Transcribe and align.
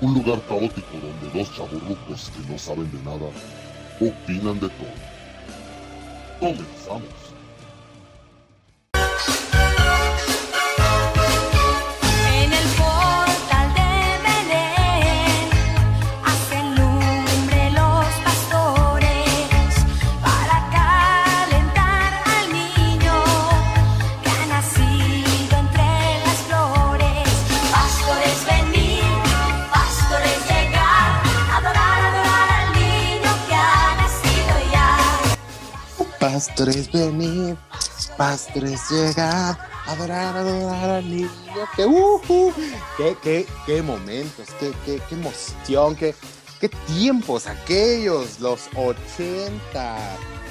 un 0.00 0.14
lugar 0.14 0.40
caótico 0.48 0.88
donde 0.92 1.38
dos 1.38 1.54
chaburrucos 1.54 2.30
que 2.30 2.52
no 2.52 2.58
saben 2.58 2.90
de 2.90 3.02
nada 3.02 3.30
opinan 4.00 4.60
de 4.60 4.68
todo. 4.68 4.94
Comenzamos. 6.40 7.23
Pastores 36.34 36.90
venir, 36.90 37.56
pastores 38.16 38.80
llegar, 38.90 39.56
adorar, 39.86 40.36
adorar 40.36 40.90
al 40.90 41.08
niño. 41.08 41.30
Que, 41.76 41.86
uh, 41.86 42.20
uh, 42.28 42.52
qué, 42.96 43.16
qué, 43.22 43.46
qué 43.64 43.82
momentos, 43.82 44.48
qué, 44.58 44.72
qué, 44.84 45.00
qué 45.08 45.14
emoción, 45.14 45.94
qué, 45.94 46.12
qué 46.60 46.68
tiempos 46.68 47.46
aquellos, 47.46 48.40
los 48.40 48.62
80. 48.74 49.96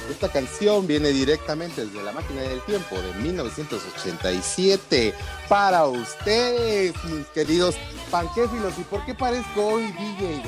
Esta 0.10 0.30
canción 0.32 0.88
viene 0.88 1.10
directamente 1.10 1.86
desde 1.86 2.02
la 2.02 2.14
máquina 2.14 2.44
del 2.44 2.62
tiempo 2.62 2.96
de 3.02 3.14
1987 3.22 5.14
para 5.50 5.86
ustedes, 5.86 6.94
mis 7.04 7.26
queridos 7.28 7.76
panquéfilos. 8.10 8.74
¿Y 8.80 8.84
por 8.84 9.04
qué 9.06 9.14
parezco 9.16 9.66
hoy 9.66 9.92
DJ? 9.92 10.44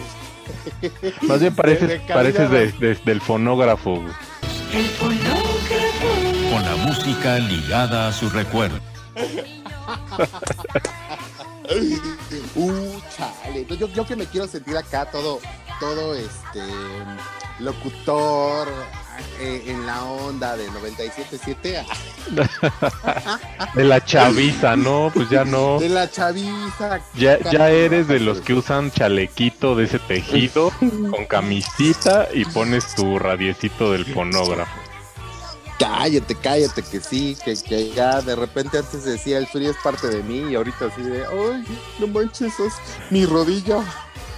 Más 1.23 1.41
bien 1.41 1.53
pareces, 1.57 1.89
De 1.89 1.99
pareces 2.13 2.49
de- 2.49 2.71
de- 2.71 2.95
del 3.03 3.19
fonógrafo. 3.19 4.01
El 4.73 4.85
fonógrafo. 4.89 6.51
con 6.51 6.63
la 6.63 6.75
música 6.85 7.39
ligada 7.39 8.07
a 8.07 8.13
su 8.13 8.29
recuerdo. 8.29 8.79
Uh, 12.55 12.99
chale. 13.17 13.65
Yo, 13.77 13.87
yo 13.87 14.05
que 14.05 14.15
me 14.15 14.25
quiero 14.25 14.47
sentir 14.47 14.77
acá 14.77 15.05
todo, 15.05 15.39
todo 15.79 16.15
este 16.15 16.61
locutor 17.59 18.67
eh, 19.39 19.63
en 19.67 19.85
la 19.85 20.03
onda 20.03 20.55
de 20.55 20.67
97.7 20.69 21.85
De 23.73 23.83
la 23.83 24.03
chaviza, 24.03 24.75
¿no? 24.75 25.11
Pues 25.13 25.29
ya 25.29 25.45
no. 25.45 25.79
de 25.79 25.89
la 25.89 26.09
chaviza. 26.09 27.01
Ya, 27.15 27.39
ya 27.51 27.69
eres 27.69 28.07
de 28.07 28.19
los 28.19 28.41
que 28.41 28.53
usan 28.53 28.91
chalequito 28.91 29.75
de 29.75 29.85
ese 29.85 29.99
tejido 29.99 30.71
con 30.79 31.25
camisita 31.25 32.27
y 32.33 32.45
pones 32.45 32.95
tu 32.95 33.19
radiecito 33.19 33.91
del 33.91 34.05
fonógrafo. 34.05 34.79
Cállate, 35.77 36.35
cállate, 36.35 36.81
que 36.83 37.01
sí, 37.01 37.37
que, 37.43 37.53
que 37.61 37.91
ya 37.91 38.21
de 38.21 38.35
repente 38.35 38.77
antes 38.77 39.03
decía 39.03 39.37
el 39.37 39.47
Suri 39.47 39.67
es 39.67 39.75
parte 39.83 40.07
de 40.07 40.23
mí 40.23 40.51
y 40.51 40.55
ahorita 40.55 40.85
así 40.85 41.01
de, 41.01 41.25
ay, 41.25 41.65
no 41.99 42.07
manches, 42.07 42.57
es 42.59 42.73
mi 43.09 43.25
rodilla. 43.25 43.83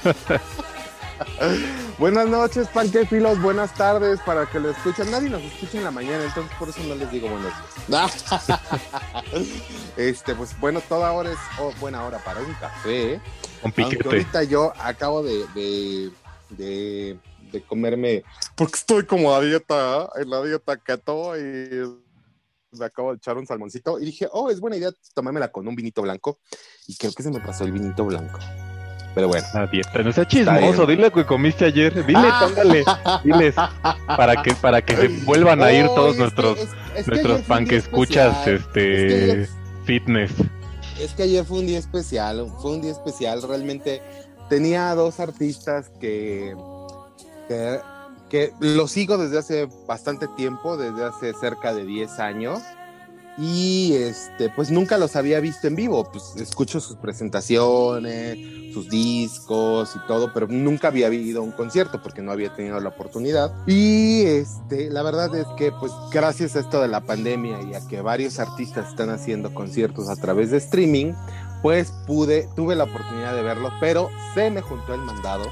buenas 1.99 2.27
noches, 2.27 2.67
panquefilos, 2.67 3.41
buenas 3.41 3.73
tardes 3.73 4.19
para 4.21 4.45
que 4.45 4.59
lo 4.59 4.71
escuchen. 4.71 5.09
Nadie 5.11 5.29
nos 5.29 5.41
escucha 5.41 5.77
en 5.77 5.83
la 5.83 5.91
mañana, 5.91 6.23
entonces 6.23 6.51
por 6.57 6.69
eso 6.69 6.81
no 6.83 6.95
les 6.95 7.11
digo 7.11 7.29
buenos 7.29 7.53
días. 7.87 8.25
este, 9.97 10.35
pues 10.35 10.59
bueno, 10.59 10.81
toda 10.81 11.11
hora 11.11 11.31
es 11.31 11.39
oh, 11.59 11.73
buena 11.79 12.05
hora 12.05 12.19
para 12.19 12.41
un 12.41 12.53
café. 12.55 13.19
Aunque 13.63 13.83
piquete. 13.83 14.07
ahorita 14.07 14.43
yo 14.43 14.73
acabo 14.79 15.23
de, 15.23 15.45
de, 15.55 16.11
de, 16.49 17.19
de 17.51 17.61
comerme, 17.63 18.23
porque 18.55 18.75
estoy 18.75 19.05
como 19.05 19.33
a 19.33 19.41
dieta, 19.41 20.09
en 20.15 20.29
la 20.29 20.41
dieta 20.43 20.77
keto 20.77 21.37
y 21.37 22.07
me 22.71 22.85
acabo 22.85 23.11
de 23.11 23.17
echar 23.17 23.37
un 23.37 23.47
salmoncito 23.47 23.99
y 23.99 24.05
dije, 24.05 24.27
oh, 24.31 24.49
es 24.49 24.59
buena 24.59 24.77
idea 24.77 24.91
tomármela 25.13 25.51
con 25.51 25.67
un 25.67 25.75
vinito 25.75 26.01
blanco 26.01 26.39
y 26.85 26.95
creo 26.95 27.11
que 27.13 27.23
se 27.23 27.31
me 27.31 27.39
pasó 27.39 27.63
el 27.63 27.71
vinito 27.71 28.05
blanco. 28.05 28.39
Pero 29.17 29.29
bueno. 29.29 29.47
La 29.55 29.65
dieta. 29.65 30.03
No 30.03 30.11
sea 30.13 30.27
chismoso, 30.27 30.85
dile 30.85 31.01
lo 31.05 31.11
que 31.11 31.25
comiste 31.25 31.65
ayer. 31.65 32.05
Dile, 32.05 32.19
Ah. 32.21 32.45
póngale. 32.47 32.83
Diles. 33.23 33.55
Para 34.05 34.43
que, 34.43 34.53
para 34.53 34.79
que 34.83 34.95
se 34.95 35.07
vuelvan 35.25 35.63
a 35.63 35.71
ir 35.71 35.87
Oh, 35.89 35.95
todos 35.95 36.09
es 36.11 36.15
que- 36.17 36.21
nuestros, 36.21 36.57
es- 36.59 36.69
es 36.95 37.05
que 37.05 37.11
nuestros 37.11 37.41
panquescuchas, 37.41 38.45
este, 38.47 39.41
Es 39.41 39.49
fitness. 39.85 40.31
Es 40.99 41.13
que 41.15 41.23
ayer 41.23 41.43
fue 41.45 41.57
un 41.59 41.65
día 41.65 41.79
especial, 41.79 42.45
fue 42.61 42.73
un 42.73 42.81
día 42.83 42.91
especial. 42.91 43.41
Realmente 43.41 44.03
tenía 44.49 44.93
dos 44.93 45.19
artistas 45.19 45.89
que, 45.99 46.55
que, 47.47 47.79
que 48.29 48.53
los 48.59 48.91
sigo 48.91 49.17
desde 49.17 49.39
hace 49.39 49.67
bastante 49.87 50.27
tiempo, 50.37 50.77
desde 50.77 51.05
hace 51.05 51.33
cerca 51.33 51.73
de 51.73 51.85
10 51.85 52.19
años. 52.19 52.59
Y 53.37 53.93
este, 53.93 54.49
pues 54.49 54.71
nunca 54.71 54.97
los 54.97 55.15
había 55.15 55.39
visto 55.39 55.67
en 55.67 55.75
vivo. 55.75 56.09
Pues 56.11 56.35
escucho 56.37 56.79
sus 56.79 56.97
presentaciones, 56.97 58.73
sus 58.73 58.89
discos 58.89 59.95
y 59.95 60.07
todo, 60.07 60.33
pero 60.33 60.47
nunca 60.47 60.87
había 60.87 61.07
ido 61.09 61.43
un 61.43 61.51
concierto 61.51 62.01
porque 62.01 62.21
no 62.21 62.31
había 62.31 62.55
tenido 62.55 62.79
la 62.79 62.89
oportunidad. 62.89 63.53
Y 63.67 64.23
este, 64.23 64.89
la 64.89 65.03
verdad 65.03 65.35
es 65.35 65.45
que, 65.57 65.71
pues, 65.71 65.91
gracias 66.11 66.55
a 66.55 66.61
esto 66.61 66.81
de 66.81 66.87
la 66.87 67.01
pandemia 67.01 67.61
y 67.61 67.75
a 67.75 67.87
que 67.87 68.01
varios 68.01 68.39
artistas 68.39 68.89
están 68.89 69.09
haciendo 69.09 69.53
conciertos 69.53 70.09
a 70.09 70.15
través 70.15 70.51
de 70.51 70.57
streaming, 70.57 71.13
pues 71.61 71.91
pude, 72.05 72.47
tuve 72.55 72.75
la 72.75 72.85
oportunidad 72.85 73.35
de 73.35 73.43
verlo, 73.43 73.71
pero 73.79 74.09
se 74.33 74.49
me 74.49 74.61
juntó 74.61 74.93
el 74.93 75.01
mandado 75.01 75.45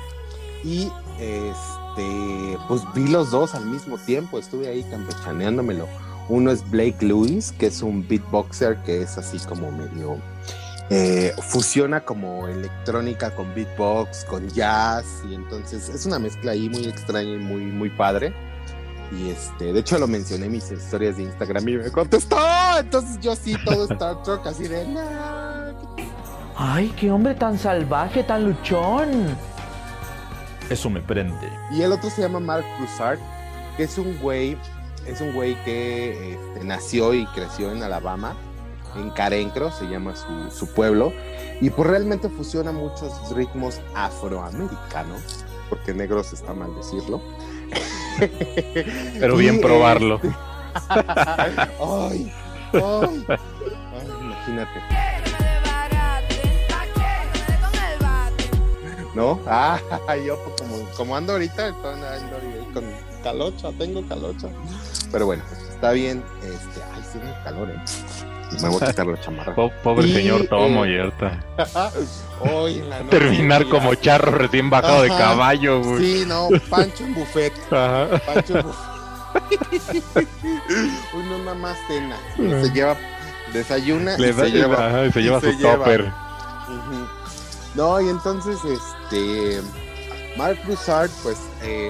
y 0.64 0.92
este, 1.20 2.58
pues 2.68 2.82
vi 2.94 3.08
los 3.08 3.32
dos 3.32 3.54
al 3.56 3.66
mismo 3.66 3.98
tiempo, 3.98 4.40
estuve 4.40 4.68
ahí 4.68 4.84
campechaneándomelo. 4.84 5.88
Uno 6.30 6.52
es 6.52 6.68
Blake 6.70 7.06
Lewis, 7.06 7.52
que 7.52 7.68
es 7.68 7.82
un 7.82 8.08
beatboxer 8.08 8.78
que 8.84 9.02
es 9.04 9.18
así 9.18 9.38
como 9.40 9.72
medio 9.72 10.18
eh, 10.92 11.34
fusiona 11.42 12.02
como 12.02 12.48
electrónica 12.48 13.32
con 13.32 13.54
beatbox, 13.56 14.24
con 14.26 14.48
jazz, 14.50 15.06
y 15.28 15.34
entonces 15.34 15.90
es 15.90 16.06
una 16.06 16.20
mezcla 16.20 16.52
ahí 16.52 16.70
muy 16.70 16.86
extraña 16.88 17.34
y 17.34 17.38
muy, 17.40 17.62
muy 17.66 17.90
padre. 17.90 18.34
Y 19.12 19.30
este, 19.30 19.74
de 19.74 19.80
hecho 19.80 19.98
lo 19.98 20.08
mencioné 20.08 20.46
en 20.46 20.52
mis 20.52 20.72
historias 20.72 21.18
de 21.18 21.24
Instagram 21.24 21.68
y 21.70 21.78
me 21.78 21.92
contestó. 21.92 22.38
Entonces 22.80 23.20
yo 23.20 23.36
sí, 23.36 23.56
todo 23.66 23.86
Star 23.92 24.22
Trek 24.24 24.46
así 24.46 24.68
de. 24.68 24.88
"Nah, 24.88 25.74
Ay, 26.58 26.94
qué 26.98 27.12
hombre 27.12 27.34
tan 27.36 27.58
salvaje, 27.58 28.24
tan 28.24 28.46
luchón. 28.46 29.36
Eso 30.70 30.90
me 30.90 31.02
prende. 31.02 31.50
Y 31.72 31.82
el 31.82 31.92
otro 31.92 32.10
se 32.10 32.22
llama 32.22 32.40
Mark 32.40 32.66
Broussard, 32.78 33.20
que 33.76 33.84
es 33.84 33.98
un 33.98 34.18
güey, 34.20 34.58
es 35.06 35.22
un 35.22 35.34
güey 35.34 35.56
que 35.64 36.34
este, 36.34 36.66
nació 36.66 37.14
y 37.14 37.26
creció 37.28 37.72
en 37.72 37.84
Alabama, 37.84 38.36
en 38.96 39.10
Carencro, 39.12 39.72
se 39.72 39.86
llama 39.86 40.16
su, 40.16 40.52
su 40.52 40.74
pueblo, 40.74 41.12
y 41.62 41.70
pues 41.70 41.88
realmente 41.90 42.30
fusiona 42.30 42.72
muchos 42.72 43.12
ritmos 43.36 43.82
afroamericanos, 43.94 45.46
porque 45.70 45.94
negros 45.94 46.34
está 46.34 46.54
mal 46.54 46.74
decirlo. 46.76 47.22
Pero 49.20 49.36
bien 49.36 49.56
Y, 49.56 49.60
probarlo. 49.60 50.16
este, 50.16 50.36
ay, 50.90 51.56
ay, 51.80 52.32
ay, 52.74 53.26
imagínate. 54.22 54.82
¿No? 59.14 59.40
Ah, 59.48 59.80
yo 60.26 60.38
pues, 60.44 60.62
como, 60.62 60.78
como 60.98 61.16
ando 61.16 61.34
ahorita, 61.34 61.68
ando 61.68 62.08
ahí 62.08 62.70
con 62.74 62.84
calocha, 63.30 63.72
tengo 63.78 64.08
calocha. 64.08 64.48
Pero 65.12 65.26
bueno, 65.26 65.44
está 65.70 65.92
bien. 65.92 66.24
Este, 66.44 66.82
ay, 66.96 67.04
sí, 67.12 67.18
me 67.18 67.34
calor, 67.44 67.70
¿eh? 67.72 67.76
Me 68.62 68.70
voy 68.70 68.80
a 68.84 68.88
quitar 68.88 69.08
la 69.08 69.20
chamarra. 69.20 69.56
Po- 69.56 69.72
Pobre 69.84 70.08
Y, 70.08 70.14
señor 70.14 70.46
Tomo, 70.48 70.86
eh, 70.86 70.94
y 70.96 71.00
ahorita. 71.00 71.40
Hoy 72.54 72.78
en 72.80 72.90
la 72.90 73.00
noche, 73.00 73.10
Terminar 73.20 73.68
como 73.68 73.96
charro 73.96 74.32
recién 74.32 74.70
bajado 74.70 75.02
de 75.02 75.10
Ajá. 75.10 75.18
caballo, 75.18 75.82
güey. 75.82 76.00
Sí, 76.20 76.24
no, 76.28 76.50
Pancho 76.70 77.04
en 77.04 77.16
buffet. 77.16 77.54
Ajá. 77.72 78.22
Pancho 78.28 78.60
en 78.60 78.66
buffet. 78.68 80.28
Uno 81.16 81.38
nada 81.40 81.56
más 81.56 81.78
cena. 81.88 82.16
Se 82.38 82.70
lleva, 82.72 82.96
desayuna 83.54 84.18
Le 84.18 84.30
y 84.30 84.34
da- 84.34 84.44
se 84.46 84.52
lleva 84.52 84.88
ajá, 84.88 85.06
y 85.08 85.12
se 85.12 85.20
y 85.20 85.24
lleva 85.24 85.42
se 85.42 85.52
su 85.54 85.58
lleva. 85.60 85.76
topper. 85.78 86.12
No, 87.74 88.00
y 88.00 88.08
entonces, 88.10 88.58
este, 88.64 89.62
Mark 90.38 90.58
Broussard, 90.66 91.10
pues, 91.24 91.38
eh, 91.64 91.90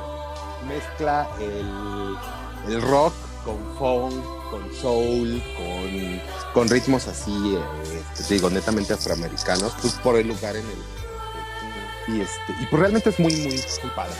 mezcla 0.67 1.27
el, 1.39 2.73
el 2.73 2.81
rock 2.81 3.13
con 3.44 3.57
funk, 3.77 4.23
con 4.50 4.73
soul, 4.73 5.41
con, 5.56 6.21
con 6.53 6.69
ritmos 6.69 7.07
así, 7.07 7.56
eh, 7.56 8.03
digo, 8.29 8.50
netamente 8.50 8.94
afroamericanos, 8.94 9.73
pues 9.81 9.94
por 9.95 10.17
el 10.17 10.27
lugar 10.27 10.56
en 10.56 10.65
el... 10.65 12.15
Y, 12.15 12.21
este, 12.21 12.53
y 12.62 12.65
pues 12.67 12.79
realmente 12.79 13.09
es 13.09 13.19
muy, 13.19 13.35
muy, 13.35 13.53
muy 13.53 13.91
padre. 13.95 14.13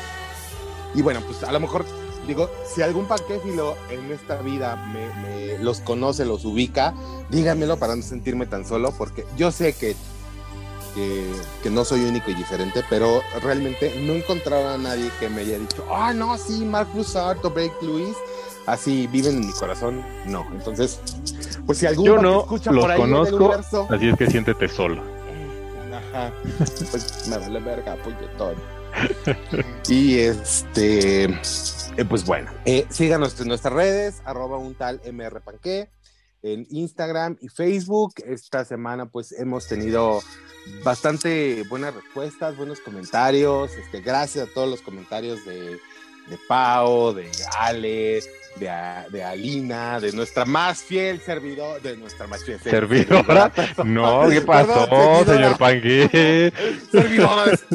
Y 0.94 1.02
bueno, 1.02 1.22
pues 1.22 1.44
a 1.44 1.52
lo 1.52 1.60
mejor, 1.60 1.86
digo, 2.28 2.50
si 2.74 2.82
algún 2.82 3.08
paquéfilo 3.08 3.76
en 3.90 4.12
esta 4.12 4.42
vida 4.42 4.76
me, 4.76 5.58
los 5.60 5.82
conoce, 5.82 6.26
los 6.26 6.46
ubica, 6.46 6.94
díganmelo 7.30 7.78
para 7.78 7.96
no 7.96 8.02
sentirme 8.02 8.46
tan 8.46 8.66
solo, 8.66 8.92
porque 8.98 9.26
yo 9.38 9.52
sé 9.52 9.74
que 9.74 9.96
que, 10.96 11.32
que 11.62 11.70
no 11.70 11.86
soy 11.86 12.06
único 12.06 12.32
y 12.32 12.34
diferente, 12.34 12.84
pero 12.90 13.22
realmente 13.44 13.94
no 14.02 14.14
encontraba 14.14 14.74
a 14.74 14.78
nadie 14.78 15.12
que 15.20 15.30
me 15.30 15.42
haya 15.42 15.60
dicho, 15.60 15.86
ah, 15.92 16.14
no, 16.14 16.38
sí, 16.38 16.66
Mark 16.66 16.88
Broussard 16.94 17.46
o 17.46 17.50
Blake 17.52 17.76
Lewis, 17.82 18.16
así 18.66 19.06
viven 19.08 19.38
en 19.38 19.48
mi 19.48 19.54
corazón. 19.54 20.04
No, 20.26 20.48
entonces, 20.52 21.00
pues 21.66 21.78
si 21.78 21.86
alguno 21.86 22.08
Yo 22.08 22.16
que 22.16 22.22
no 22.24 22.40
escucha 22.42 22.72
los 22.72 22.84
por 22.84 22.92
ahí 22.92 23.00
conozco, 23.00 23.36
universo, 23.36 23.88
así 23.92 24.10
es 24.10 24.18
que 24.18 24.28
siéntete 24.28 24.68
solo. 24.68 25.04
Ajá. 25.94 26.32
Pues 26.92 27.28
me 27.28 27.38
vale 27.38 27.60
verga, 27.60 27.96
puñetón. 27.98 28.56
y 29.90 30.20
este, 30.20 31.26
eh, 31.26 32.06
pues 32.08 32.26
bueno, 32.26 32.52
eh, 32.66 32.86
síganos 32.90 33.40
en 33.40 33.50
nuestras 33.50 33.74
redes, 33.74 34.22
arroba 34.26 34.58
un 34.58 34.76
tal 34.76 35.02
mrpanque, 35.12 35.90
en 36.46 36.68
Instagram 36.70 37.38
y 37.42 37.50
Facebook. 37.50 38.14
Esta 38.26 38.64
semana 38.66 39.08
pues 39.08 39.32
hemos 39.32 39.68
tenido 39.68 40.22
bastante 40.84 41.64
buenas 41.70 41.94
respuestas, 41.96 42.56
buenos 42.56 42.80
comentarios. 42.80 43.72
Este, 43.74 44.02
gracias 44.02 44.48
a 44.48 44.54
todos 44.54 44.70
los 44.70 44.82
comentarios 44.82 45.44
de, 45.46 45.72
de 45.72 46.38
Pau, 46.48 47.14
de 47.14 47.30
Ale, 47.58 48.22
de, 48.60 48.70
A- 48.70 49.08
de 49.12 49.24
Alina, 49.24 50.00
de 50.00 50.12
nuestra 50.14 50.46
más 50.46 50.84
fiel 50.84 51.20
servidor, 51.20 51.82
de 51.82 51.98
nuestra 51.98 52.28
más 52.28 52.44
fiel 52.44 52.60
¿Servidora? 52.60 53.52
No, 53.84 54.30
¿qué 54.30 54.42
pasó, 54.42 54.88
Perdón, 54.88 55.26
servidora. 55.26 55.34
señor 55.34 55.58
Panque? 55.58 56.54
servidores. 56.92 57.66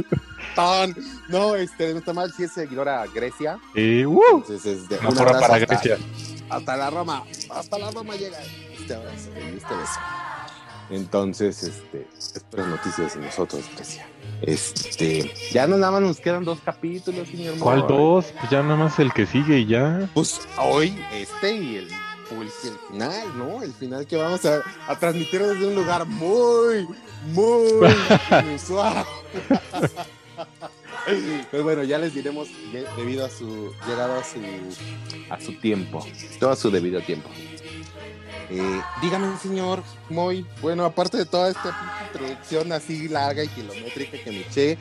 Tan- 0.54 0.94
No, 1.28 1.56
este, 1.56 1.86
de 1.88 1.92
nuestra 1.94 2.12
más 2.12 2.34
fiel 2.36 2.48
seguidora 2.50 3.04
Grecia. 3.12 3.58
Y, 3.74 4.04
uh, 4.04 4.20
Entonces, 4.36 4.78
este, 4.82 5.06
una 5.06 5.24
para 5.40 5.58
Grecia. 5.58 5.98
Hasta 6.50 6.76
la 6.76 6.90
Roma, 6.90 7.24
hasta 7.50 7.78
la 7.78 7.90
Roma 7.90 8.14
llega 8.16 8.38
este 8.78 8.94
abrazo 8.94 9.30
este 9.36 9.74
beso. 9.74 10.00
Entonces, 10.90 11.62
este, 11.62 12.08
espero 12.18 12.66
noticias 12.66 13.14
de 13.14 13.20
nosotros, 13.20 13.62
Grecia. 13.76 14.08
Este, 14.42 15.32
ya 15.52 15.68
no 15.68 15.76
nada 15.76 15.92
más 15.92 16.02
nos 16.02 16.18
quedan 16.18 16.44
dos 16.44 16.58
capítulos, 16.64 17.28
señor. 17.28 17.56
¿Cuál 17.58 17.80
Moro. 17.82 17.96
dos? 17.96 18.24
Pues 18.38 18.50
ya 18.50 18.62
nada 18.64 18.74
más 18.76 18.98
el 18.98 19.12
que 19.12 19.24
sigue 19.26 19.60
y 19.60 19.66
ya. 19.66 20.10
Pues 20.14 20.40
hoy, 20.58 21.00
este 21.12 21.54
y 21.54 21.76
el, 21.76 21.88
pues, 22.28 22.64
el 22.64 22.76
final, 22.90 23.38
¿no? 23.38 23.62
El 23.62 23.72
final 23.72 24.04
que 24.06 24.16
vamos 24.16 24.44
a, 24.44 24.62
a 24.88 24.98
transmitir 24.98 25.40
desde 25.40 25.68
un 25.68 25.76
lugar 25.76 26.04
muy, 26.06 26.88
muy 27.26 27.70
inusual. 28.42 29.04
Pero 31.50 31.62
bueno, 31.64 31.82
ya 31.84 31.98
les 31.98 32.14
diremos 32.14 32.48
de- 32.72 32.86
debido 32.96 33.24
a 33.24 33.30
su 33.30 33.72
llegado 33.86 34.18
a 34.18 34.24
su 34.24 34.38
a 35.30 35.40
su 35.40 35.52
tiempo, 35.60 36.06
todo 36.38 36.50
a 36.50 36.56
su 36.56 36.70
debido 36.70 37.00
tiempo. 37.02 37.28
Eh, 38.52 38.80
dígame, 39.00 39.36
señor 39.38 39.82
Moy, 40.08 40.44
bueno, 40.60 40.84
aparte 40.84 41.16
de 41.18 41.24
toda 41.26 41.50
esta 41.50 42.02
introducción 42.12 42.72
así 42.72 43.08
larga 43.08 43.44
y 43.44 43.48
kilométrica 43.48 44.18
que 44.18 44.30
me 44.32 44.40
eché, 44.40 44.76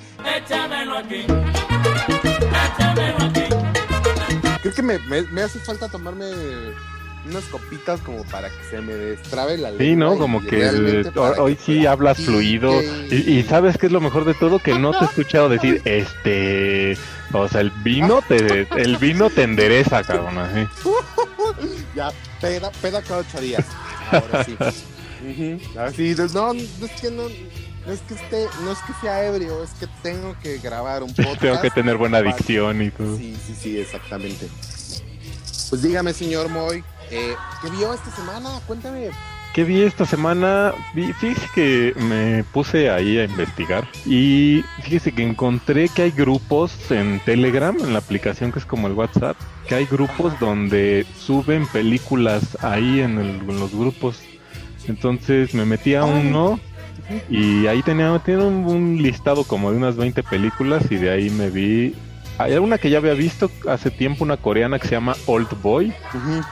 creo 4.61 4.73
que 4.73 4.81
me, 4.81 4.97
me- 4.99 5.21
me 5.21 5.41
hace 5.43 5.59
falta 5.59 5.87
tomarme 5.87 6.25
unas 7.25 7.43
copitas 7.45 7.99
como 8.01 8.23
para 8.25 8.49
que 8.49 8.63
se 8.69 8.81
me 8.81 8.93
destrabe 8.93 9.57
la 9.57 9.71
lengua. 9.71 9.85
Sí, 9.85 9.95
¿no? 9.95 10.17
Como 10.17 10.41
que 10.41 10.65
eh, 10.65 11.11
hoy 11.17 11.55
que 11.55 11.61
sí 11.63 11.85
hablas 11.85 12.17
fluido. 12.17 12.81
Y, 12.81 13.15
y 13.15 13.43
¿sabes 13.43 13.77
qué 13.77 13.87
es 13.87 13.91
lo 13.91 14.01
mejor 14.01 14.25
de 14.25 14.33
todo? 14.33 14.59
Que 14.59 14.77
no 14.77 14.91
te 14.91 15.05
he 15.05 15.07
escuchado 15.09 15.49
decir, 15.49 15.81
este... 15.85 16.97
O 17.31 17.47
sea, 17.47 17.61
el 17.61 17.71
vino 17.83 18.21
te, 18.27 18.67
el 18.77 18.97
vino 18.97 19.29
te 19.29 19.43
endereza, 19.43 20.03
cabrón. 20.03 20.69
Ya, 21.95 22.11
peda, 22.39 22.71
peda 22.81 23.01
cada 23.01 23.21
ocho 23.21 23.41
días. 23.41 23.65
Ahora 24.11 24.43
sí. 24.43 24.55
Ujú, 25.19 25.59
Así, 25.79 26.15
no, 26.33 26.53
no 26.53 26.59
es 26.85 27.01
que 27.01 27.11
no, 27.11 27.23
no 27.85 27.91
es 27.91 27.99
que 28.01 28.13
esté, 28.13 28.47
no 28.63 28.71
es 28.71 28.79
que 28.79 28.93
sea 29.01 29.25
ebrio, 29.25 29.63
es 29.63 29.71
que 29.71 29.87
tengo 30.01 30.35
que 30.41 30.59
grabar 30.59 31.03
un 31.03 31.13
podcast. 31.13 31.41
Tengo 31.41 31.61
que 31.61 31.69
tener 31.71 31.97
buena 31.97 32.19
adicción 32.19 32.81
y 32.81 32.89
todo. 32.89 33.17
Sí, 33.17 33.35
sí, 33.45 33.55
sí, 33.59 33.79
exactamente. 33.79 34.47
Pues 35.69 35.81
dígame, 35.81 36.13
señor 36.13 36.49
Moy, 36.49 36.83
eh, 37.11 37.35
¿qué 37.61 37.69
vio 37.69 37.93
esta 37.93 38.11
semana? 38.11 38.49
Cuéntame. 38.67 39.09
¿Qué 39.53 39.63
vi 39.63 39.81
esta 39.81 40.05
semana? 40.05 40.73
Fíjese 40.93 41.47
que 41.55 41.93
me 41.97 42.43
puse 42.43 42.89
ahí 42.91 43.17
a 43.17 43.23
investigar 43.25 43.87
y 44.05 44.63
fíjese 44.83 45.11
que 45.11 45.23
encontré 45.23 45.89
que 45.89 46.03
hay 46.03 46.11
grupos 46.11 46.71
en 46.91 47.19
Telegram, 47.25 47.75
en 47.79 47.93
la 47.93 47.99
aplicación 47.99 48.51
que 48.51 48.59
es 48.59 48.65
como 48.65 48.87
el 48.87 48.93
WhatsApp, 48.93 49.35
que 49.67 49.73
hay 49.73 49.85
grupos 49.85 50.39
donde 50.39 51.03
suben 51.17 51.65
películas 51.67 52.57
ahí 52.61 52.99
en, 53.01 53.17
el- 53.17 53.39
en 53.49 53.59
los 53.59 53.73
grupos. 53.73 54.21
Entonces 54.87 55.53
me 55.55 55.65
metí 55.65 55.95
a 55.95 56.03
uno 56.03 56.59
y 57.29 57.65
ahí 57.65 57.81
tenía, 57.81 58.17
tenía 58.19 58.45
un, 58.45 58.65
un 58.65 59.01
listado 59.01 59.43
como 59.45 59.71
de 59.71 59.77
unas 59.77 59.95
20 59.97 60.21
películas 60.23 60.83
y 60.91 60.95
de 60.95 61.09
ahí 61.11 61.29
me 61.31 61.49
vi... 61.49 61.95
Hay 62.39 62.53
una 62.57 62.77
que 62.77 62.89
ya 62.89 62.97
había 62.99 63.13
visto 63.13 63.51
hace 63.67 63.91
tiempo, 63.91 64.23
una 64.23 64.37
coreana 64.37 64.79
que 64.79 64.87
se 64.87 64.95
llama 64.95 65.15
Old 65.25 65.61
Boy. 65.61 65.93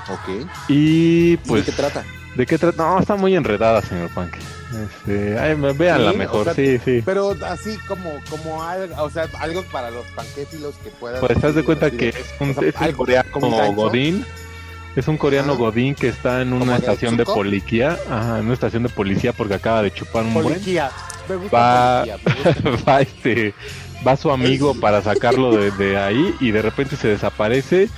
Ok. 0.10 0.46
Y 0.68 1.38
Pues. 1.38 1.66
¿De 1.66 1.72
qué 1.72 1.78
trata? 1.78 2.04
¿De 2.36 2.46
qué 2.46 2.58
trata? 2.58 2.84
No, 2.84 3.00
está 3.00 3.16
muy 3.16 3.36
enredada, 3.36 3.82
señor 3.82 4.10
Punk. 4.10 4.36
Este, 4.68 5.40
ay, 5.40 5.56
véanla 5.78 6.12
Sí, 6.12 6.18
mejor, 6.18 6.42
o 6.42 6.44
sea, 6.44 6.54
sí, 6.54 6.78
sí. 6.84 7.02
Pero 7.06 7.34
así 7.50 7.78
como, 7.88 8.12
como 8.30 8.62
algo, 8.62 9.02
o 9.02 9.10
sea, 9.10 9.28
algo 9.40 9.64
para 9.72 9.90
los 9.90 10.06
panquéfilos 10.08 10.76
que 10.84 10.90
puedan. 10.90 11.22
Pues 11.22 11.40
das 11.42 11.56
de 11.56 11.64
cuenta 11.64 11.90
que 11.90 12.10
es 12.10 12.18
un, 12.42 12.52
o 12.52 12.54
sea, 12.54 12.68
es 12.68 12.76
un 12.76 12.84
algo 12.84 12.98
coreano 12.98 13.30
como 13.32 13.74
godín. 13.74 14.26
Es 14.98 15.08
un 15.08 15.16
coreano 15.18 15.54
Ajá. 15.54 15.60
godín 15.62 15.96
que 15.96 16.10
está 16.10 16.42
en 16.42 16.50
¿Como 16.50 16.64
una 16.64 16.76
estación 16.76 17.16
de 17.18 17.24
policía. 17.24 17.98
Ajá, 18.10 18.40
en 18.40 18.46
una 18.46 18.54
estación 18.56 18.84
de 18.84 18.90
policía 18.90 19.32
porque 19.32 19.54
acaba 19.54 19.82
de 19.84 19.92
chupar 19.94 20.24
un 20.26 20.34
buen. 20.34 20.48
Me 21.30 21.36
gusta 21.36 21.58
Va- 21.58 22.04
policía, 22.06 22.18
me 22.26 22.72
gusta. 22.72 22.84
va 22.92 23.02
este 23.02 23.54
va 24.06 24.16
su 24.18 24.32
amigo 24.32 24.74
para 24.80 25.02
sacarlo 25.02 25.56
de, 25.56 25.72
de 25.72 25.98
ahí 26.04 26.36
y 26.40 26.52
de 26.52 26.62
repente 26.62 26.96
se 26.96 27.08
desaparece 27.08 27.90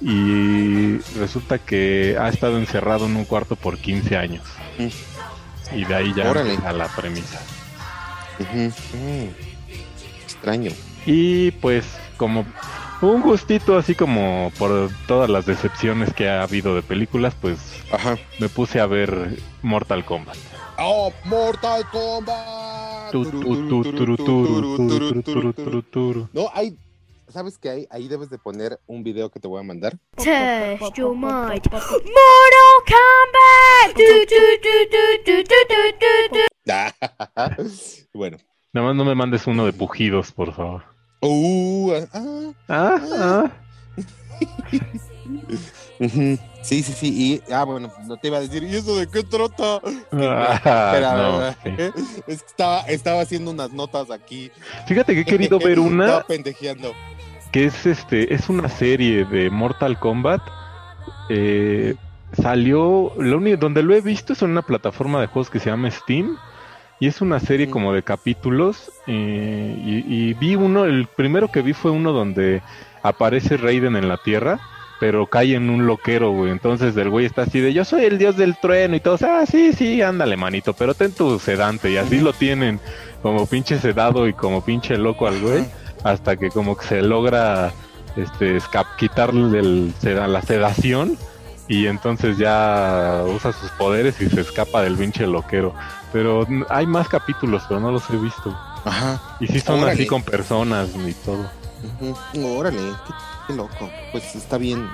y 0.00 0.98
resulta 1.18 1.58
que 1.58 2.16
ha 2.20 2.28
estado 2.28 2.58
encerrado 2.58 3.06
en 3.06 3.16
un 3.16 3.24
cuarto 3.24 3.56
por 3.56 3.78
15 3.78 4.16
años. 4.16 4.44
Y 5.72 5.84
de 5.84 5.94
ahí 5.94 6.12
ya 6.14 6.30
Órale. 6.30 6.50
empieza 6.50 6.72
la 6.72 6.88
premisa. 6.88 7.40
Mm. 8.52 9.28
Extraño. 10.24 10.70
Y 11.06 11.50
pues 11.52 11.86
como 12.16 12.44
un 13.00 13.22
gustito 13.22 13.76
así 13.78 13.94
como 13.94 14.52
por 14.58 14.90
todas 15.06 15.28
las 15.30 15.46
decepciones 15.46 16.12
que 16.12 16.28
ha 16.28 16.42
habido 16.42 16.74
de 16.74 16.82
películas, 16.82 17.34
pues 17.40 17.58
Ajá. 17.92 18.16
me 18.38 18.48
puse 18.48 18.80
a 18.80 18.86
ver 18.86 19.38
Mortal 19.62 20.04
Kombat. 20.04 20.36
¡Oh, 20.78 21.12
Mortal 21.24 21.84
Kombat! 21.90 22.75
No, 26.32 26.48
hay. 26.54 26.76
¿Sabes 27.28 27.58
qué 27.58 27.70
hay? 27.70 27.86
Ahí 27.90 28.08
debes 28.08 28.30
de 28.30 28.38
poner 28.38 28.78
un 28.86 29.02
video 29.02 29.30
que 29.30 29.40
te 29.40 29.48
voy 29.48 29.60
a 29.60 29.64
mandar. 29.64 29.98
Test 30.16 30.94
your 30.96 31.14
mind. 31.14 31.62
Mortal 31.70 32.82
Kombat! 32.86 33.96
Bueno. 38.14 38.38
Nada 38.72 38.86
más 38.88 38.96
no 38.96 39.04
me 39.04 39.14
mandes 39.14 39.46
uno 39.46 39.66
de 39.66 39.72
pujidos, 39.72 40.32
por 40.32 40.52
favor. 40.52 40.84
Uh, 41.22 41.92
ah, 42.12 42.52
Ah, 42.68 43.00
ah. 43.12 43.50
Sí, 46.66 46.82
sí, 46.82 46.92
sí. 46.94 47.08
Y, 47.46 47.52
ah, 47.52 47.62
bueno, 47.62 47.92
no 48.08 48.16
te 48.16 48.26
iba 48.26 48.38
a 48.38 48.40
decir, 48.40 48.64
¿y 48.64 48.74
eso 48.74 48.96
de 48.96 49.06
qué 49.08 49.22
trata? 49.22 49.80
Ah, 50.12 51.54
no. 51.64 51.70
Es 52.26 52.42
que 52.42 52.46
estaba, 52.48 52.80
estaba 52.82 53.20
haciendo 53.20 53.52
unas 53.52 53.72
notas 53.72 54.10
aquí. 54.10 54.50
Fíjate 54.88 55.14
que 55.14 55.20
he 55.20 55.24
querido 55.24 55.60
ver 55.60 55.78
una 55.78 56.04
Estaba 56.06 56.26
pendejeando. 56.26 56.92
que 57.52 57.66
es 57.66 57.86
este, 57.86 58.34
es 58.34 58.48
una 58.48 58.68
serie 58.68 59.24
de 59.24 59.48
Mortal 59.48 59.96
Kombat. 60.00 60.42
Eh, 61.28 61.94
salió, 62.32 63.12
lo 63.16 63.36
único, 63.38 63.58
donde 63.58 63.84
lo 63.84 63.94
he 63.94 64.00
visto 64.00 64.32
es 64.32 64.42
en 64.42 64.50
una 64.50 64.62
plataforma 64.62 65.20
de 65.20 65.28
juegos 65.28 65.50
que 65.50 65.60
se 65.60 65.70
llama 65.70 65.88
Steam. 65.92 66.36
Y 66.98 67.06
es 67.06 67.20
una 67.20 67.38
serie 67.38 67.70
como 67.70 67.92
de 67.92 68.02
capítulos. 68.02 68.90
eh, 69.06 69.76
y, 69.84 70.30
y 70.30 70.34
vi 70.34 70.56
uno, 70.56 70.84
el 70.84 71.06
primero 71.06 71.52
que 71.52 71.62
vi 71.62 71.74
fue 71.74 71.92
uno 71.92 72.10
donde 72.12 72.60
aparece 73.04 73.56
Raiden 73.56 73.94
en 73.94 74.08
la 74.08 74.16
Tierra. 74.16 74.58
Pero 74.98 75.26
cae 75.26 75.54
en 75.54 75.68
un 75.68 75.86
loquero, 75.86 76.32
güey. 76.32 76.50
Entonces 76.50 76.96
el 76.96 77.10
güey 77.10 77.26
está 77.26 77.42
así 77.42 77.60
de 77.60 77.72
yo 77.72 77.84
soy 77.84 78.04
el 78.04 78.18
dios 78.18 78.36
del 78.36 78.56
trueno 78.58 78.96
y 78.96 79.00
todos, 79.00 79.22
ah, 79.22 79.44
sí, 79.46 79.72
sí, 79.72 80.00
ándale, 80.00 80.36
manito, 80.36 80.72
pero 80.72 80.94
ten 80.94 81.12
tu 81.12 81.38
sedante. 81.38 81.90
Y 81.90 81.96
así 81.98 82.20
lo 82.20 82.32
tienen 82.32 82.80
como 83.22 83.46
pinche 83.46 83.78
sedado 83.78 84.26
y 84.26 84.32
como 84.32 84.64
pinche 84.64 84.96
loco 84.96 85.26
al 85.26 85.40
güey 85.40 85.64
hasta 86.04 86.36
que 86.36 86.50
como 86.50 86.76
que 86.76 86.86
se 86.86 87.02
logra 87.02 87.72
este 88.16 88.58
quitarle 88.98 89.58
el 89.58 89.94
la 90.02 90.40
sedación 90.42 91.18
y 91.68 91.86
entonces 91.86 92.38
ya 92.38 93.24
usa 93.26 93.52
sus 93.52 93.70
poderes 93.72 94.20
y 94.20 94.28
se 94.30 94.40
escapa 94.40 94.82
del 94.82 94.96
pinche 94.96 95.26
loquero. 95.26 95.74
Pero 96.12 96.46
hay 96.68 96.86
más 96.86 97.08
capítulos, 97.08 97.64
pero 97.68 97.80
no 97.80 97.90
los 97.90 98.08
he 98.10 98.16
visto. 98.16 98.56
Ajá. 98.84 99.20
Y 99.40 99.48
sí 99.48 99.60
son 99.60 99.80
Órale. 99.80 99.92
así 99.92 100.06
con 100.06 100.22
personas 100.22 100.90
y 100.94 101.12
todo. 101.12 101.50
Ujú. 102.00 102.56
Órale, 102.58 102.78
qué, 103.46 103.52
loco. 103.54 103.90
Pues 104.12 104.34
está 104.34 104.58
bien 104.58 104.88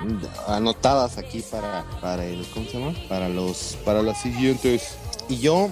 anotadas 0.47 1.17
aquí 1.17 1.41
para, 1.41 1.83
para 2.01 2.23
el, 2.25 2.45
¿cómo 2.53 2.65
se 2.67 2.79
llama? 2.79 2.93
Para 3.09 3.29
los, 3.29 3.77
para 3.85 4.01
las 4.01 4.21
siguientes. 4.21 4.95
Y 5.29 5.37
yo, 5.39 5.69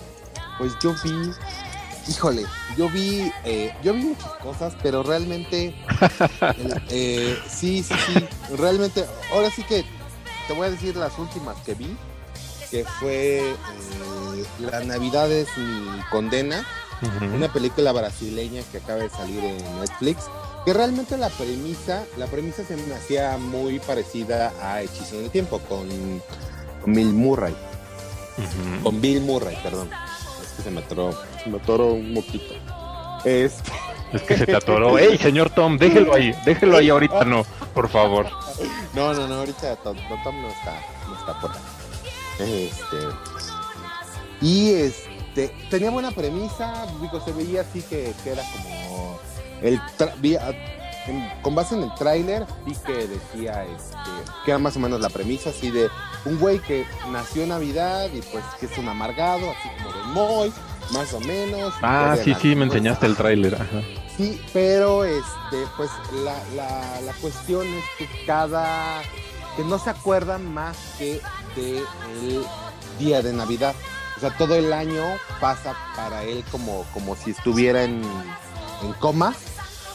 pues 0.58 0.74
yo 0.82 0.94
vi 1.04 1.32
híjole, 2.08 2.44
yo 2.78 2.90
vi, 2.90 3.32
eh, 3.46 3.72
yo 3.84 3.94
vi 3.94 4.02
muchas 4.06 4.34
cosas, 4.36 4.74
pero 4.82 5.04
realmente, 5.04 5.74
el- 6.58 6.82
eh, 6.90 7.40
sí, 7.48 7.84
sí, 7.84 7.94
sí, 8.08 8.26
realmente, 8.58 9.06
ahora 9.32 9.50
sí 9.52 9.64
que 9.64 9.86
te 10.48 10.54
voy 10.54 10.68
a 10.68 10.72
decir 10.72 10.96
las 10.96 11.18
últimas 11.20 11.56
que 11.64 11.76
vi, 11.76 11.96
que 12.72 12.84
fue 13.00 13.52
eh, 13.52 13.56
Las 14.60 14.86
Navidades 14.86 15.48
mi 15.58 16.02
condena, 16.10 16.66
una 17.36 17.52
película 17.54 17.92
brasileña 17.92 18.64
que 18.72 18.78
acaba 18.78 19.00
de 19.04 19.10
salir 19.10 19.44
en 19.44 19.80
Netflix, 19.80 20.24
que 20.66 20.74
realmente 20.74 21.18
la 21.18 21.30
premisa, 21.30 22.04
la 22.18 22.28
premisa 22.28 22.64
se 22.64 22.76
me 22.78 22.94
hacía 22.94 23.38
muy 23.38 23.80
parecida 23.80 24.54
a 24.62 24.82
Hechizo 24.82 25.16
en 25.18 25.24
el 25.26 25.30
Tiempo, 25.32 25.60
con, 25.68 25.88
con 26.82 26.94
Bill 26.94 27.14
Murray, 27.14 27.56
con 28.84 29.02
Bill 29.02 29.22
Murray, 29.22 29.58
perdón. 29.64 29.90
Es 30.44 30.52
que 30.58 30.64
se 30.64 30.72
me 30.72 30.82
atoró, 30.82 31.18
se 31.44 31.50
me 31.50 31.58
atoró 31.58 31.94
un 31.94 32.14
moquito. 32.14 32.54
Este, 33.26 33.72
Es 34.14 34.24
que 34.24 34.38
se 34.38 34.46
te 34.46 34.56
atoró. 34.56 34.98
¡Ey, 35.00 35.18
señor 35.18 35.50
Tom! 35.52 35.78
Déjelo 35.78 36.14
ahí, 36.14 36.36
déjelo 36.46 36.76
ahí 36.78 36.90
ahorita, 36.90 37.24
no, 37.24 37.46
por 37.74 37.88
favor. 37.88 38.28
no, 38.94 39.14
no, 39.14 39.26
no, 39.28 39.36
ahorita 39.36 39.78
Tom, 39.78 39.96
Tom- 40.10 40.24
Tom 40.24 40.42
no 40.42 40.50
está, 40.50 40.74
no 41.08 41.16
está 41.18 41.40
por 41.40 41.52
ahí. 41.52 42.70
Este, 42.70 42.98
y 44.42 44.74
este, 44.74 45.48
tenía 45.70 45.92
buena 45.92 46.12
premisa, 46.12 46.86
digo, 47.00 47.24
se 47.24 47.32
veía 47.32 47.62
así 47.62 47.82
que, 47.84 48.14
que 48.24 48.32
era 48.32 48.44
como 48.52 49.18
el 49.62 49.80
vi- 50.20 50.36
a- 50.36 50.50
en- 51.08 51.30
con 51.42 51.56
base 51.56 51.76
en 51.76 51.84
el 51.84 51.94
tráiler 51.96 52.46
vi 52.66 52.74
que 52.76 53.08
decía 53.08 53.64
este, 53.66 53.98
que 54.46 54.52
era 54.52 54.60
más 54.60 54.76
o 54.76 54.80
menos 54.80 55.02
la 55.02 55.10
premisa 55.10 55.50
así 55.50 55.72
de 55.72 55.90
un 56.26 56.38
güey 56.40 56.60
que 56.60 56.86
nació 57.12 57.44
en 57.44 57.50
Navidad 57.50 58.08
y 58.14 58.22
pues 58.22 58.44
que 58.60 58.68
es 58.68 58.78
un 58.78 58.88
amargado, 58.88 59.50
así 59.50 59.70
como 59.78 59.92
de 59.96 60.04
Moy, 60.14 60.54
más 60.92 61.12
o 61.14 61.20
menos. 61.22 61.74
Ah, 61.82 62.16
sí, 62.24 62.36
sí, 62.40 62.56
me 62.56 62.66
enseñaste 62.66 63.08
el 63.08 63.16
tráiler. 63.16 63.58
Sí, 64.18 64.40
pero 64.54 65.04
este, 65.06 65.66
pues 65.78 65.90
la, 66.24 66.36
la, 66.56 67.02
la 67.02 67.14
cuestión 67.14 67.66
es 67.66 67.84
que 67.98 68.08
cada, 68.28 69.02
que 69.56 69.64
no 69.64 69.80
se 69.80 69.90
acuerdan 69.90 70.54
más 70.54 70.78
que 71.00 71.20
de 71.56 71.78
el 71.80 72.46
día 73.00 73.24
de 73.24 73.34
Navidad. 73.34 73.74
O 74.18 74.20
sea, 74.20 74.30
todo 74.38 74.54
el 74.56 74.72
año 74.74 75.04
pasa 75.40 75.74
para 75.96 76.24
él 76.24 76.44
como, 76.52 76.86
como 76.94 77.16
si 77.16 77.32
estuviera 77.32 77.84
en, 77.84 78.04
en 78.84 78.94
coma 79.00 79.34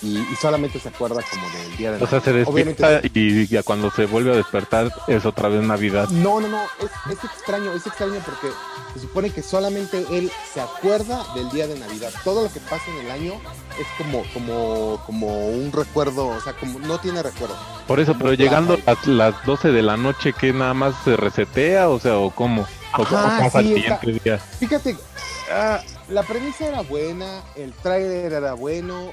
y, 0.03 0.19
y 0.19 0.37
solamente 0.41 0.79
se 0.81 0.88
acuerda 0.88 1.23
como 1.31 1.49
del 1.50 1.76
día 1.76 1.93
de 1.93 1.97
O 2.03 2.07
sea, 2.07 2.19
Navidad. 2.19 2.25
se 2.25 2.33
despierta 2.33 3.00
y 3.15 3.47
ya 3.47 3.62
cuando 3.62 3.91
se 3.91 4.07
vuelve 4.07 4.33
a 4.33 4.37
despertar 4.37 4.93
es 5.09 5.25
otra 5.26 5.49
vez 5.49 5.62
Navidad. 5.62 6.09
No, 6.11 6.41
no, 6.41 6.49
no, 6.49 6.61
es, 6.81 6.91
es 7.12 7.25
extraño, 7.25 7.73
es 7.73 7.87
extraño 7.87 8.21
porque 8.25 8.49
se 8.95 9.00
supone 9.00 9.31
que 9.31 9.43
solamente 9.43 10.05
él 10.11 10.31
se 10.53 10.61
acuerda 10.61 11.25
del 11.35 11.50
día 11.50 11.67
de 11.67 11.79
Navidad. 11.79 12.11
Todo 12.25 12.45
lo 12.45 12.53
que 12.53 12.61
pasa 12.61 12.85
en 12.99 13.07
el 13.07 13.11
año 13.11 13.35
es 13.79 13.87
como, 13.99 14.23
como, 14.33 15.03
como 15.07 15.49
un 15.49 15.71
recuerdo, 15.73 16.29
o 16.29 16.41
sea, 16.41 16.53
como 16.55 16.79
no 16.79 16.99
tiene 16.99 17.23
recuerdo. 17.23 17.57
Por 17.87 18.00
eso, 18.00 18.15
pero 18.19 18.33
llegando 18.35 18.79
a 18.87 18.97
las 19.07 19.35
12 19.45 19.73
de 19.73 19.83
la 19.83 19.97
noche, 19.97 20.33
¿qué 20.33 20.53
nada 20.53 20.75
más 20.75 20.95
se 21.05 21.17
resetea? 21.17 21.88
O 21.88 22.00
sea, 22.00 22.19
¿o 22.19 22.31
cómo? 22.31 22.62
¿O 22.97 23.03
Ajá, 23.03 23.09
cómo 23.09 23.38
pasa 23.38 23.61
sí, 23.61 23.73
el 23.73 23.79
está- 23.79 24.00
siguiente 24.00 24.25
día? 24.25 24.38
Fíjate, 24.38 24.97
ah, 25.53 25.81
la 26.09 26.23
premisa 26.23 26.67
era 26.67 26.81
buena, 26.83 27.43
el 27.57 27.73
tráiler 27.75 28.33
era 28.33 28.55
bueno, 28.55 29.12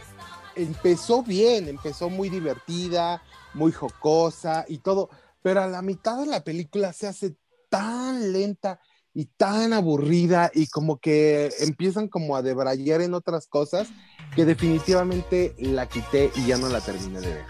empezó 0.55 1.23
bien, 1.23 1.67
empezó 1.67 2.09
muy 2.09 2.29
divertida, 2.29 3.21
muy 3.53 3.71
jocosa 3.71 4.65
y 4.67 4.79
todo, 4.79 5.09
pero 5.41 5.61
a 5.61 5.67
la 5.67 5.81
mitad 5.81 6.17
de 6.19 6.25
la 6.27 6.43
película 6.43 6.93
se 6.93 7.07
hace 7.07 7.35
tan 7.69 8.31
lenta 8.31 8.79
y 9.15 9.25
tan 9.25 9.73
aburrida 9.73 10.49
y 10.53 10.67
como 10.67 10.97
que 10.97 11.51
empiezan 11.59 12.07
como 12.07 12.35
a 12.35 12.41
debrayar 12.41 13.01
en 13.01 13.13
otras 13.13 13.47
cosas 13.47 13.89
que 14.35 14.43
definitivamente 14.45 15.53
la 15.59 15.87
quité 15.87 16.31
y 16.35 16.47
ya 16.47 16.57
no 16.57 16.67
la 16.69 16.81
terminé 16.81 17.21
de 17.21 17.27
ver. 17.27 17.45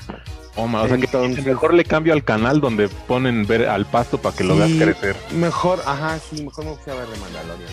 Oh, 0.55 0.67
ma, 0.67 0.81
o 0.83 0.87
sea, 0.87 0.97
que 0.97 1.41
mejor 1.41 1.73
le 1.73 1.83
cambio 1.85 2.13
al 2.13 2.23
canal 2.23 2.59
donde 2.59 2.89
ponen 2.89 3.47
ver 3.47 3.67
al 3.69 3.85
pasto 3.85 4.21
para 4.21 4.35
que 4.35 4.43
lo 4.43 4.57
veas 4.57 4.71
crecer. 4.71 5.15
Mejor, 5.31 5.79
ajá, 5.85 6.19
sí, 6.19 6.43
mejor 6.43 6.65
me 6.65 6.75
fui 6.75 6.91
a 6.91 6.95
ver 6.95 7.07
de 7.07 7.17
Mandalorian. 7.17 7.69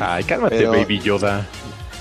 Ay, 0.00 0.24
cálmate, 0.24 0.56
Pero- 0.56 0.72
Baby 0.72 1.00
Yoda. 1.00 1.46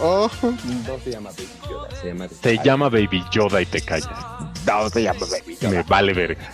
Oh, 0.02 0.30
no 0.42 1.00
se 1.04 1.12
llama 1.12 1.30
Baby 1.32 1.50
Yoda, 1.70 1.96
se 2.02 2.08
llama... 2.08 2.28
Se 2.42 2.58
llama 2.64 2.90
Baby 2.90 3.24
Yoda 3.32 3.62
y 3.62 3.66
te 3.66 3.82
callas. 3.82 4.10
No, 4.66 4.90
se 4.90 5.04
llama 5.04 5.20
Baby 5.30 5.58
Yoda. 5.60 5.70
Me 5.70 5.84
vale 5.84 6.14
verga. 6.14 6.52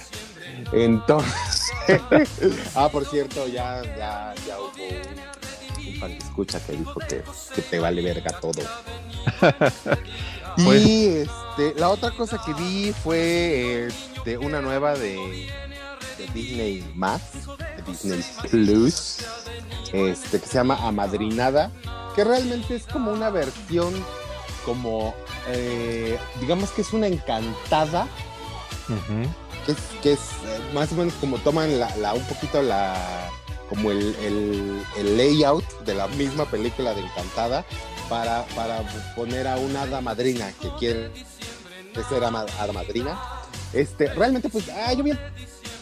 Entonces, 0.74 1.72
ah, 2.75 2.89
por 2.92 3.06
cierto, 3.06 3.48
ya, 3.48 3.82
ya, 3.98 4.34
ya 4.46 4.60
hubo 4.60 4.72
un, 4.74 5.88
un 5.88 6.00
fan 6.00 6.12
que 6.12 6.18
escucha 6.18 6.60
que 6.66 6.74
dijo 6.74 7.00
que, 7.08 7.24
que 7.56 7.62
te 7.62 7.80
vale 7.80 8.01
verga 8.01 8.32
todo. 8.39 8.62
Pues- 10.63 10.86
Y 10.88 11.06
este, 11.08 11.80
la 11.80 11.89
otra 11.89 12.10
cosa 12.10 12.42
que 12.44 12.51
vi 12.56 12.92
fue 13.04 13.88
este, 13.88 14.39
una 14.39 14.60
nueva 14.60 14.96
de, 14.96 15.48
de 16.18 16.27
Disney 16.34 16.84
más, 16.96 17.22
de 17.75 17.84
Disney 17.86 18.24
Plus, 18.50 19.18
este, 19.94 20.39
que 20.39 20.48
se 20.48 20.56
llama 20.56 20.75
Amadrinada, 20.82 21.72
que 22.18 22.24
realmente 22.24 22.76
es 22.76 22.84
como 22.88 23.12
una 23.12 23.30
versión, 23.30 23.94
como, 24.66 25.14
eh, 25.50 26.18
digamos 26.42 26.72
que 26.72 26.82
es 26.82 26.92
una 26.92 27.08
encantada 27.08 28.08
que 29.66 29.72
es, 29.74 29.78
que 30.02 30.12
es 30.14 30.20
eh, 30.20 30.60
más 30.74 30.92
o 30.92 30.96
menos 30.96 31.14
como 31.22 31.38
toman 31.38 31.80
la, 31.80 31.96
la- 31.98 32.14
un 32.14 32.24
poquito 32.26 32.62
la 32.62 32.96
como 33.70 33.92
el, 33.92 34.16
el- 34.22 34.82
el 34.98 35.18
layout 35.18 35.64
de 35.82 35.94
la 35.94 36.08
misma 36.08 36.46
película 36.46 36.94
de 36.94 37.02
Encantada 37.02 37.66
para, 38.10 38.44
para 38.56 38.82
poner 39.16 39.46
a 39.48 39.58
una 39.58 39.82
hada 39.84 40.00
madrina 40.02 40.52
que 40.62 40.70
quiere 40.80 41.12
ser 42.10 42.24
hada 42.24 42.72
madrina. 42.74 43.20
Este, 43.74 44.08
realmente, 44.14 44.48
pues, 44.50 44.70
ah, 44.70 44.94
yo 44.94 45.04
vi 45.04 45.12
el 45.12 45.20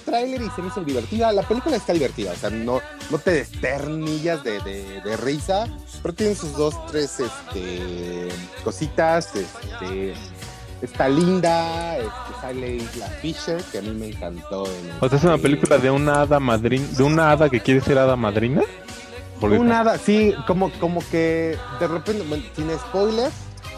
tráiler 0.05 0.41
y 0.41 0.50
se 0.51 0.62
me 0.62 0.67
hizo 0.69 0.83
divertida. 0.83 1.31
La 1.31 1.41
película 1.43 1.75
está 1.75 1.91
divertida, 1.93 2.31
o 2.31 2.35
sea, 2.35 2.50
no, 2.50 2.79
no 3.09 3.17
te 3.17 3.31
desternillas 3.31 4.43
de, 4.43 4.59
de- 4.62 5.01
de 5.01 5.17
risa, 5.17 5.67
pero 6.01 6.13
tiene 6.13 6.35
sus 6.35 6.53
dos, 6.55 6.74
tres 6.88 7.19
este, 7.19 8.29
cositas. 8.63 9.29
Este, 9.35 10.13
está 10.81 11.09
linda, 11.09 11.97
este, 11.97 12.09
sale 12.41 12.75
Isla 12.75 13.07
Fisher, 13.21 13.62
que 13.71 13.79
a 13.79 13.81
mí 13.81 13.89
me 13.91 14.07
encantó. 14.09 14.65
en 14.67 14.91
O 15.01 15.09
sea, 15.09 15.17
es 15.17 15.24
una 15.24 15.38
película 15.38 15.77
de 15.77 15.89
una 15.91 16.21
hada 16.21 16.39
madrina, 16.39 16.85
de 16.91 17.03
una 17.03 17.31
hada 17.31 17.50
que 17.50 17.59
quiere 17.62 17.81
ser 17.81 17.97
hada 17.97 18.15
madrina. 18.15 18.62
Porque 19.39 19.57
Un 19.57 19.71
hada, 19.71 19.97
sí, 19.97 20.33
como, 20.47 20.71
como 20.79 21.01
que 21.12 21.57
de 21.79 21.88
repente, 21.88 22.24
bueno, 22.27 22.43
sin 22.55 22.69
spoilers, 22.77 23.33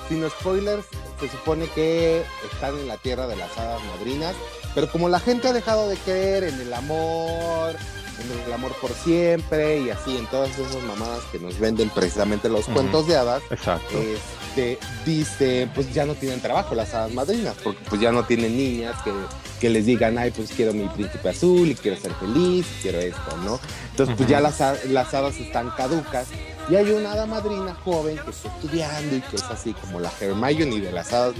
sin 0.07 0.27
spoilers, 0.29 0.85
se 1.19 1.29
supone 1.29 1.65
que 1.73 2.21
están 2.53 2.75
en 2.77 2.87
la 2.87 2.97
tierra 2.97 3.25
de 3.25 3.35
las 3.37 3.57
hadas 3.57 3.81
madrinas, 3.97 4.35
pero 4.77 4.91
como 4.91 5.09
la 5.09 5.19
gente 5.19 5.47
ha 5.47 5.53
dejado 5.53 5.89
de 5.89 5.95
creer 5.95 6.43
en 6.43 6.61
el 6.61 6.71
amor, 6.71 7.71
en 7.71 8.45
el 8.45 8.53
amor 8.53 8.73
por 8.79 8.91
siempre 8.91 9.79
y 9.79 9.89
así, 9.89 10.15
en 10.15 10.27
todas 10.27 10.51
esas 10.51 10.83
mamadas 10.83 11.23
que 11.31 11.39
nos 11.39 11.57
venden 11.57 11.89
precisamente 11.89 12.47
los 12.47 12.67
cuentos 12.67 13.07
de 13.07 13.17
hadas, 13.17 13.41
Exacto. 13.49 13.97
este, 13.97 14.77
dice, 15.03 15.67
pues 15.73 15.91
ya 15.95 16.05
no 16.05 16.13
tienen 16.13 16.41
trabajo 16.41 16.75
las 16.75 16.93
hadas 16.93 17.11
madrinas, 17.11 17.55
porque 17.63 17.83
pues 17.89 17.99
ya 17.99 18.11
no 18.11 18.25
tienen 18.25 18.55
niñas 18.55 19.01
que, 19.01 19.11
que 19.59 19.71
les 19.71 19.87
digan, 19.87 20.15
ay, 20.19 20.29
pues 20.29 20.51
quiero 20.51 20.73
mi 20.73 20.87
príncipe 20.89 21.27
azul 21.27 21.67
y 21.67 21.73
quiero 21.73 21.99
ser 21.99 22.13
feliz, 22.13 22.67
y 22.77 22.81
quiero 22.83 22.99
esto, 22.99 23.35
¿no? 23.43 23.59
Entonces, 23.89 24.15
pues 24.15 24.29
ya 24.29 24.39
las, 24.41 24.59
las 24.85 25.11
hadas 25.11 25.37
están 25.37 25.71
caducas 25.71 26.27
y 26.69 26.75
hay 26.75 26.91
una 26.91 27.13
hada 27.13 27.25
madrina 27.25 27.73
joven 27.83 28.19
que 28.23 28.29
está 28.29 28.49
estudiando 28.49 29.15
y 29.15 29.21
que 29.21 29.37
es 29.37 29.43
así 29.45 29.73
como 29.73 29.99
la 29.99 30.11
Hermione 30.21 30.81
de 30.81 30.91
las 30.91 31.11
hadas 31.13 31.33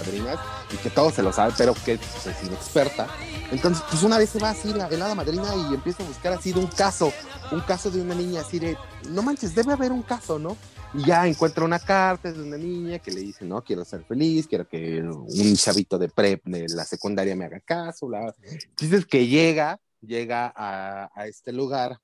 madrinas 0.00 0.38
y 0.72 0.76
que 0.76 0.90
todo 0.90 1.10
se 1.10 1.22
lo 1.22 1.32
sabe, 1.32 1.54
pero 1.56 1.74
que 1.74 1.98
pues, 1.98 2.26
es 2.26 2.46
inexperta. 2.46 3.08
Entonces, 3.50 3.84
pues 3.88 4.02
una 4.02 4.18
vez 4.18 4.30
se 4.30 4.38
va 4.38 4.50
así 4.50 4.72
la, 4.72 4.86
el 4.88 5.00
hada 5.00 5.14
madrina 5.14 5.44
y 5.54 5.74
empieza 5.74 6.02
a 6.02 6.06
buscar 6.06 6.32
así 6.32 6.52
de 6.52 6.60
un 6.60 6.66
caso, 6.66 7.12
un 7.52 7.60
caso 7.60 7.90
de 7.90 8.00
una 8.00 8.14
niña 8.14 8.40
así 8.40 8.58
de, 8.58 8.76
no 9.10 9.22
manches, 9.22 9.54
debe 9.54 9.72
haber 9.72 9.92
un 9.92 10.02
caso, 10.02 10.38
¿no? 10.38 10.56
Y 10.94 11.04
ya 11.04 11.26
encuentra 11.26 11.64
una 11.64 11.78
carta 11.78 12.32
de 12.32 12.42
una 12.42 12.56
niña 12.56 12.98
que 12.98 13.10
le 13.10 13.20
dice, 13.20 13.44
no, 13.44 13.62
quiero 13.62 13.84
ser 13.84 14.04
feliz, 14.04 14.46
quiero 14.46 14.66
que 14.66 15.02
un 15.02 15.56
chavito 15.56 15.98
de 15.98 16.08
prep 16.08 16.44
de 16.44 16.66
la 16.68 16.84
secundaria 16.84 17.36
me 17.36 17.44
haga 17.44 17.60
caso. 17.60 18.08
La... 18.08 18.34
Dices 18.78 19.04
que 19.06 19.26
llega, 19.26 19.78
llega 20.00 20.52
a, 20.56 21.10
a 21.14 21.26
este 21.26 21.52
lugar, 21.52 22.00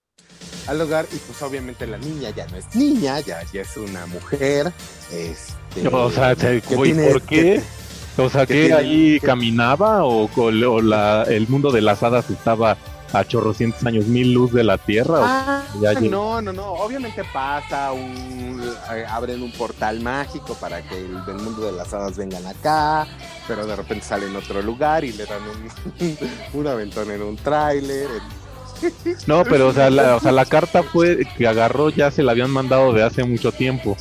al 0.69 0.79
lugar, 0.79 1.07
y 1.13 1.17
pues 1.17 1.41
obviamente 1.43 1.87
la 1.87 1.99
niña 1.99 2.31
ya 2.31 2.47
no 2.47 2.57
es 2.57 2.75
niña, 2.77 3.21
ya, 3.21 3.43
ya 3.53 3.63
es 3.63 3.77
una 3.77 4.07
mujer. 4.07 4.73
Este, 5.11 5.89
O 5.89 6.11
sea, 6.11 6.37
¿por 6.37 7.23
qué? 7.23 7.63
O 8.19 8.29
sea, 8.29 8.47
que 8.47 8.55
que 8.55 8.61
tiene- 8.67 8.75
ahí 8.75 9.21
que- 9.21 9.27
caminaba 9.27 10.05
o, 10.05 10.29
o 10.37 10.81
la, 10.83 11.23
el 11.25 11.49
mundo 11.49 11.71
de 11.71 11.81
las 11.81 12.03
hadas 12.03 12.29
estaba 12.31 12.77
a 13.15 13.25
chorrocientos 13.27 13.85
años 13.85 14.07
mil 14.07 14.33
luz 14.33 14.53
de 14.53 14.65
la 14.65 14.79
tierra. 14.79 15.21
o- 15.21 15.25
Ah, 15.25 15.63
ya 15.83 15.93
no, 16.01 16.41
no, 16.41 16.53
no. 16.53 16.73
Obviamente 16.73 17.23
pasa 17.33 17.93
un. 17.93 18.63
eh, 18.95 19.05
abren 19.09 19.43
un 19.43 19.53
portal 19.53 20.01
mágico 20.01 20.55
para 20.55 20.81
que 20.83 20.97
el 20.99 21.25
del 21.27 21.37
mundo 21.37 21.63
de 21.67 21.73
las 21.73 21.93
hadas 21.93 22.17
vengan 22.17 22.47
acá, 22.47 23.07
pero 23.47 23.67
de 23.67 23.77
repente 23.77 24.05
sale 24.07 24.27
en 24.27 24.37
otro 24.37 24.63
lugar 24.63 25.05
y 25.05 25.13
le 25.13 25.27
dan 25.27 25.41
un, 25.43 26.19
un 26.61 26.67
aventón 26.67 27.11
en 27.11 27.23
un 27.23 27.37
tráiler. 27.37 28.09
No, 29.27 29.45
pero 29.45 29.69
o 29.69 29.73
sea, 29.73 29.91
la, 29.91 30.17
o 30.17 30.21
sea, 30.21 30.33
la 30.33 30.45
carta 30.57 30.83
fue 30.83 31.25
que 31.37 31.47
agarró 31.47 31.91
ya 31.91 32.11
se 32.11 32.23
la 32.23 32.33
habían 32.33 32.51
mandado 32.51 32.93
de 32.93 33.03
hace 33.03 33.25
mucho 33.25 33.53
tiempo. 33.53 33.97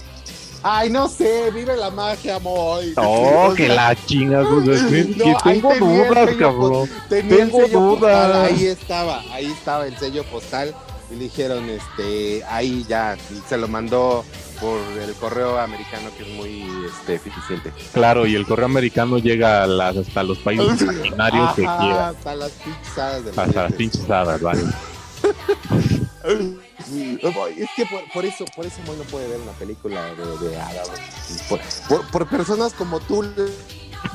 Ay, 0.63 0.89
no 0.91 1.07
sé, 1.07 1.49
vive 1.51 1.75
la 1.75 1.89
magia, 1.89 2.37
Moy. 2.39 2.93
Oh, 2.97 3.49
O 3.49 3.53
que 3.55 3.67
la 3.67 3.95
chinga, 4.05 4.43
No, 4.43 4.61
tengo 5.43 5.73
dudas, 5.75 6.29
cabrón. 6.37 6.89
Tengo 7.09 7.67
dudas. 7.67 8.51
Ahí 8.51 8.65
estaba, 8.67 9.21
ahí 9.31 9.47
estaba 9.47 9.87
el 9.87 9.97
sello 9.97 10.23
postal. 10.25 10.73
Y 11.09 11.15
le 11.15 11.23
dijeron, 11.25 11.67
este, 11.69 12.41
ahí 12.45 12.85
ya, 12.87 13.17
y 13.31 13.41
se 13.49 13.57
lo 13.57 13.67
mandó 13.67 14.23
por 14.61 14.79
el 15.01 15.13
correo 15.15 15.59
americano 15.59 16.09
que 16.15 16.23
es 16.23 16.29
muy 16.29 16.63
este, 16.85 17.15
eficiente. 17.15 17.73
Claro, 17.91 18.25
y 18.25 18.35
el 18.35 18.45
correo 18.45 18.67
americano 18.67 19.17
llega 19.17 19.63
a 19.63 19.67
las- 19.67 19.97
hasta 19.97 20.23
los 20.23 20.37
países 20.37 20.81
imaginarios 20.83 21.53
que 21.55 21.65
Ajá, 21.65 21.79
quiera. 21.79 22.07
Hasta 22.09 22.35
las 22.35 22.51
pinchadas 22.51 23.23
de 23.25 23.29
Hasta 23.31 23.45
las 23.45 23.53
dientes. 23.55 23.77
pinches 23.77 24.09
hadas, 24.09 24.41
vale. 24.41 24.61
Es 27.57 27.69
que 27.75 27.85
por, 27.85 28.11
por 28.13 28.25
eso, 28.25 28.45
por 28.55 28.65
eso 28.65 28.77
Moy 28.85 28.97
no 28.97 29.03
puede 29.03 29.27
ver 29.27 29.39
una 29.39 29.51
película 29.53 30.03
de, 30.05 30.47
de. 30.49 30.57
Por, 31.49 31.59
por- 31.87 32.11
por 32.11 32.27
personas 32.27 32.73
como 32.73 32.99
tú. 32.99 33.25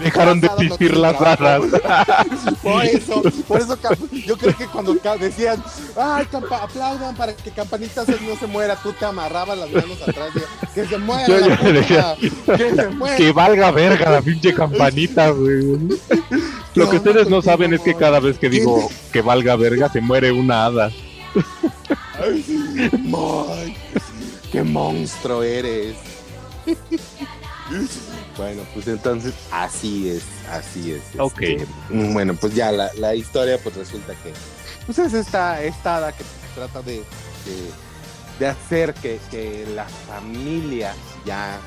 Dejaron 0.01 0.41
de 0.41 0.49
no 0.49 0.55
existir 0.57 0.97
las 0.97 1.15
hadas. 1.21 1.63
Por 2.63 2.85
eso, 2.85 3.23
por 3.47 3.61
eso 3.61 3.79
yo 4.27 4.37
creo 4.37 4.57
que 4.57 4.67
cuando 4.67 4.97
decían, 5.21 5.63
ay, 5.97 6.27
campa- 6.27 6.65
aplaudan 6.65 7.15
para 7.15 7.37
que 7.37 7.53
Campanita 7.53 8.05
no 8.05 8.37
se 8.37 8.49
muera, 8.49 8.75
tú 8.83 8.93
te 8.93 9.05
amarrabas 9.05 9.57
las 9.57 9.71
manos 9.71 10.03
atrás 10.03 10.31
y 10.35 10.67
que 10.75 10.87
se 10.87 10.99
muera, 10.99 11.29
Yo- 11.29 11.39
la 11.39 11.57
decía, 11.73 12.17
que 12.57 12.75
se 12.75 12.89
muera. 12.89 13.17
Que 13.17 13.31
valga 13.31 13.71
verga 13.71 14.11
la 14.11 14.23
pinche 14.23 14.53
campanita, 14.53 15.31
güey. 15.31 15.79
Lo 16.75 16.91
que 16.91 16.97
ustedes 16.97 17.29
no 17.29 17.41
saben 17.41 17.73
es 17.73 17.81
que 17.81 17.95
cada 17.95 18.19
vez 18.19 18.39
que 18.41 18.49
digo 18.51 18.91
que 19.13 19.23
valga 19.23 19.55
verga 19.55 19.89
se 19.89 20.01
muere 20.01 20.33
una 20.33 20.67
hada. 20.67 20.91
Moy, 23.01 23.77
qué 24.53 24.63
monstruo 24.63 25.43
eres. 25.43 25.97
Bueno, 28.37 28.63
pues 28.75 28.87
entonces 28.87 29.35
así 29.51 30.09
es, 30.11 30.23
así 30.51 30.93
es. 30.93 31.03
este, 31.09 31.21
Ok. 31.21 31.43
bueno, 32.13 32.35
pues 32.35 32.55
ya 32.55 32.71
la, 32.71 32.93
la 32.95 33.15
historia 33.15 33.59
pues 33.63 33.75
resulta 33.77 34.15
que 34.23 34.33
pues 34.85 34.99
es 34.99 35.15
esta, 35.15 35.63
esta 35.63 35.97
hada 35.97 36.13
que 36.13 36.23
trata 36.55 36.83
de, 36.83 36.99
de, 36.99 37.05
de 38.39 38.47
hacer 38.47 38.95
que, 38.95 39.19
que 39.31 39.67
la 39.75 39.87
familia 40.07 40.95
ya 41.25 41.59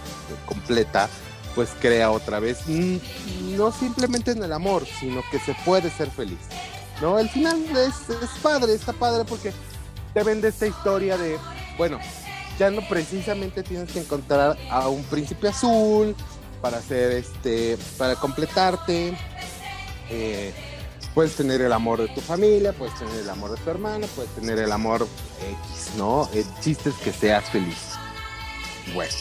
completa 0.45 1.09
pues 1.55 1.69
crea 1.81 2.11
otra 2.11 2.39
vez, 2.39 2.59
mm, 2.67 2.97
no 3.57 3.71
simplemente 3.71 4.31
en 4.31 4.43
el 4.43 4.53
amor, 4.53 4.85
sino 4.99 5.21
que 5.31 5.39
se 5.39 5.53
puede 5.65 5.89
ser 5.89 6.09
feliz. 6.11 6.37
¿No? 7.01 7.17
El 7.17 7.29
final 7.29 7.61
es, 7.77 8.09
es 8.09 8.29
padre, 8.41 8.73
está 8.73 8.93
padre 8.93 9.23
porque 9.25 9.51
te 10.13 10.23
vende 10.23 10.47
esta 10.49 10.67
historia 10.67 11.17
de, 11.17 11.37
bueno, 11.77 11.99
ya 12.57 12.69
no 12.71 12.81
precisamente 12.87 13.63
tienes 13.63 13.91
que 13.91 13.99
encontrar 13.99 14.57
a 14.69 14.89
un 14.89 15.03
príncipe 15.03 15.47
azul 15.47 16.15
para 16.61 16.77
hacer 16.77 17.11
este, 17.13 17.77
para 17.97 18.15
completarte. 18.15 19.17
Eh, 20.09 20.53
puedes 21.13 21.35
tener 21.35 21.61
el 21.61 21.71
amor 21.71 21.99
de 21.99 22.07
tu 22.09 22.21
familia, 22.21 22.73
puedes 22.73 22.97
tener 22.97 23.15
el 23.19 23.29
amor 23.29 23.51
de 23.51 23.57
tu 23.57 23.69
hermana, 23.69 24.07
puedes 24.15 24.31
tener 24.31 24.59
el 24.59 24.71
amor 24.71 25.07
X, 25.41 25.95
¿no? 25.97 26.27
El 26.33 26.45
chiste 26.59 26.89
es 26.89 26.95
que 26.95 27.13
seas 27.13 27.45
feliz. 27.49 27.93
Bueno, 28.93 29.11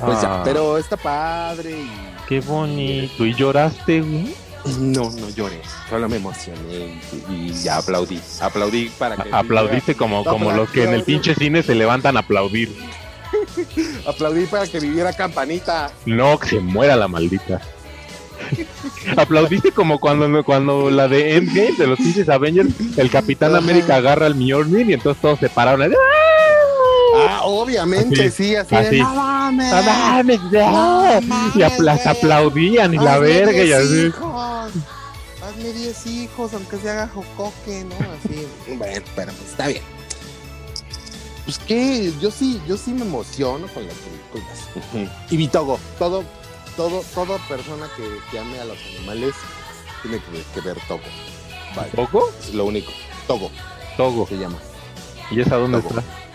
pues 0.00 0.22
ya, 0.22 0.40
Ah, 0.40 0.42
pero 0.44 0.78
está 0.78 0.96
padre 0.96 1.70
y 1.70 1.90
Qué 2.28 2.40
bonito. 2.40 3.24
¿Y 3.24 3.34
lloraste, 3.34 4.00
güey? 4.00 4.34
No, 4.78 5.10
no 5.10 5.28
lloré, 5.30 5.60
solo 5.88 6.08
me 6.08 6.16
emocioné 6.16 7.00
y, 7.30 7.32
y 7.32 7.52
ya 7.54 7.78
aplaudí, 7.78 8.20
aplaudí 8.40 8.90
para 8.98 9.16
que 9.16 9.28
Aplaudiste 9.32 9.94
como, 9.94 10.24
como 10.24 10.52
los 10.52 10.68
que 10.70 10.84
en 10.84 10.94
el 10.94 11.02
pinche 11.04 11.34
cine 11.34 11.62
se 11.62 11.74
levantan 11.74 12.16
a 12.16 12.20
aplaudir. 12.20 12.74
aplaudí 14.06 14.46
para 14.46 14.66
que 14.66 14.80
viviera 14.80 15.12
campanita. 15.12 15.90
No, 16.06 16.38
que 16.38 16.48
se 16.48 16.60
muera 16.60 16.96
la 16.96 17.08
maldita. 17.08 17.60
Aplaudiste 19.16 19.72
como 19.72 19.98
cuando, 19.98 20.44
cuando 20.44 20.90
la 20.90 21.08
de 21.08 21.36
Endgame 21.36 21.72
de 21.76 21.86
los 21.86 21.98
pinches 21.98 22.28
Avengers, 22.28 22.68
el 22.96 23.10
Capitán 23.10 23.50
Ajá. 23.50 23.58
América 23.58 23.96
agarra 23.96 24.26
al 24.26 24.34
Mjolnir 24.36 24.88
y 24.90 24.94
entonces 24.94 25.20
todos 25.20 25.38
se 25.40 25.48
pararon. 25.48 25.82
así, 25.82 25.94
Ah, 27.20 27.40
obviamente, 27.44 28.26
Así, 28.26 28.48
sí, 28.50 28.56
así, 28.56 28.74
así. 28.76 28.96
de, 28.96 29.02
no 29.02 29.14
mames. 29.14 29.72
¡Ah! 29.72 30.22
No 30.24 31.20
mames, 31.22 31.56
Y 31.56 31.62
apla- 31.62 31.96
güey. 31.96 32.08
aplaudían 32.16 32.94
y 32.94 32.98
la 32.98 33.18
verga 33.18 33.52
y 33.52 33.64
10 33.66 33.76
así. 33.78 34.12
Hazme 35.58 35.72
10 35.72 36.06
hijos, 36.06 36.54
aunque 36.54 36.76
se 36.76 36.88
haga 36.88 37.08
jocoque, 37.08 37.84
¿no? 37.84 37.94
Así. 38.12 38.46
bueno, 38.76 39.04
pero 39.16 39.32
pues 39.32 39.50
está 39.50 39.66
bien. 39.66 39.82
Pues 41.44 41.58
que 41.58 42.12
yo 42.20 42.30
sí, 42.30 42.60
yo 42.68 42.76
sí 42.76 42.92
me 42.92 43.02
emociono 43.02 43.66
con 43.68 43.84
las 43.84 43.94
películas. 43.96 45.08
Y 45.30 45.36
Vitogo, 45.36 45.80
todo, 45.98 46.22
todo, 46.76 47.02
toda 47.12 47.38
persona 47.48 47.88
que, 47.96 48.04
que 48.30 48.38
ame 48.38 48.60
a 48.60 48.66
los 48.66 48.78
animales 48.96 49.34
tiene 50.02 50.18
que, 50.18 50.44
que 50.54 50.60
ver 50.60 50.78
Togo. 50.86 51.00
Vale, 51.74 51.90
¿Poco? 51.90 52.30
es 52.40 52.54
lo 52.54 52.66
único. 52.66 52.92
Togo 53.26 53.50
Togo. 53.96 54.26
se 54.28 54.36
llama. 54.38 54.58
¿Y 55.30 55.40
esa 55.40 55.56
dónde 55.56 55.80
Togo. 55.80 55.98
está? 55.98 56.27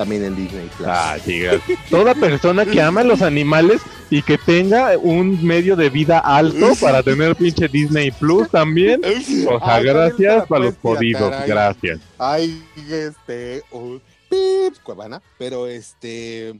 También 0.00 0.24
en 0.24 0.34
Disney 0.34 0.66
Plus. 0.78 0.88
Ah, 0.90 1.18
chica. 1.22 1.60
Toda 1.90 2.14
persona 2.14 2.64
que 2.64 2.80
ama 2.80 3.02
a 3.02 3.04
los 3.04 3.20
animales 3.20 3.82
y 4.08 4.22
que 4.22 4.38
tenga 4.38 4.96
un 4.96 5.44
medio 5.44 5.76
de 5.76 5.90
vida 5.90 6.20
alto 6.20 6.68
para 6.80 7.02
tener 7.02 7.36
pinche 7.36 7.68
Disney 7.68 8.10
Plus 8.10 8.48
también. 8.48 9.02
O 9.04 9.08
sea, 9.10 9.58
Ay, 9.60 9.84
también 9.84 9.94
gracias 9.94 10.46
para 10.48 10.64
los 10.64 10.74
jodidos. 10.78 11.30
ahí. 11.34 11.48
Gracias. 11.48 12.00
Hay 12.16 12.64
este 12.90 13.62
un 13.72 14.00
pip, 14.30 14.82
Cuevana, 14.82 15.20
pero 15.36 15.66
este, 15.66 16.58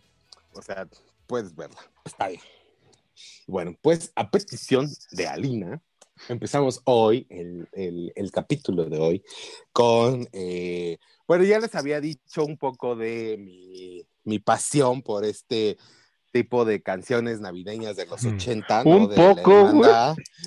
o 0.53 0.61
sea, 0.61 0.87
puedes 1.27 1.57
verla, 1.57 1.79
está 2.05 2.29
bien. 2.29 2.43
Bueno, 3.47 3.75
pues 3.81 4.13
a 4.17 4.31
petición 4.31 4.87
de 5.13 5.27
Alina, 5.29 5.81
empezamos 6.29 6.83
hoy, 6.85 7.27
el, 7.31 7.67
el- 7.73 8.13
el 8.15 8.31
capítulo 8.33 8.85
de 8.85 8.99
hoy, 8.99 9.23
con, 9.73 10.29
eh, 10.33 10.99
bueno, 11.31 11.45
ya 11.45 11.61
les 11.61 11.73
había 11.77 12.01
dicho 12.01 12.45
un 12.45 12.57
poco 12.59 12.97
de 12.97 13.37
mi, 13.39 14.05
mi 14.25 14.41
pasión 14.41 15.01
por 15.01 15.25
este 15.25 15.79
tipo 16.33 16.65
de 16.65 16.83
canciones 16.83 17.39
navideñas 17.41 17.95
de 17.95 18.07
los 18.07 18.25
Mm. 18.25 18.35
80, 18.35 18.83
Un 18.85 19.03
¿no? 19.03 19.07
De 19.07 19.17
la 19.17 19.23
poco, 19.35 19.71
güey. 19.71 19.91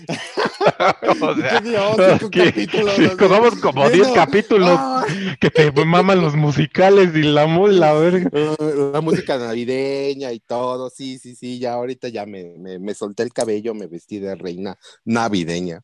O 1.22 1.36
sea, 1.36 1.60
Dios, 1.62 2.30
que- 2.30 2.46
capítulos, 2.48 2.96
sí, 2.96 3.08
Vamos 3.18 3.56
como 3.62 3.90
10 3.90 4.10
bueno, 4.10 4.14
capítulos 4.14 4.78
ah, 4.78 5.06
que 5.40 5.50
te 5.50 5.72
maman 5.72 6.20
los 6.20 6.36
musicales 6.36 7.16
y 7.16 7.24
la 7.24 7.46
mula, 7.48 7.94
verga. 7.94 8.30
Uh, 8.60 8.92
la 8.92 9.00
música 9.00 9.38
navideña 9.38 10.34
y 10.34 10.42
todo, 10.42 10.90
sí, 10.90 11.18
sí, 11.18 11.34
sí, 11.36 11.60
ya 11.60 11.76
ahorita 11.76 12.10
ya 12.10 12.26
me, 12.26 12.58
me, 12.58 12.78
me 12.80 12.94
solté 12.94 13.24
el 13.24 13.32
cabello, 13.32 13.74
me 13.74 13.88
vestí 13.88 14.20
de 14.20 14.36
reina 14.36 14.78
navideña, 15.06 15.82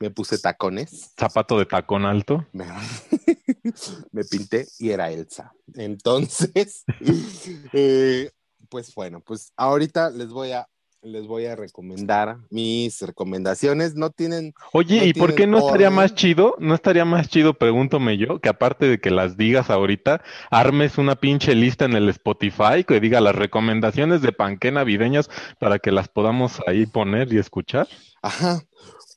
me 0.00 0.10
puse 0.10 0.38
tacones, 0.38 1.12
Zapato 1.18 1.58
de 1.58 1.66
tacón 1.66 2.04
alto. 2.04 2.46
me, 2.52 2.66
me 4.12 4.24
pinté 4.24 4.66
y 4.78 4.90
era 4.90 5.10
Elsa. 5.10 5.52
Entonces, 5.74 6.84
eh, 7.72 8.30
pues 8.68 8.94
bueno, 8.94 9.20
pues 9.20 9.52
ahorita 9.56 10.10
les 10.10 10.28
voy 10.28 10.52
a 10.52 10.66
les 11.02 11.26
voy 11.26 11.46
a 11.46 11.56
recomendar 11.56 12.38
mis 12.50 13.02
recomendaciones. 13.02 13.94
No 13.94 14.10
tienen 14.10 14.54
Oye, 14.72 14.98
No 14.98 15.04
¿y 15.04 15.12
por 15.12 15.34
qué 15.34 15.46
no 15.46 15.58
estaría 15.58 15.90
más 15.90 16.14
chido? 16.14 16.54
No 16.58 16.74
estaría 16.74 17.04
más 17.04 17.28
chido, 17.28 17.54
pregúntome 17.54 18.16
yo, 18.16 18.40
que 18.40 18.48
aparte 18.48 18.86
de 18.86 19.00
que 19.00 19.10
las 19.10 19.36
digas 19.36 19.68
ahorita, 19.68 20.22
armes 20.50 20.98
una 20.98 21.16
pinche 21.16 21.54
lista 21.54 21.84
en 21.84 21.94
el 21.94 22.08
Spotify 22.08 22.84
que 22.86 23.00
diga 23.00 23.20
las 23.20 23.34
recomendaciones 23.34 24.22
de 24.22 24.32
panqué 24.32 24.70
navideñas 24.70 25.28
para 25.58 25.78
que 25.78 25.90
las 25.90 26.08
podamos 26.08 26.60
ahí 26.66 26.86
poner 26.86 27.32
y 27.32 27.38
escuchar. 27.38 27.88
Ajá. 28.22 28.62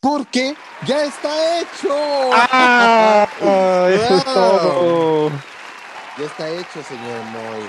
Porque 0.06 0.54
ya 0.86 1.04
está 1.04 1.62
hecho. 1.62 1.89
¡Ah! 2.32 3.28
Eso 3.91 4.18
es 4.18 4.24
todo. 4.24 5.30
Ya 6.20 6.26
está 6.26 6.48
hecho, 6.52 6.84
señor 6.84 7.24
Moy. 7.32 7.63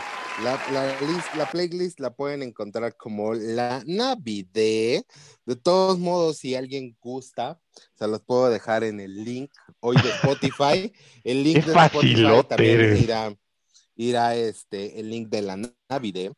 La, 0.45 0.61
la, 0.71 1.01
list- 1.01 1.35
la 1.35 1.51
playlist 1.51 1.99
la 1.99 2.11
pueden 2.11 2.43
encontrar 2.43 2.95
como 2.95 3.33
la 3.33 3.83
Navide. 3.87 5.07
De 5.47 5.57
todos 5.57 5.99
modos, 5.99 6.37
si 6.37 6.55
alguien 6.55 6.95
gusta, 7.01 7.59
se 7.95 8.07
los 8.07 8.21
puedo 8.21 8.51
dejar 8.51 8.85
en 8.85 9.01
el 9.01 9.25
link 9.25 9.51
hoy 9.81 9.97
de 9.97 10.11
Spotify. 10.11 10.93
El 11.25 11.43
link 11.43 11.65
de 11.65 11.73
Spotify 11.73 12.43
también 12.47 12.99
irá, 12.99 13.35
irá 13.95 14.35
este, 14.35 15.01
el 15.01 15.09
link 15.09 15.31
de 15.31 15.41
la 15.41 15.59
Navide. 15.89 16.35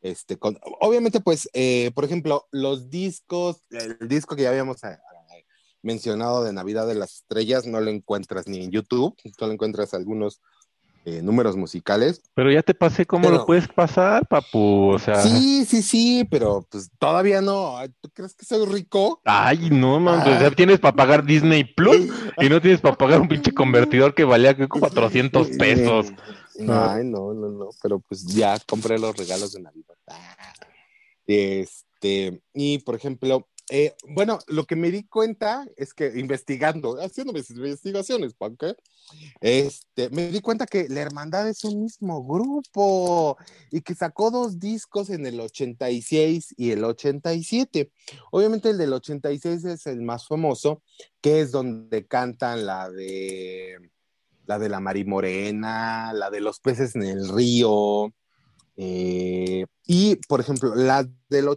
Este, 0.00 0.38
con, 0.38 0.58
obviamente, 0.80 1.20
pues, 1.20 1.46
eh, 1.52 1.90
por 1.94 2.06
ejemplo, 2.06 2.48
los 2.52 2.88
discos, 2.88 3.62
el 3.70 4.08
disco 4.08 4.34
que 4.34 4.44
ya 4.44 4.48
habíamos 4.48 4.82
mencionado 5.82 6.44
de 6.44 6.52
Navidad 6.52 6.86
de 6.86 6.94
las 6.94 7.14
Estrellas, 7.16 7.66
no 7.66 7.80
lo 7.80 7.90
encuentras 7.90 8.46
ni 8.46 8.62
en 8.64 8.70
YouTube, 8.70 9.16
solo 9.38 9.52
encuentras 9.52 9.94
algunos 9.94 10.40
eh, 11.04 11.20
números 11.20 11.56
musicales. 11.56 12.22
Pero 12.34 12.52
ya 12.52 12.62
te 12.62 12.74
pasé 12.74 13.06
cómo 13.06 13.24
Pero- 13.24 13.38
lo 13.38 13.46
puedes 13.46 13.66
pasar, 13.66 14.26
papu. 14.28 14.92
O 14.92 14.98
sea. 15.00 15.20
Sí, 15.20 15.64
sí, 15.64 15.82
sí, 15.82 16.24
pero 16.30 16.64
pues 16.70 16.90
todavía 16.96 17.40
no. 17.40 17.76
¿Tú 18.00 18.08
crees 18.10 18.34
que 18.34 18.44
soy 18.44 18.64
rico? 18.66 19.20
Ay, 19.24 19.68
no, 19.70 19.98
man. 19.98 20.20
Ah. 20.20 20.36
O 20.36 20.38
sea, 20.38 20.50
tienes 20.52 20.78
para 20.78 20.94
pagar 20.94 21.24
Disney 21.24 21.64
Plus 21.64 21.96
y 22.38 22.48
no 22.48 22.60
tienes 22.60 22.80
para 22.80 22.96
pagar 22.96 23.20
un 23.20 23.26
pinche 23.26 23.52
convertidor 23.52 24.14
que 24.14 24.22
valía 24.22 24.54
creo, 24.54 24.68
400 24.68 25.48
pesos. 25.58 26.12
Ay, 26.68 27.04
no, 27.04 27.34
no, 27.34 27.48
no, 27.48 27.70
pero 27.82 27.98
pues 27.98 28.24
ya 28.26 28.56
compré 28.68 28.96
los 28.96 29.16
regalos 29.16 29.54
de 29.54 29.62
Navidad. 29.62 29.96
Ah. 30.06 30.52
Este, 31.26 32.42
y 32.54 32.78
por 32.78 32.94
ejemplo, 32.94 33.48
eh, 33.74 33.94
bueno, 34.06 34.38
lo 34.48 34.66
que 34.66 34.76
me 34.76 34.90
di 34.90 35.04
cuenta 35.04 35.66
es 35.78 35.94
que 35.94 36.12
investigando, 36.18 37.00
haciendo 37.00 37.32
mis 37.32 37.48
investigaciones, 37.48 38.34
¿para 38.34 38.52
Este, 39.40 40.10
me 40.10 40.28
di 40.28 40.42
cuenta 40.42 40.66
que 40.66 40.90
la 40.90 41.00
hermandad 41.00 41.48
es 41.48 41.64
un 41.64 41.82
mismo 41.82 42.22
grupo 42.22 43.38
y 43.70 43.80
que 43.80 43.94
sacó 43.94 44.30
dos 44.30 44.58
discos 44.58 45.08
en 45.08 45.24
el 45.24 45.40
86 45.40 46.54
y 46.58 46.72
el 46.72 46.84
87. 46.84 47.90
Obviamente 48.30 48.68
el 48.68 48.76
del 48.76 48.92
86 48.92 49.64
es 49.64 49.86
el 49.86 50.02
más 50.02 50.28
famoso, 50.28 50.82
que 51.22 51.40
es 51.40 51.50
donde 51.50 52.06
cantan 52.06 52.66
la 52.66 52.90
de 52.90 53.78
la 54.44 54.58
de 54.58 54.68
la 54.68 54.80
Marimorena, 54.80 56.12
la 56.12 56.28
de 56.28 56.42
los 56.42 56.60
peces 56.60 56.94
en 56.94 57.04
el 57.04 57.26
río. 57.26 58.12
eh, 58.76 59.64
y, 59.86 60.16
por 60.28 60.40
ejemplo, 60.40 60.74
la 60.74 61.08
del 61.30 61.48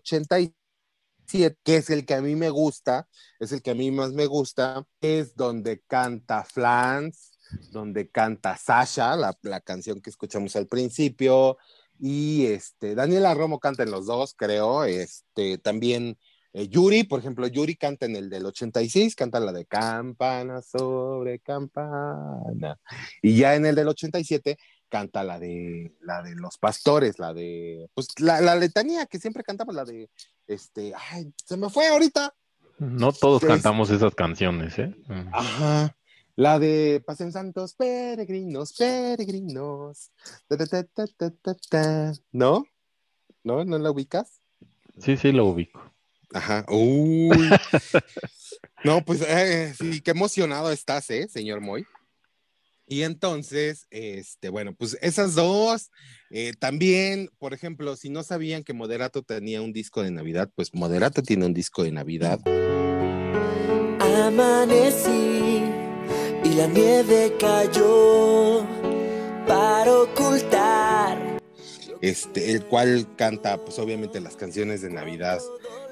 87, 1.26 1.58
que 1.64 1.78
es 1.78 1.90
el 1.90 2.06
que 2.06 2.14
a 2.14 2.22
mí 2.22 2.36
me 2.36 2.50
gusta, 2.50 3.08
es 3.40 3.52
el 3.52 3.62
que 3.62 3.72
a 3.72 3.76
mí 3.76 3.92
más 3.92 4.14
me 4.14 4.26
gusta, 4.26 4.86
es 5.02 5.36
donde 5.36 5.82
canta 5.82 6.44
Flans, 6.44 7.38
donde 7.72 8.10
canta 8.10 8.58
Sasha, 8.58 9.16
la, 9.16 9.38
la 9.42 9.62
canción 9.62 10.02
que 10.02 10.10
escuchamos 10.10 10.56
al 10.56 10.68
principio, 10.68 11.58
y 12.00 12.46
este, 12.48 12.96
Daniela 12.96 13.34
Romo 13.34 13.60
canta 13.60 13.84
en 13.84 13.92
los 13.92 14.06
dos, 14.06 14.34
creo, 14.34 14.84
este, 14.84 15.58
también 15.58 16.18
eh, 16.58 16.70
Yuri, 16.70 17.04
por 17.04 17.20
ejemplo, 17.20 17.48
Yuri 17.48 17.76
canta 17.76 18.06
en 18.06 18.16
el 18.16 18.30
del 18.30 18.46
86, 18.46 19.14
canta 19.16 19.42
la 19.42 19.52
de 19.52 19.66
campana 19.66 20.62
sobre 20.62 21.40
campana. 21.40 22.80
Y 23.22 23.38
ya 23.38 23.56
en 23.56 23.66
el 23.66 23.76
del 23.76 23.90
87 23.90 24.58
canta 24.96 25.26
la 25.26 25.40
de 25.40 25.92
la 26.00 26.22
de 26.24 26.36
los 26.36 26.58
pastores, 26.58 27.20
la 27.20 27.34
de 27.34 27.90
pues 27.94 28.08
la, 28.20 28.40
la 28.40 28.56
letanía 28.56 29.06
que 29.08 29.20
siempre 29.20 29.44
cantamos, 29.44 29.76
la 29.76 29.84
de 29.84 30.10
este, 30.48 30.94
ay, 31.12 31.34
se 31.46 31.58
me 31.58 31.70
fue 31.70 31.88
ahorita. 31.88 32.34
No 32.80 33.12
todos 33.12 33.44
Es- 33.44 33.50
cantamos 33.50 33.90
esas 33.90 34.16
canciones, 34.16 34.80
¿eh? 34.80 34.96
Mm. 35.08 35.34
Ajá. 35.34 35.98
La 36.38 36.60
de 36.60 37.04
Pasen 37.06 37.34
Santos 37.34 37.74
Peregrinos, 37.76 38.72
Peregrinos. 38.74 40.12
Ta, 40.48 40.56
ta, 40.58 40.66
ta, 40.66 40.84
ta, 40.86 41.06
ta, 41.18 41.30
ta, 41.42 41.54
ta. 41.70 42.14
¿No? 42.32 42.66
¿No? 43.44 43.66
¿No 43.66 43.78
la 43.78 43.92
ubicas? 43.92 44.40
Sí, 44.98 45.18
sí, 45.18 45.34
lo 45.34 45.46
ubico. 45.48 45.82
Ajá. 46.34 46.66
Uy. 46.70 47.50
no, 48.86 49.04
pues 49.04 49.22
eh, 49.28 49.74
sí, 49.78 50.00
qué 50.00 50.12
emocionado 50.12 50.72
estás, 50.72 51.10
¿eh, 51.10 51.28
señor 51.28 51.60
Moy? 51.60 51.86
Y 52.88 53.02
entonces, 53.02 53.88
este, 53.90 54.50
bueno, 54.50 54.74
pues 54.76 54.98
esas 55.02 55.36
dos. 55.36 55.90
eh, 56.30 56.54
también, 56.60 57.30
por 57.40 57.54
ejemplo, 57.54 57.96
si 57.96 58.10
no 58.10 58.24
sabían 58.24 58.64
que 58.64 58.74
Moderato 58.74 59.24
tenía 59.24 59.62
un 59.62 59.74
disco 59.74 60.04
de 60.04 60.12
Navidad, 60.12 60.50
pues 60.56 60.74
Moderato 60.74 61.22
tiene 61.22 61.46
un 61.46 61.54
disco 61.54 61.84
de 61.84 61.92
Navidad. 61.92 62.40
Amanecí 64.00 65.64
y 66.44 66.50
la 66.56 66.68
nieve 66.68 67.34
cayó 67.40 68.66
para 69.48 69.92
ocultar. 69.94 71.40
este, 72.02 72.52
el 72.52 72.66
cual 72.66 73.08
canta, 73.16 73.58
pues 73.58 73.80
obviamente 73.80 74.20
las 74.22 74.36
canciones 74.36 74.82
de 74.82 74.90
Navidad, 74.92 75.40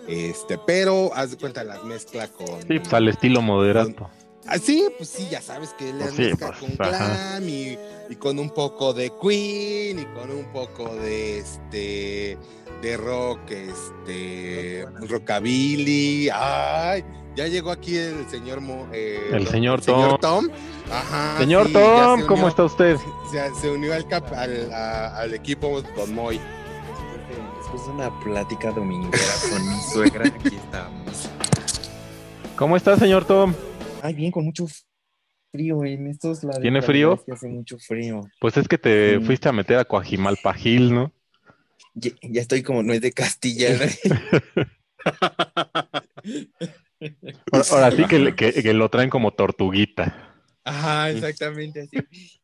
este, 0.08 0.60
pero 0.68 1.12
haz 1.16 1.32
de 1.32 1.38
cuenta 1.38 1.64
las 1.64 1.84
mezcla 1.86 2.28
con... 2.28 2.62
Sí, 2.68 2.80
pues 2.80 2.94
al 2.94 3.08
estilo 3.08 3.42
moderato. 3.42 4.10
Ah, 4.46 4.58
sí, 4.58 4.86
pues 4.98 5.10
sí, 5.10 5.28
ya 5.32 5.42
sabes 5.42 5.74
que 5.78 5.90
él 5.90 5.98
Pues 6.00 6.14
sí, 6.16 6.32
pues, 6.38 6.52
con 6.60 6.76
glam 6.76 7.48
y, 7.48 7.78
y 8.10 8.16
con 8.18 8.38
un 8.40 8.50
poco 8.50 8.94
de 8.94 9.12
Queen 9.22 10.00
y 10.00 10.06
con 10.08 10.30
un 10.32 10.46
poco 10.52 10.94
de 10.96 11.40
este 11.40 12.38
de 12.82 12.98
rock, 12.98 13.40
este 13.52 14.86
rockabilly. 15.10 16.30
Ay, 16.34 17.06
ya 17.36 17.48
llegó 17.48 17.72
aquí 17.72 17.96
el 17.96 18.30
señor 18.30 18.60
Mo- 18.60 18.88
eh, 18.92 19.30
El 19.32 19.48
señor 19.48 19.82
Tom. 20.20 20.50
Ajá. 20.92 21.38
Señor 21.40 21.68
sí, 21.68 21.74
ya 21.74 21.80
Tom, 22.04 22.20
se 22.20 22.26
¿cómo 22.28 22.48
está 22.50 22.66
usted? 22.66 22.98
Se, 23.32 23.56
se 23.62 23.70
unió 23.70 23.94
al, 23.94 24.06
cap- 24.10 24.34
al, 24.34 24.72
a- 24.74 25.18
al 25.20 25.34
equipo 25.34 25.82
Don 25.96 26.14
Moy. 26.14 26.40
Después 27.62 27.86
de 27.88 27.92
una 27.94 28.20
plática 28.20 28.72
dominguera 28.72 29.24
con 29.50 29.70
mi 29.70 29.82
suegra, 29.82 30.28
aquí 30.28 30.58
estamos. 30.58 31.30
¿Cómo 32.58 32.76
está, 32.78 32.98
señor 33.00 33.24
Tom? 33.26 33.54
Ay, 34.04 34.14
bien, 34.16 34.32
con 34.32 34.44
mucho 34.44 34.66
frío 35.50 35.86
en 35.86 36.08
estos 36.08 36.44
lados. 36.44 36.62
¿Tiene 36.62 36.82
frío? 36.82 37.24
hace 37.32 37.48
mucho 37.48 37.78
frío. 37.80 38.30
Pues 38.42 38.58
es 38.58 38.68
que 38.68 38.78
te 38.78 39.18
Sí. 39.18 39.26
fuiste 39.26 39.48
a 39.48 39.54
meter 39.54 39.78
a 39.78 39.86
Coajimalpa 39.86 40.54
Gil, 40.54 40.94
¿no? 40.94 41.14
Ya, 41.96 42.12
ya 42.22 42.42
estoy 42.42 42.64
como 42.64 42.84
no 42.84 42.92
es 42.92 43.00
de 43.00 43.14
Castilla. 43.14 43.70
¿no? 43.78 43.86
Ahora, 47.52 47.66
ahora 47.70 47.92
sí 47.92 48.06
que- 48.08 48.62
que 48.62 48.74
lo 48.74 48.90
traen 48.90 49.10
como 49.10 49.32
tortuguita. 49.32 50.36
Ajá, 50.66 51.12
exactamente 51.12 51.82
así. 51.82 51.98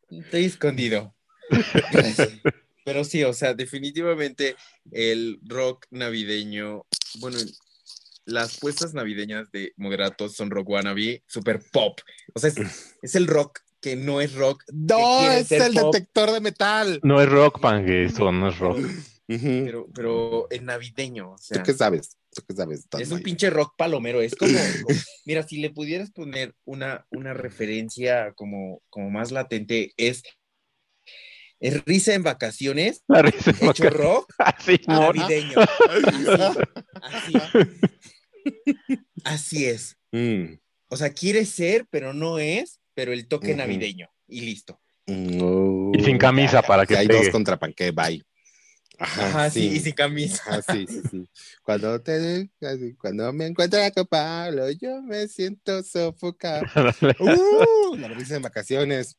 Estoy 0.10 0.46
escondido. 0.46 1.14
Pero 2.86 3.04
sí, 3.04 3.24
o 3.24 3.34
sea, 3.34 3.54
definitivamente 3.54 4.56
el 4.92 5.40
rock 5.44 5.86
navideño, 5.92 6.86
bueno, 7.20 7.38
las 8.30 8.58
puestas 8.60 8.94
navideñas 8.94 9.52
de 9.52 9.74
Moderato 9.78 10.30
son 10.30 10.50
rock 10.52 10.70
wannabe, 10.70 11.24
super 11.28 11.62
pop. 11.72 12.00
O 12.34 12.40
sea, 12.40 12.50
es, 12.50 12.56
es 13.02 13.16
el 13.16 13.28
rock 13.28 13.60
que 13.82 13.96
no 13.96 14.20
es 14.22 14.34
rock. 14.34 14.64
No, 14.74 15.32
es 15.32 15.52
el 15.52 15.74
pop, 15.74 15.94
detector 15.94 16.32
de 16.32 16.42
metal. 16.42 17.00
No 17.04 17.22
es 17.22 17.30
rock, 17.30 17.60
pangue, 17.60 18.06
eso 18.06 18.32
no 18.32 18.50
es 18.50 18.58
rock. 18.58 18.80
Pero, 19.30 19.88
pero 19.94 20.48
en 20.50 20.66
navideño, 20.66 21.34
o 21.34 21.38
sea. 21.38 21.62
¿Tú 21.62 21.68
qué 21.68 21.78
sabes? 21.78 22.18
¿Tú 22.34 22.42
qué 22.48 22.56
sabes? 22.56 22.88
Es 22.98 23.12
un 23.12 23.22
pinche 23.22 23.52
rock 23.52 23.76
palomero, 23.78 24.22
es 24.22 24.34
como, 24.34 24.58
como- 24.84 24.98
mira, 25.24 25.44
si 25.44 25.58
le 25.60 25.70
pudieras 25.70 26.10
poner 26.10 26.56
una, 26.66 27.06
una 27.12 27.36
referencia 27.36 28.34
como, 28.34 28.82
como 28.90 29.12
más 29.12 29.30
latente, 29.32 29.94
es, 29.98 30.24
es 31.60 31.86
risa 31.86 32.16
en 32.16 32.24
vacaciones, 32.24 33.04
La 33.08 33.22
risa 33.22 33.52
en 33.52 33.70
hecho 33.70 33.92
rock 33.92 34.34
Así, 34.40 34.82
navideño. 34.88 35.60
Así, 37.04 37.36
así. 37.36 37.70
Así 39.24 39.66
es. 39.66 39.98
Mm. 40.12 40.56
O 40.88 40.98
sea, 40.98 41.12
quiere 41.12 41.46
ser, 41.46 41.86
pero 41.90 42.14
no 42.14 42.40
es, 42.40 42.80
pero 42.94 43.14
el 43.14 43.28
toque 43.28 43.56
navideño. 43.56 44.10
Y 44.28 44.42
listo. 44.42 44.80
No. 45.08 45.92
Y 45.94 46.04
sin 46.04 46.18
camisa 46.18 46.62
para 46.62 46.86
que 46.86 46.98
hay 46.98 47.08
pegue. 47.08 47.20
dos 47.20 47.30
contra 47.30 47.58
panque, 47.58 47.92
bye. 47.92 48.24
Ajá, 49.00 49.28
Ajá, 49.28 49.50
sí, 49.50 49.68
y 49.68 49.80
sin 49.80 49.94
camisa. 49.94 50.44
Ajá, 50.46 50.74
sí, 50.74 50.86
sí, 50.88 51.02
sí. 51.10 51.30
Cuando 51.64 52.02
te 52.02 52.50
cuando 52.98 53.32
me 53.32 53.48
encuentro 53.48 53.80
con 53.96 54.06
Pablo, 54.08 54.70
yo 54.72 55.02
me 55.02 55.28
siento 55.28 55.82
sofocado. 55.84 56.66
Uh, 57.20 57.96
la 57.96 58.10
risa 58.10 58.36
de 58.36 58.42
vacaciones. 58.42 59.18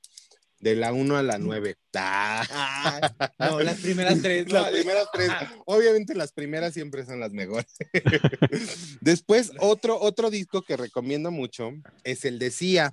De 0.61 0.77
la 0.77 0.93
1 0.93 1.17
a 1.17 1.23
la 1.23 1.39
9. 1.39 1.77
Ah. 1.97 3.01
No, 3.39 3.61
las 3.61 3.79
primeras 3.81 4.21
tres. 4.21 4.47
no. 4.47 4.61
Las 4.61 4.71
primeras 4.71 5.07
tres. 5.13 5.31
Obviamente 5.67 6.15
las 6.15 6.33
primeras 6.33 6.75
siempre 6.75 7.05
son 7.07 7.19
las 7.21 7.33
mejores. 7.33 7.73
Después, 9.01 9.53
otro, 9.59 9.99
otro 9.99 10.31
disco 10.31 10.63
que 10.63 10.77
recomiendo 10.77 11.31
mucho 11.31 11.71
es 12.05 12.25
el 12.27 12.39
de 12.39 12.51
Sia. 12.51 12.93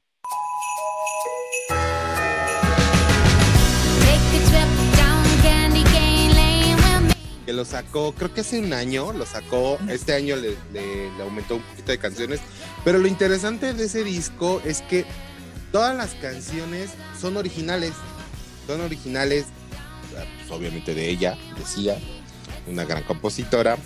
Que 7.46 7.54
lo 7.54 7.64
sacó, 7.64 8.14
creo 8.14 8.34
que 8.34 8.42
hace 8.42 8.60
un 8.60 8.74
año, 8.74 9.14
lo 9.14 9.26
sacó, 9.26 9.78
este 9.90 10.14
año 10.14 10.36
le, 10.36 10.50
le- 10.74 11.10
le 11.16 11.24
aumentó 11.24 11.56
un 11.56 11.62
poquito 11.62 11.92
de 11.94 11.98
canciones, 11.98 12.42
pero 12.84 12.98
lo 13.00 13.08
interesante 13.08 13.74
de 13.74 13.86
ese 13.86 14.04
disco 14.04 14.62
es 14.66 14.82
que 14.82 15.06
todas 15.72 15.96
las 15.96 16.14
canciones 16.16 16.92
son 17.20 17.38
originales, 17.38 17.94
son 18.66 18.82
originales, 18.82 19.46
pues, 20.12 20.52
obviamente 20.52 20.94
de 20.94 21.10
ella, 21.10 21.38
decía, 21.58 21.98
una 22.68 22.86
gran 22.86 23.04
compositora, 23.04 23.78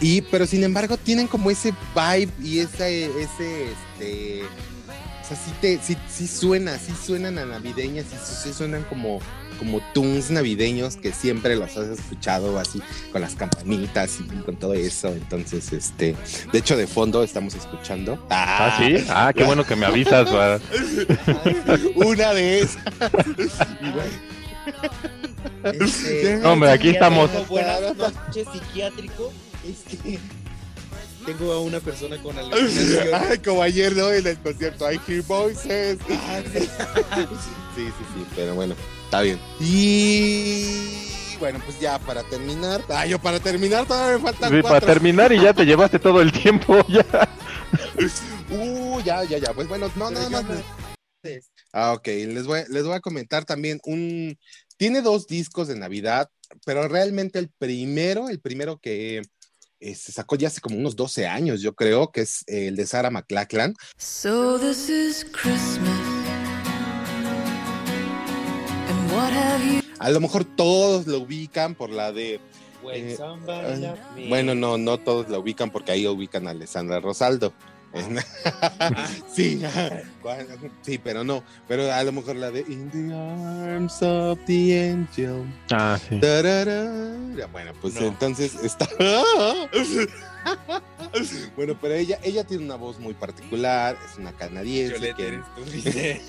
y 0.00 0.22
pero 0.22 0.46
sin 0.46 0.64
embargo 0.64 0.96
tienen 0.96 1.26
como 1.26 1.50
ese 1.50 1.74
vibe 1.94 2.32
y 2.42 2.60
ese, 2.60 3.06
ese, 3.20 3.72
este, 3.72 4.42
sea, 5.34 5.44
sí, 5.44 5.52
te, 5.60 5.78
sí, 5.82 5.96
sí 6.08 6.26
suena, 6.26 6.78
sí 6.78 6.92
suenan 6.92 7.38
a 7.38 7.44
navideñas, 7.44 8.06
sí, 8.06 8.16
sí, 8.44 8.52
suenan 8.52 8.82
como, 8.84 9.20
como 9.58 9.80
tunes 9.94 10.30
navideños 10.30 10.96
que 10.96 11.12
siempre 11.12 11.56
los 11.56 11.76
has 11.76 11.98
escuchado 11.98 12.58
así 12.58 12.80
con 13.12 13.20
las 13.20 13.34
campanitas 13.34 14.18
y 14.20 14.24
con 14.42 14.56
todo 14.56 14.74
eso. 14.74 15.08
Entonces, 15.08 15.72
este, 15.72 16.16
de 16.52 16.58
hecho, 16.58 16.76
de 16.76 16.86
fondo 16.86 17.22
estamos 17.22 17.54
escuchando. 17.54 18.24
Ah, 18.30 18.76
sí. 18.78 19.04
Ah, 19.08 19.32
qué 19.34 19.44
bueno 19.44 19.64
que 19.64 19.76
me 19.76 19.86
avisas. 19.86 20.26
va. 20.32 20.58
Una 21.94 22.32
de 22.34 22.60
esas. 22.60 22.84
Este, 25.62 26.44
hombre, 26.46 26.70
aquí 26.70 26.90
estamos. 26.90 27.30
Buenas 27.48 27.96
noches, 27.96 28.46
psiquiátrico. 28.52 29.32
Este, 29.66 30.18
tengo 31.32 31.52
a 31.52 31.60
una 31.60 31.80
persona 31.80 32.20
con 32.22 32.36
alucinación. 32.38 33.08
Ay, 33.14 33.38
como 33.38 33.62
ayer, 33.62 33.94
¿no? 33.94 34.10
En 34.10 34.26
el 34.26 34.38
concierto, 34.38 34.90
I 34.90 35.00
hear 35.06 35.22
voices. 35.22 35.98
Ah, 36.10 36.42
sí. 36.52 36.60
Sí, 36.60 37.86
sí, 37.86 38.04
sí, 38.14 38.26
pero 38.34 38.54
bueno, 38.54 38.74
está 39.04 39.22
bien. 39.22 39.38
Y 39.60 41.36
bueno, 41.38 41.60
pues 41.64 41.78
ya 41.80 41.98
para 41.98 42.22
terminar. 42.24 42.82
Ah, 42.88 43.06
yo 43.06 43.18
para 43.18 43.40
terminar 43.40 43.86
todavía 43.86 44.18
me 44.18 44.22
faltan 44.22 44.50
Sí, 44.50 44.62
para 44.62 44.80
terminar 44.80 45.32
y 45.32 45.40
ya 45.40 45.52
te 45.54 45.64
llevaste 45.64 45.98
todo 45.98 46.20
el 46.20 46.32
tiempo. 46.32 46.78
Ya. 46.88 47.28
Uh, 48.50 49.00
ya, 49.02 49.22
ya, 49.24 49.38
ya. 49.38 49.54
Pues 49.54 49.68
bueno, 49.68 49.90
no, 49.94 50.10
nada 50.10 50.28
más. 50.28 50.44
Ah, 51.72 51.92
ok. 51.92 52.06
Les 52.06 52.46
voy, 52.46 52.62
les 52.68 52.84
voy 52.84 52.94
a 52.94 53.00
comentar 53.00 53.44
también 53.44 53.78
un. 53.84 54.36
Tiene 54.76 55.02
dos 55.02 55.26
discos 55.28 55.68
de 55.68 55.76
Navidad, 55.76 56.28
pero 56.64 56.88
realmente 56.88 57.38
el 57.38 57.50
primero, 57.58 58.28
el 58.28 58.40
primero 58.40 58.78
que 58.78 59.22
eh, 59.80 59.94
se 59.94 60.12
sacó 60.12 60.36
ya 60.36 60.48
hace 60.48 60.60
como 60.60 60.76
unos 60.76 60.94
12 60.94 61.26
años, 61.26 61.62
yo 61.62 61.74
creo, 61.74 62.12
que 62.12 62.20
es 62.20 62.44
el 62.46 62.76
de 62.76 62.86
Sarah 62.86 63.10
McLachlan. 63.10 63.74
So 63.96 64.58
this 64.58 64.88
is 64.88 65.24
Christmas. 65.32 65.88
And 68.88 69.12
what 69.12 69.32
have 69.32 69.64
you 69.64 69.80
A 69.98 70.10
lo 70.10 70.20
mejor 70.20 70.44
todos 70.44 71.06
lo 71.06 71.18
ubican 71.18 71.74
por 71.74 71.90
la 71.90 72.12
de. 72.12 72.40
Eh, 72.92 73.18
me. 74.16 74.28
Bueno, 74.28 74.54
no, 74.54 74.78
no 74.78 74.98
todos 74.98 75.28
la 75.28 75.38
ubican 75.38 75.70
porque 75.70 75.92
ahí 75.92 76.06
ubican 76.06 76.46
a 76.46 76.50
Alessandra 76.50 77.00
Rosaldo. 77.00 77.52
sí, 79.34 79.60
sí, 80.82 80.98
pero 80.98 81.24
no. 81.24 81.42
Pero 81.66 81.92
a 81.92 82.04
lo 82.04 82.12
mejor 82.12 82.36
la 82.36 82.50
de 82.52 82.60
In 82.60 82.88
the 82.90 83.12
Arms 83.72 84.00
of 84.02 84.38
the 84.46 84.90
Angel. 84.92 85.44
Ah, 85.72 85.98
sí. 86.08 86.20
Tarara. 86.20 87.16
Bueno, 87.50 87.72
pues 87.80 87.94
No. 87.94 88.02
entonces 88.06 88.54
está. 88.62 88.86
bueno, 91.56 91.76
pero 91.80 91.94
ella, 91.94 92.18
ella 92.22 92.44
tiene 92.44 92.64
una 92.64 92.76
voz 92.76 92.98
muy 93.00 93.14
particular, 93.14 93.96
es 94.08 94.16
una 94.18 94.32
canadiense. 94.32 94.94
Yolette, 94.94 95.16
que- 95.16 95.26
eres 95.28 95.44
tú, 95.56 95.64
dice. 95.64 96.22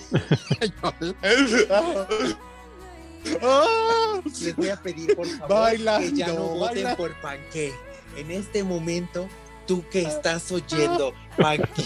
Les 4.41 4.55
voy 4.55 4.69
a 4.69 4.77
pedir, 4.81 5.15
por 5.15 5.27
favor, 5.27 5.49
Bailando, 5.49 6.09
que 6.09 6.15
ya 6.15 6.27
no 6.27 6.47
voten 6.47 6.83
baila- 6.83 6.95
por 6.97 7.13
Panque. 7.21 7.71
En 8.17 8.31
este 8.31 8.63
momento, 8.63 9.27
tú 9.65 9.83
que 9.89 10.01
estás 10.01 10.51
oyendo, 10.51 11.13
Panque, 11.37 11.83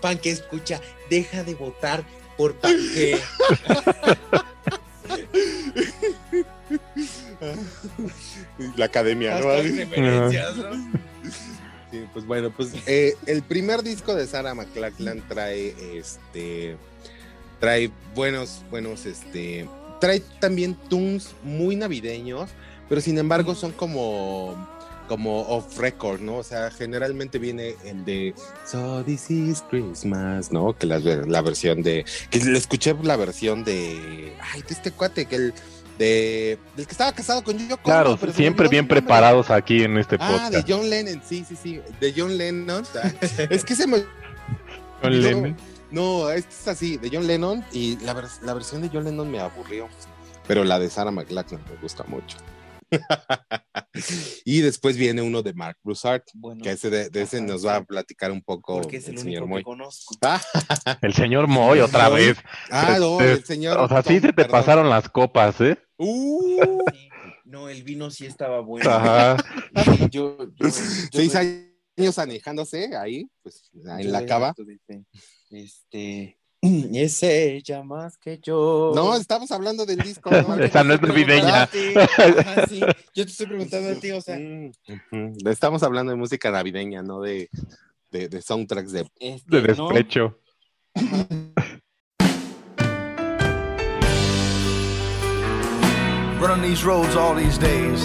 Panque, 0.00 0.30
escucha, 0.30 0.80
deja 1.10 1.44
de 1.44 1.54
votar 1.54 2.04
por 2.36 2.54
Panque. 2.54 3.18
La 8.76 8.86
academia, 8.86 9.38
¿no? 9.38 9.62
Sí, 11.90 12.04
pues 12.12 12.26
bueno, 12.26 12.50
pues 12.50 12.72
eh, 12.86 13.14
el 13.26 13.42
primer 13.42 13.82
disco 13.82 14.14
de 14.14 14.26
Sarah 14.26 14.54
McLachlan 14.54 15.22
trae 15.28 15.74
este 15.96 16.76
trae 17.60 17.90
buenos, 18.14 18.62
buenos, 18.70 19.06
este 19.06 19.68
trae 20.00 20.20
también 20.40 20.74
tunes 20.74 21.34
muy 21.42 21.76
navideños, 21.76 22.50
pero 22.88 23.00
sin 23.00 23.18
embargo 23.18 23.54
son 23.54 23.72
como 23.72 24.68
como 25.06 25.42
off 25.42 25.78
record, 25.78 26.20
¿no? 26.20 26.36
O 26.36 26.42
sea, 26.42 26.70
generalmente 26.70 27.38
viene 27.38 27.74
el 27.84 28.04
de 28.04 28.34
So 28.64 29.02
This 29.04 29.30
Is 29.30 29.62
Christmas, 29.70 30.52
¿no? 30.52 30.76
Que 30.76 30.86
la, 30.86 30.98
la 30.98 31.40
versión 31.42 31.82
de 31.82 32.04
que 32.30 32.38
le 32.40 32.58
escuché 32.58 32.94
la 33.02 33.16
versión 33.16 33.64
de 33.64 34.32
ay, 34.52 34.62
de 34.62 34.74
este 34.74 34.90
cuate 34.90 35.26
que 35.26 35.36
el 35.36 35.54
de 35.98 36.58
del 36.76 36.86
que 36.86 36.92
estaba 36.92 37.12
casado 37.12 37.42
con 37.42 37.56
Yoko 37.56 37.82
Claro, 37.82 38.16
pero 38.20 38.32
siempre 38.32 38.68
bien 38.68 38.82
nombre. 38.84 39.00
preparados 39.00 39.50
aquí 39.50 39.82
en 39.82 39.96
este 39.96 40.16
Ah, 40.20 40.50
de 40.50 40.58
podcast. 40.58 40.68
John 40.70 40.90
Lennon, 40.90 41.22
sí, 41.26 41.44
sí, 41.48 41.56
sí, 41.60 41.80
de 42.00 42.12
John 42.16 42.36
Lennon. 42.36 42.84
es 43.50 43.64
que 43.64 43.74
se 43.74 43.86
me... 43.86 43.98
John 45.02 45.12
yo- 45.12 45.20
Lennon. 45.20 45.56
No, 45.90 46.30
es 46.30 46.66
así, 46.68 46.96
de 46.98 47.08
John 47.12 47.26
Lennon 47.26 47.64
y 47.72 47.96
la, 48.00 48.12
la 48.42 48.54
versión 48.54 48.82
de 48.82 48.90
John 48.92 49.04
Lennon 49.04 49.30
me 49.30 49.38
aburrió, 49.38 49.88
pero 50.48 50.64
la 50.64 50.78
de 50.80 50.90
Sarah 50.90 51.12
McLachlan 51.12 51.60
me 51.70 51.76
gusta 51.80 52.04
mucho. 52.08 52.36
y 54.44 54.60
después 54.60 54.96
viene 54.96 55.22
uno 55.22 55.42
de 55.42 55.54
Mark 55.54 55.78
Broussard, 55.82 56.22
Bueno, 56.34 56.62
que 56.62 56.70
ese 56.72 56.90
de, 56.90 57.08
de 57.10 57.22
ese 57.22 57.38
Ajá, 57.38 57.46
nos 57.46 57.66
va 57.66 57.76
a 57.76 57.84
platicar 57.84 58.30
un 58.30 58.42
poco 58.42 58.80
porque 58.80 58.98
es 58.98 59.08
el, 59.08 59.18
señor 59.18 59.42
único 59.44 59.48
Moy. 59.48 59.60
que 59.60 59.64
conozco. 59.64 60.14
Ah, 60.22 60.40
El 61.02 61.14
señor 61.14 61.46
Moy 61.48 61.80
otra 61.80 62.08
Moy. 62.10 62.26
vez. 62.26 62.38
ah, 62.70 62.96
no, 62.98 63.20
Este, 63.20 63.32
el 63.32 63.44
señor. 63.44 63.78
O 63.78 63.88
sea, 63.88 64.02
sí 64.02 64.14
se 64.14 64.20
te 64.28 64.32
perdón. 64.32 64.50
pasaron 64.52 64.90
las 64.90 65.08
copas, 65.08 65.60
¿eh? 65.60 65.78
Uh, 65.98 66.80
Sí. 66.92 67.08
No, 67.44 67.68
el 67.68 67.84
vino 67.84 68.10
sí 68.10 68.26
estaba 68.26 68.60
bueno. 68.60 68.90
Ajá. 68.90 69.36
Sí, 69.84 70.08
yo, 70.10 70.36
yo- 70.38 70.48
yo- 70.58 70.70
seis 70.70 71.34
años 71.36 72.18
anejándose 72.18 72.96
ahí, 72.96 73.28
pues 73.42 73.70
en 73.72 74.02
yo 74.02 74.10
la 74.10 74.26
cava. 74.26 74.54
Este, 75.50 76.35
es 76.94 77.22
ella 77.22 77.82
más 77.82 78.16
que 78.16 78.38
yo. 78.42 78.92
No, 78.94 79.14
estamos 79.16 79.50
hablando 79.50 79.86
del 79.86 79.98
disco. 79.98 80.30
¿no? 80.30 80.56
Esa 80.56 80.84
no 80.84 80.94
es 80.94 81.02
navideña. 81.02 81.62
Ah, 81.62 81.68
sí. 81.70 81.94
Ajá, 81.96 82.66
sí. 82.66 82.80
Yo 83.14 83.24
te 83.24 83.30
estoy 83.30 83.46
preguntando 83.46 83.90
a 83.90 83.94
ti, 83.94 84.10
o 84.12 84.20
sea. 84.20 84.38
Estamos 85.46 85.82
hablando 85.82 86.12
de 86.12 86.16
música 86.16 86.50
navideña, 86.50 87.02
no 87.02 87.20
de, 87.20 87.50
de, 88.10 88.28
de 88.28 88.42
soundtracks 88.42 88.92
de. 88.92 89.06
este, 89.20 89.60
De 89.60 89.74
no, 89.74 89.88
despecho. 89.88 90.38
Running 96.40 96.62
these 96.70 96.84
roads 96.84 97.16
all 97.16 97.34
these 97.34 97.58
days. 97.58 98.04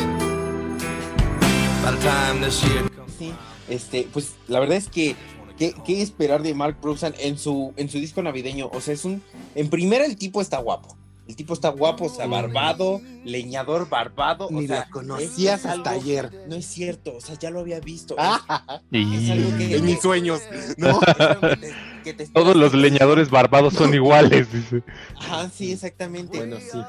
By 1.84 1.92
the 1.92 2.02
time 2.02 2.42
this 2.42 2.64
year 2.64 2.90
comes. 2.96 3.14
sí. 3.18 3.34
Este, 3.70 4.08
pues 4.12 4.36
la 4.48 4.60
verdad 4.60 4.78
es 4.78 4.90
que 4.90 5.16
¿qué, 5.62 5.76
qué 5.86 6.02
esperar 6.02 6.41
de 6.41 6.56
Mark 6.56 6.78
Brooksand 6.82 7.13
en 7.19 7.38
su 7.38 7.71
en 7.78 7.88
su 7.88 8.00
disco 8.00 8.24
navideño? 8.24 8.69
O 8.74 8.82
sea, 8.82 8.95
es 8.95 9.06
un 9.06 9.21
en 9.54 9.69
primera 9.69 10.06
el 10.06 10.15
tipo 10.17 10.41
está 10.41 10.58
guapo. 10.58 10.97
El 11.28 11.36
tipo 11.36 11.54
está 11.54 11.69
guapo, 11.69 12.06
o 12.06 12.10
sea, 12.10 12.26
barbado, 12.26 13.00
leñador 13.24 13.88
barbado, 13.88 14.47
o 14.47 14.52
Ni 14.52 14.67
sea, 14.67 14.80
la 14.80 14.89
conocías 14.89 15.65
hasta 15.65 15.91
algo- 15.91 16.02
ayer. 16.02 16.45
No 16.50 16.56
es 16.56 16.65
cierto, 16.65 17.15
o 17.15 17.21
sea, 17.21 17.36
ya 17.39 17.52
lo 17.52 17.60
había 17.60 17.80
visto. 17.80 18.15
Ah, 18.17 18.82
Es 18.91 19.30
algo 19.30 19.56
que- 19.58 19.78
en 19.78 19.86
mis 19.86 20.02
sueños. 20.02 20.41
No. 20.78 21.00
Es 21.08 21.19
algo 21.19 21.41
que 21.50 21.56
te- 21.58 21.74
que 22.04 22.13
te 22.15 22.28
Todos 22.28 22.56
los 22.56 22.74
leñadores 22.74 23.30
barbados 23.30 23.76
son 23.76 23.93
iguales, 23.93 24.52
dice. 24.52 24.82
Ajá, 25.15 25.47
sí, 25.50 25.71
exactamente. 25.71 26.38
Bueno, 26.39 26.58
sí. 26.60 26.80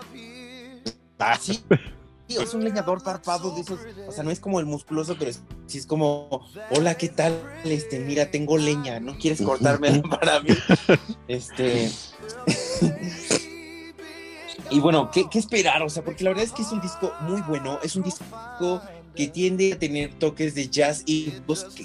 Ah, 1.19 1.39
sí. 1.41 1.61
Es 2.41 2.55
un 2.55 2.65
leñador 2.65 3.03
barbado 3.03 3.55
de 3.55 3.63
esos, 3.63 3.81
o 4.09 4.13
sea, 4.13 4.23
no 4.25 4.31
es 4.31 4.41
como 4.41 4.61
el 4.61 4.67
musculoso, 4.67 5.17
pero 5.19 5.31
es- 5.31 5.43
sí 5.67 5.79
es 5.79 5.87
como, 5.87 6.47
hola, 6.71 6.97
¿qué 6.97 7.09
tal? 7.09 7.39
Este, 7.65 7.99
mira, 7.99 8.31
tengo 8.31 8.57
leña, 8.59 9.01
¿no 9.01 9.19
quieres 9.19 9.41
cortármela 9.43 10.03
para 10.21 10.41
mí? 10.41 10.51
Este. 11.29 11.91
y 14.71 14.81
bueno, 14.81 15.11
¿qué, 15.11 15.29
¿qué 15.31 15.39
esperar? 15.39 15.83
O 15.83 15.91
sea, 15.91 16.03
porque 16.05 16.25
la 16.25 16.31
verdad 16.31 16.45
es 16.45 16.53
que 16.53 16.63
es 16.63 16.73
un 16.73 16.81
disco 16.81 17.13
muy 17.21 17.41
bueno, 17.43 17.79
es 17.83 17.97
un 17.97 18.03
disco 18.03 18.81
que 19.15 19.29
tiende 19.29 19.75
a 19.75 19.79
tener 19.79 20.15
toques 20.19 20.55
de 20.55 20.69
jazz 20.69 21.03
y 21.05 21.35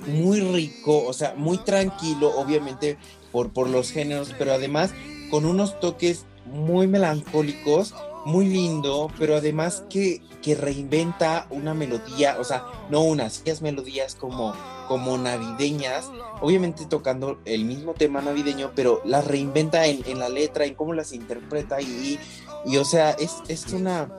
muy 0.07 0.39
rico, 0.39 1.03
o 1.05 1.11
sea, 1.13 1.33
muy 1.35 1.57
tranquilo, 1.57 2.33
obviamente, 2.37 2.97
por, 3.33 3.51
por 3.51 3.69
los 3.69 3.91
géneros, 3.91 4.33
pero 4.37 4.53
además 4.53 4.91
con 5.29 5.45
unos 5.45 5.77
toques 5.81 6.25
muy 6.45 6.87
melancólicos, 6.87 7.93
muy 8.27 8.45
lindo, 8.45 9.09
pero 9.17 9.37
además 9.37 9.85
que, 9.89 10.21
que 10.41 10.53
reinventa 10.53 11.47
una 11.49 11.73
melodía, 11.73 12.37
o 12.39 12.43
sea, 12.43 12.65
no 12.89 13.01
unas, 13.01 13.43
melodías 13.61 14.15
como, 14.15 14.53
como 14.87 15.17
navideñas, 15.17 16.11
obviamente 16.41 16.85
tocando 16.85 17.39
el 17.45 17.63
mismo 17.63 17.93
tema 17.93 18.21
navideño, 18.21 18.71
pero 18.75 19.01
las 19.05 19.25
reinventa 19.25 19.85
en, 19.85 20.03
en 20.05 20.19
la 20.19 20.27
letra, 20.27 20.65
en 20.65 20.75
cómo 20.75 20.93
las 20.93 21.13
interpreta 21.13 21.81
y, 21.81 22.19
y 22.65 22.77
o 22.77 22.83
sea, 22.83 23.11
es, 23.11 23.37
es 23.47 23.71
una 23.71 24.09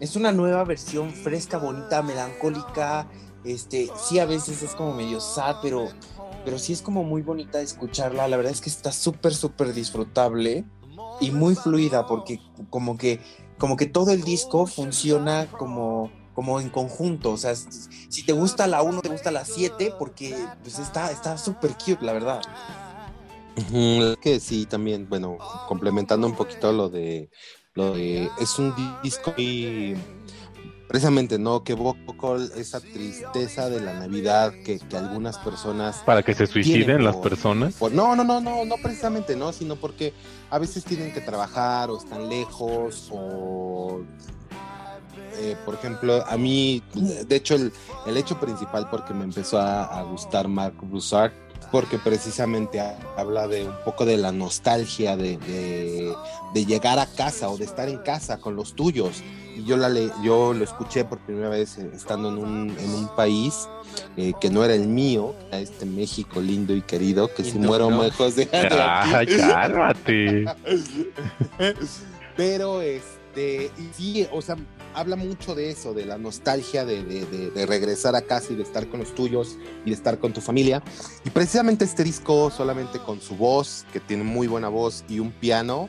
es 0.00 0.16
una 0.16 0.32
nueva 0.32 0.64
versión 0.64 1.12
fresca, 1.12 1.58
bonita, 1.58 2.02
melancólica. 2.02 3.08
Este, 3.44 3.90
sí, 3.96 4.18
a 4.18 4.26
veces 4.26 4.62
es 4.62 4.74
como 4.74 4.94
medio 4.94 5.20
sad, 5.20 5.56
pero, 5.60 5.88
pero 6.44 6.58
sí 6.58 6.72
es 6.72 6.82
como 6.82 7.02
muy 7.02 7.22
bonita 7.22 7.60
escucharla. 7.60 8.28
La 8.28 8.36
verdad 8.36 8.52
es 8.52 8.60
que 8.60 8.70
está 8.70 8.92
súper, 8.92 9.34
súper 9.34 9.72
disfrutable 9.72 10.64
y 11.20 11.30
muy 11.32 11.54
fluida, 11.54 12.06
porque 12.06 12.40
como 12.70 12.96
que, 12.96 13.20
como 13.58 13.76
que 13.76 13.86
todo 13.86 14.12
el 14.12 14.22
disco 14.22 14.66
funciona 14.66 15.46
como, 15.46 16.10
como 16.34 16.60
en 16.60 16.70
conjunto. 16.70 17.32
O 17.32 17.36
sea, 17.36 17.54
si 17.54 18.24
te 18.24 18.32
gusta 18.32 18.66
la 18.66 18.82
1, 18.82 19.02
te 19.02 19.08
gusta 19.08 19.30
la 19.30 19.44
7, 19.44 19.94
porque 19.98 20.34
pues 20.62 20.78
está 20.78 21.10
está 21.10 21.36
súper 21.36 21.72
cute, 21.72 22.04
la 22.04 22.12
verdad. 22.12 22.42
Que 24.22 24.38
sí, 24.38 24.66
también, 24.66 25.08
bueno, 25.08 25.36
complementando 25.66 26.26
un 26.26 26.36
poquito 26.36 26.72
lo 26.72 26.88
de, 26.88 27.28
lo 27.74 27.94
de, 27.94 28.30
es 28.40 28.58
un 28.58 28.72
disco 29.02 29.34
y 29.36 29.94
precisamente, 30.88 31.38
¿no? 31.38 31.62
Que 31.62 31.76
poco 31.76 32.36
esa 32.36 32.80
tristeza 32.80 33.68
de 33.68 33.80
la 33.80 33.92
Navidad 33.94 34.52
que, 34.64 34.78
que 34.78 34.96
algunas 34.96 35.38
personas 35.38 36.02
Para 36.04 36.22
que 36.22 36.34
se 36.34 36.46
suiciden 36.46 36.86
Tienen 36.86 37.04
las 37.04 37.16
personas. 37.16 37.80
No, 37.92 38.16
no, 38.16 38.24
no, 38.24 38.40
no, 38.40 38.64
no 38.64 38.74
precisamente, 38.82 39.36
no, 39.36 39.52
sino 39.52 39.76
porque 39.76 40.14
a 40.50 40.58
veces 40.58 40.84
tienen 40.84 41.12
que 41.12 41.20
trabajar 41.20 41.90
o 41.90 41.98
están 41.98 42.28
lejos 42.28 43.10
o, 43.12 44.00
eh, 45.40 45.56
por 45.64 45.74
ejemplo, 45.74 46.24
a 46.26 46.36
mí, 46.36 46.82
de 46.94 47.36
hecho, 47.36 47.54
el, 47.54 47.70
el 48.06 48.16
hecho 48.16 48.40
principal 48.40 48.88
porque 48.90 49.12
me 49.12 49.24
empezó 49.24 49.58
a, 49.58 49.84
a 49.84 50.02
gustar 50.02 50.48
Mark 50.48 50.74
Broussard, 50.80 51.32
porque 51.70 51.98
precisamente 51.98 52.80
ha- 52.80 52.96
habla 53.16 53.46
de 53.48 53.64
un 53.66 53.74
poco 53.84 54.04
de 54.04 54.16
la 54.16 54.32
nostalgia 54.32 55.16
de, 55.16 55.36
de- 55.38 56.14
de 56.54 56.64
llegar 56.64 56.98
a 56.98 57.06
casa 57.06 57.48
o 57.50 57.56
de 57.58 57.64
estar 57.64 57.88
en 57.88 57.98
casa 57.98 58.38
con 58.38 58.56
los 58.56 58.74
tuyos. 58.74 59.22
Y 59.56 59.64
yo, 59.64 59.76
la 59.76 59.88
le- 59.88 60.10
yo 60.22 60.54
lo 60.54 60.64
escuché 60.64 61.04
por 61.04 61.18
primera 61.18 61.48
vez 61.48 61.78
eh, 61.78 61.90
estando 61.94 62.28
en 62.28 62.38
un, 62.38 62.70
en 62.78 62.90
un 62.94 63.08
país 63.16 63.68
eh, 64.16 64.32
que 64.40 64.50
no 64.50 64.64
era 64.64 64.74
el 64.74 64.86
mío, 64.86 65.34
era 65.48 65.58
este 65.58 65.84
México 65.84 66.40
lindo 66.40 66.74
y 66.74 66.80
querido, 66.82 67.32
que 67.34 67.42
si 67.44 67.58
no, 67.58 67.68
muero 67.68 67.90
no. 67.90 67.98
mejor 68.02 68.32
de 68.32 68.48
Ay, 68.52 69.26
cálmate. 69.36 70.44
Pero 72.36 72.80
este, 73.28 73.70
y 73.78 73.88
sí, 73.94 74.26
o 74.32 74.42
sea, 74.42 74.56
habla 74.94 75.16
mucho 75.16 75.54
de 75.54 75.70
eso, 75.70 75.94
de 75.94 76.04
la 76.06 76.18
nostalgia 76.18 76.84
de, 76.84 77.02
de- 77.04 77.26
de- 77.26 77.50
de 77.50 77.66
regresar 77.66 78.16
a 78.16 78.22
casa 78.22 78.52
y 78.52 78.56
de 78.56 78.62
estar 78.62 78.88
con 78.88 79.00
los 79.00 79.14
tuyos 79.14 79.56
y 79.84 79.90
de 79.90 79.94
estar 79.96 80.18
con 80.18 80.32
tu 80.32 80.40
familia. 80.40 80.82
Y 81.24 81.30
precisamente 81.30 81.84
este 81.84 82.04
disco, 82.04 82.50
solamente 82.50 82.98
con 82.98 83.20
su 83.20 83.36
voz, 83.36 83.84
que 83.92 84.00
tiene 84.00 84.24
muy 84.24 84.46
buena 84.46 84.68
voz, 84.68 85.04
y 85.08 85.18
un 85.20 85.30
piano, 85.32 85.88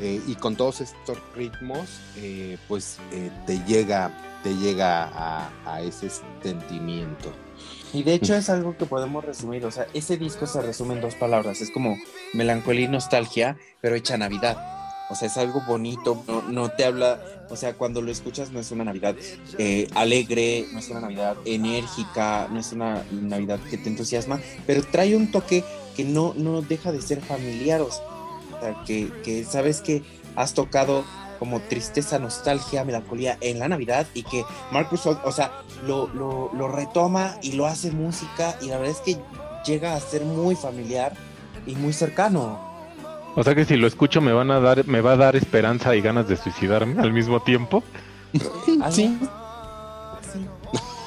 eh, 0.00 0.20
y 0.26 0.34
con 0.34 0.56
todos 0.56 0.80
estos 0.80 1.18
ritmos, 1.36 1.88
eh, 2.16 2.58
pues 2.68 2.98
eh, 3.12 3.30
te 3.46 3.58
llega, 3.64 4.40
te 4.42 4.54
llega 4.56 5.04
a, 5.04 5.50
a 5.66 5.82
ese 5.82 6.08
sentimiento. 6.42 7.32
Y 7.92 8.04
de 8.04 8.14
hecho 8.14 8.34
es 8.34 8.48
algo 8.48 8.76
que 8.76 8.86
podemos 8.86 9.24
resumir, 9.24 9.64
o 9.66 9.70
sea, 9.70 9.86
ese 9.94 10.16
disco 10.16 10.46
se 10.46 10.62
resume 10.62 10.94
en 10.94 11.00
dos 11.00 11.16
palabras, 11.16 11.60
es 11.60 11.70
como 11.70 11.96
melancolía 12.32 12.84
y 12.86 12.88
nostalgia, 12.88 13.56
pero 13.80 13.96
hecha 13.96 14.16
Navidad. 14.16 14.79
O 15.10 15.14
sea, 15.14 15.26
es 15.26 15.36
algo 15.36 15.60
bonito, 15.66 16.22
no, 16.28 16.42
no 16.42 16.70
te 16.70 16.84
habla, 16.84 17.20
o 17.48 17.56
sea, 17.56 17.74
cuando 17.74 18.00
lo 18.00 18.12
escuchas 18.12 18.52
no 18.52 18.60
es 18.60 18.70
una 18.70 18.84
Navidad 18.84 19.16
eh, 19.58 19.88
alegre, 19.94 20.66
no 20.72 20.78
es 20.78 20.88
una 20.88 21.00
Navidad 21.00 21.36
enérgica, 21.44 22.48
no 22.50 22.60
es 22.60 22.72
una 22.72 23.04
Navidad 23.10 23.58
que 23.68 23.76
te 23.76 23.88
entusiasma, 23.88 24.40
pero 24.66 24.82
trae 24.82 25.16
un 25.16 25.32
toque 25.32 25.64
que 25.96 26.04
no, 26.04 26.32
no 26.36 26.62
deja 26.62 26.92
de 26.92 27.02
ser 27.02 27.20
familiar, 27.20 27.80
o 27.80 27.90
sea, 27.90 28.84
que, 28.86 29.10
que 29.24 29.44
sabes 29.44 29.80
que 29.80 30.04
has 30.36 30.54
tocado 30.54 31.04
como 31.40 31.58
tristeza, 31.60 32.18
nostalgia, 32.18 32.84
melancolía 32.84 33.36
en 33.40 33.58
la 33.58 33.66
Navidad 33.66 34.06
y 34.14 34.22
que 34.22 34.44
Marcus, 34.70 35.06
o 35.06 35.32
sea, 35.32 35.50
lo, 35.86 36.06
lo, 36.08 36.50
lo 36.52 36.68
retoma 36.68 37.36
y 37.42 37.52
lo 37.52 37.66
hace 37.66 37.90
música 37.90 38.56
y 38.60 38.66
la 38.66 38.76
verdad 38.76 38.94
es 38.94 39.00
que 39.00 39.20
llega 39.66 39.94
a 39.94 40.00
ser 40.00 40.24
muy 40.24 40.54
familiar 40.54 41.14
y 41.66 41.74
muy 41.74 41.92
cercano. 41.92 42.69
O 43.36 43.44
sea 43.44 43.54
que 43.54 43.64
si 43.64 43.76
lo 43.76 43.86
escucho 43.86 44.20
me 44.20 44.32
van 44.32 44.50
a 44.50 44.60
dar, 44.60 44.86
me 44.86 45.00
va 45.00 45.12
a 45.12 45.16
dar 45.16 45.36
esperanza 45.36 45.94
y 45.94 46.00
ganas 46.00 46.28
de 46.28 46.36
suicidarme 46.36 47.00
al 47.00 47.12
mismo 47.12 47.40
tiempo. 47.40 47.82
Sí. 48.90 49.18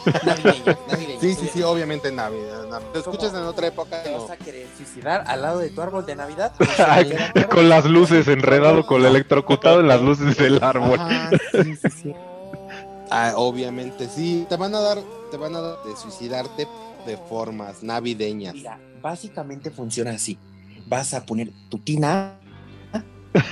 Navideño, 0.06 0.78
navideño. 0.90 1.20
Sí, 1.22 1.36
sí, 1.36 1.50
sí, 1.54 1.64
obviamente 1.64 2.10
en 2.10 2.18
Navidad. 2.18 2.68
Navidad. 2.70 2.90
Lo 2.94 3.00
escuchas 3.00 3.34
en 3.34 3.44
otra 3.44 3.68
época, 3.68 4.04
¿Te 4.04 4.12
vas 4.12 4.30
a 4.30 4.38
querer 4.38 4.68
suicidar 4.76 5.24
al 5.28 5.42
lado 5.42 5.60
de 5.60 5.70
tu 5.70 5.82
árbol 5.82 6.06
de 6.06 6.16
Navidad? 6.16 6.54
Ay, 6.88 7.14
con 7.50 7.70
las 7.70 7.86
luces, 7.86 8.28
enredado, 8.28 8.86
con 8.86 9.02
el 9.02 9.08
electrocutado 9.08 9.80
en 9.80 9.88
las 9.88 10.02
luces 10.02 10.38
del 10.38 10.62
árbol. 10.62 11.00
Ajá, 11.00 11.30
sí, 11.52 11.76
sí, 11.76 11.90
sí. 11.90 12.16
Ah, 13.10 13.34
obviamente, 13.38 14.10
sí. 14.10 14.46
Te 14.50 14.58
van 14.58 14.76
a 14.76 14.80
dar, 14.80 15.00
te 15.32 15.38
van 15.38 15.56
a 15.56 15.62
dar 15.62 15.84
de 15.86 15.96
suicidarte 15.96 16.68
de 17.06 17.18
formas 17.18 17.84
navideñas. 17.84 18.56
Mira, 18.56 18.80
básicamente 19.02 19.72
funciona 19.72 20.12
así. 20.12 20.38
Vas 20.88 21.14
a 21.14 21.26
poner 21.26 21.50
tu 21.70 21.80
tina 21.80 22.40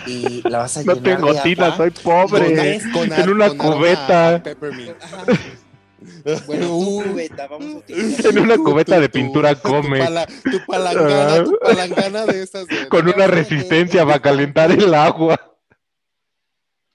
y 0.05 0.47
la 0.47 0.59
vas 0.59 0.77
a 0.77 0.83
No 0.83 0.93
llenar 0.93 1.15
tengo 1.17 1.33
de 1.33 1.41
tina, 1.41 1.65
agua. 1.67 1.77
soy 1.77 1.91
pobre. 1.91 2.81
Con- 2.93 3.11
En 3.13 3.29
una 3.29 3.49
cubeta. 3.49 4.35
a. 4.35 4.43
Bueno, 6.47 6.67
tu 6.67 7.03
cubeta, 7.03 7.47
vamos 7.47 7.75
a 7.75 7.77
utilizar. 7.77 8.25
En 8.31 8.39
una 8.39 8.57
cubeta 8.57 8.99
de 8.99 9.07
Tu- 9.07 9.13
pintura 9.13 9.55
tu 9.55 9.69
come. 9.69 9.99
pala- 9.99 10.25
Tu 10.25 10.65
palangana, 10.67 11.43
tu 11.43 11.59
palangana 11.59 12.25
de 12.25 12.43
esas. 12.43 12.67
de- 12.67 12.87
Con 12.89 13.07
una 13.07 13.27
resistencia 13.27 14.05
para 14.05 14.19
calentar 14.19 14.71
el 14.71 14.93
agua. 14.93 15.39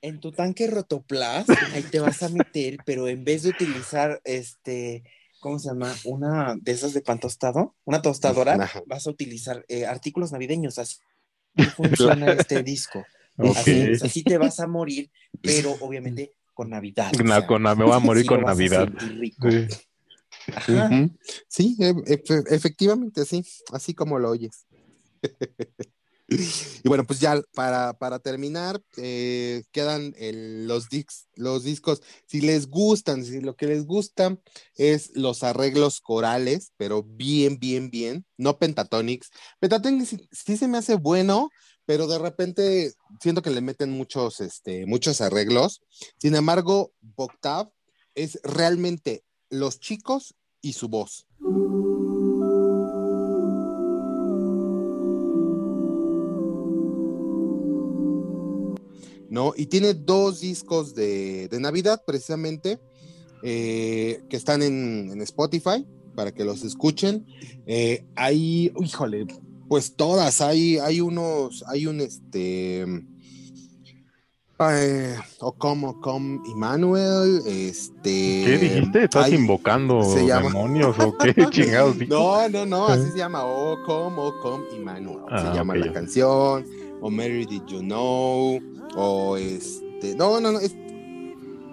En 0.02 0.20
tu 0.20 0.30
tanque 0.32 0.66
rotoplas, 0.68 1.46
ahí 1.74 1.82
te 1.82 1.98
vas 2.00 2.22
a 2.22 2.28
meter, 2.28 2.78
pero 2.84 3.08
en 3.08 3.24
vez 3.24 3.42
de 3.44 3.48
utilizar 3.50 4.20
este, 4.24 5.02
¿cómo 5.46 5.60
se 5.60 5.68
llama? 5.68 5.94
Una 6.02 6.56
de 6.60 6.72
esas 6.72 6.92
de 6.92 7.02
pan 7.02 7.20
tostado, 7.20 7.76
una 7.84 8.02
tostadora, 8.02 8.54
Ajá. 8.54 8.82
vas 8.86 9.06
a 9.06 9.10
utilizar 9.10 9.64
eh, 9.68 9.86
artículos 9.86 10.32
navideños. 10.32 10.76
Así 10.80 10.96
funciona 11.76 12.32
este 12.32 12.64
disco. 12.64 13.06
Ok. 13.38 13.56
Así, 13.56 13.92
así 14.02 14.22
te 14.24 14.38
vas 14.38 14.58
a 14.58 14.66
morir, 14.66 15.08
pero 15.42 15.70
obviamente 15.80 16.32
con 16.52 16.70
Navidad. 16.70 17.12
o 17.14 17.22
Na- 17.22 17.36
sea, 17.38 17.46
con- 17.46 17.62
me 17.62 17.74
voy 17.74 17.92
a 17.92 17.98
morir 18.00 18.22
sí 18.22 18.28
con 18.28 18.40
Navidad. 18.42 18.88
rico. 19.18 19.48
Sí. 19.48 19.66
Ajá. 20.52 20.86
Ujú. 20.86 21.10
Sí, 21.46 21.76
e- 21.78 21.94
efe- 21.94 22.44
efectivamente, 22.50 23.24
sí, 23.24 23.44
así 23.72 23.94
como 23.94 24.18
lo 24.18 24.30
oyes. 24.30 24.66
y 26.82 26.88
bueno, 26.88 27.04
pues 27.04 27.20
ya 27.20 27.40
para, 27.54 27.92
para 27.94 28.18
terminar, 28.18 28.82
eh, 28.96 29.62
quedan 29.70 30.14
los, 30.66 30.88
los 31.36 31.64
discos. 31.64 32.02
Si 32.26 32.40
les 32.40 32.68
gustan, 32.68 33.24
si 33.24 33.40
lo 33.40 33.54
que 33.54 33.66
les 33.66 33.86
gusta 33.86 34.36
es 34.74 35.10
los 35.14 35.44
arreglos 35.44 36.00
corales, 36.00 36.72
pero 36.76 37.04
bien, 37.04 37.58
bien, 37.58 37.90
bien, 37.90 38.26
no 38.36 38.58
pentatonics. 38.58 39.30
Pentatonics 39.60 40.16
sí, 40.32 40.56
se 40.56 40.68
me 40.68 40.78
hace 40.78 40.96
bueno, 40.96 41.50
pero 41.84 42.08
de 42.08 42.18
repente 42.18 42.92
siento 43.20 43.42
que 43.42 43.50
le 43.50 43.60
meten 43.60 43.90
muchos, 43.90 44.40
este, 44.40 44.84
muchos 44.86 45.20
arreglos. 45.20 45.82
Sin 46.18 46.34
embargo, 46.34 46.92
Boctav 47.00 47.70
es 48.16 48.40
realmente 48.42 49.22
los 49.48 49.78
chicos 49.78 50.34
y 50.60 50.72
su 50.72 50.88
voz. 50.88 51.26
¿No? 59.28 59.52
Y 59.56 59.66
tiene 59.66 59.94
dos 59.94 60.40
discos 60.40 60.94
de, 60.94 61.48
de 61.48 61.60
Navidad, 61.60 62.02
precisamente, 62.06 62.78
eh, 63.42 64.22
que 64.30 64.36
están 64.36 64.62
en, 64.62 65.10
en 65.12 65.20
Spotify 65.22 65.84
para 66.14 66.32
que 66.32 66.44
los 66.44 66.62
escuchen. 66.62 67.26
Eh, 67.66 68.04
hay, 68.14 68.72
híjole, 68.80 69.26
pues 69.68 69.94
todas, 69.96 70.40
hay, 70.40 70.78
hay 70.78 71.00
unos, 71.00 71.64
hay 71.66 71.86
un 71.86 72.00
este. 72.00 72.86
eh, 74.58 75.16
Ocom, 75.40 75.84
Ocom, 75.84 76.42
Emmanuel, 76.50 77.42
este. 77.46 78.42
¿Qué 78.46 78.58
dijiste? 78.60 79.04
¿Estás 79.04 79.26
hay- 79.26 79.34
invocando 79.34 80.00
demonios 80.14 80.96
o 80.98 81.16
qué 81.18 81.34
chingados? 81.50 81.96
no, 82.08 82.48
no, 82.48 82.64
no, 82.64 82.86
así 82.86 83.10
se 83.10 83.18
llama 83.18 83.44
Ocom, 83.44 84.18
Ocom, 84.18 84.62
Emmanuel. 84.72 85.18
Ah, 85.30 85.50
se 85.50 85.56
llama 85.58 85.74
la 85.74 85.92
canción, 85.92 86.64
o 87.00 87.10
Mary 87.10 87.46
Did 87.46 87.64
You 87.66 87.80
Know, 87.80 88.60
o 88.96 89.36
este. 89.36 90.14
No, 90.14 90.40
no, 90.40 90.52
no, 90.52 90.60
es 90.60 90.72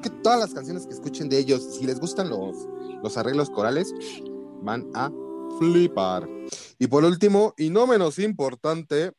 que 0.01 0.09
todas 0.21 0.39
las 0.39 0.53
canciones 0.53 0.85
que 0.85 0.93
escuchen 0.93 1.29
de 1.29 1.37
ellos, 1.39 1.77
si 1.77 1.85
les 1.85 1.99
gustan 1.99 2.29
los, 2.29 2.55
los 3.01 3.17
arreglos 3.17 3.49
corales, 3.49 3.93
van 4.61 4.89
a 4.93 5.11
flipar. 5.59 6.27
Y 6.79 6.87
por 6.87 7.03
último, 7.05 7.53
y 7.57 7.69
no 7.69 7.87
menos 7.87 8.19
importante, 8.19 9.11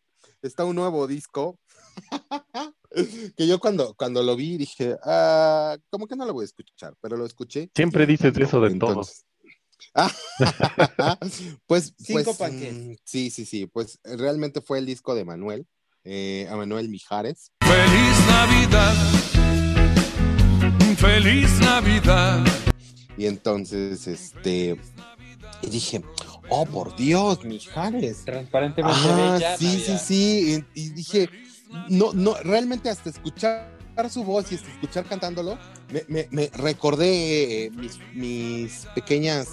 está 0.43 0.65
un 0.65 0.77
nuevo 0.77 1.07
disco. 1.07 1.59
que 3.37 3.47
yo 3.47 3.59
cuando, 3.59 3.95
cuando 3.95 4.23
lo 4.23 4.37
vi 4.37 4.57
dije, 4.57 4.97
ah, 5.05 5.77
como 5.91 6.07
que 6.07 6.17
no 6.17 6.27
lo 6.27 6.33
voy 6.33 6.43
a 6.43 6.47
escuchar, 6.47 6.95
pero 7.01 7.17
lo 7.17 7.25
escuché. 7.27 7.71
Siempre 7.75 8.07
dices 8.07 8.37
eso 8.37 8.61
de 8.61 8.75
todo. 8.79 8.91
Entonces- 8.91 9.25
pues, 11.67 11.95
Cinco 11.99 12.25
pues, 12.25 12.37
panques. 12.37 12.75
mm, 12.75 12.95
sí, 13.05 13.31
sí, 13.31 13.45
sí, 13.45 13.67
pues 13.67 13.99
realmente 14.03 14.61
fue 14.61 14.79
el 14.79 14.87
disco 14.87 15.15
de 15.15 15.25
Manuel, 15.25 15.67
eh, 16.05 16.47
a 16.51 16.57
Manuel 16.57 16.89
Mijares. 16.89 17.51
Feliz 17.61 18.27
Navidad. 18.29 18.95
Feliz 20.99 21.51
Navidad. 21.61 22.45
Y 23.17 23.27
entonces, 23.27 24.07
este, 24.07 24.77
y 25.63 25.67
dije, 25.71 26.03
oh, 26.49 26.67
por 26.67 26.95
Dios, 26.97 27.45
Mijares. 27.45 28.25
Transparentemente 28.25 29.01
Ah, 29.09 29.33
bella. 29.39 29.57
sí, 29.57 29.81
sí, 29.85 29.99
sí. 29.99 30.65
Y, 30.75 30.81
y 30.83 30.89
dije, 30.91 31.29
no, 31.89 32.13
no, 32.13 32.35
realmente 32.43 32.91
hasta 32.91 33.11
escuchar 33.11 33.71
su 34.11 34.25
voz 34.25 34.51
y 34.51 34.57
hasta 34.57 34.69
escuchar 34.71 35.05
cantándolo, 35.05 35.57
me, 35.91 36.03
me- 36.09 36.29
me 36.31 36.51
recordé 36.55 37.67
eh, 37.67 37.71
mis, 37.71 37.99
mis 38.15 38.87
pequeñas 38.95 39.49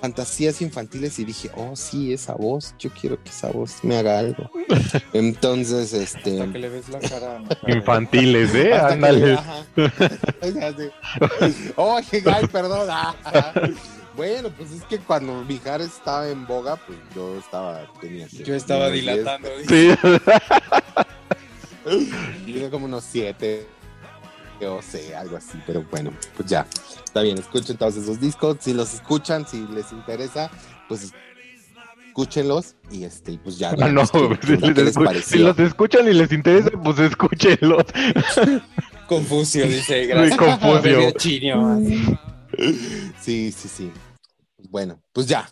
fantasías 0.00 0.60
infantiles 0.62 1.18
y 1.18 1.24
dije, 1.24 1.50
oh, 1.56 1.74
sí, 1.76 2.12
esa 2.12 2.34
voz, 2.34 2.74
yo 2.78 2.90
quiero 2.90 3.22
que 3.22 3.30
esa 3.30 3.48
voz 3.50 3.82
me 3.82 3.96
haga 3.96 4.18
algo. 4.18 4.50
Entonces, 5.12 5.92
este... 5.92 6.40
Hasta 6.40 6.52
que 6.52 6.58
le 6.58 6.68
ves 6.68 6.88
la 6.88 7.00
cara. 7.00 7.42
Infantiles, 7.66 8.54
¿eh? 8.54 8.72
hasta 8.74 8.88
que- 8.88 8.94
Ándale. 8.94 9.36
sé. 10.76 10.92
Oh, 11.76 11.96
ay, 11.98 12.46
perdón. 12.50 12.88
ah. 12.90 13.14
Bueno, 14.16 14.48
pues 14.56 14.70
es 14.72 14.82
que 14.84 14.98
cuando 14.98 15.44
Mijares 15.44 15.88
estaba 15.88 16.28
en 16.28 16.46
boga, 16.46 16.76
pues 16.76 16.98
yo 17.14 17.38
estaba, 17.38 17.82
tenía 18.00 18.26
Yo 18.28 18.54
estaba 18.54 18.88
dilatando. 18.88 19.48
Sí. 19.68 19.90
Yo 21.84 22.44
tenía 22.46 22.70
como 22.70 22.86
unos 22.86 23.04
siete 23.04 23.66
o 24.64 24.80
sé, 24.82 25.14
algo 25.14 25.36
así, 25.36 25.58
pero 25.66 25.84
bueno, 25.90 26.12
pues 26.36 26.48
ya, 26.48 26.66
está 27.04 27.22
bien, 27.22 27.38
escuchen 27.38 27.76
todos 27.76 27.96
esos 27.96 28.20
discos, 28.20 28.58
si 28.60 28.72
los 28.72 28.94
escuchan, 28.94 29.46
si 29.46 29.66
les 29.68 29.92
interesa, 29.92 30.50
pues 30.88 31.12
escúchenlos 32.16 32.76
y 32.90 33.04
este, 33.04 33.38
pues 33.38 33.58
ya. 33.58 33.70
Ah, 33.80 33.88
no, 33.88 34.02
qué- 34.06 34.56
si, 34.56 34.56
les 34.72 34.96
los 35.40 35.58
escuchan 35.58 36.08
y 36.08 36.14
les 36.14 36.32
interesa, 36.32 36.70
pues 36.82 36.98
escúchenlos. 36.98 37.84
Confucio, 39.06 39.66
dice. 39.66 40.06
Gracias. 40.06 40.38
Confucio. 40.38 41.12
Sí, 43.20 43.52
sí, 43.52 43.68
sí. 43.68 43.92
Pues 44.56 44.70
Bueno, 44.70 45.02
pues 45.12 45.26
ya. 45.26 45.48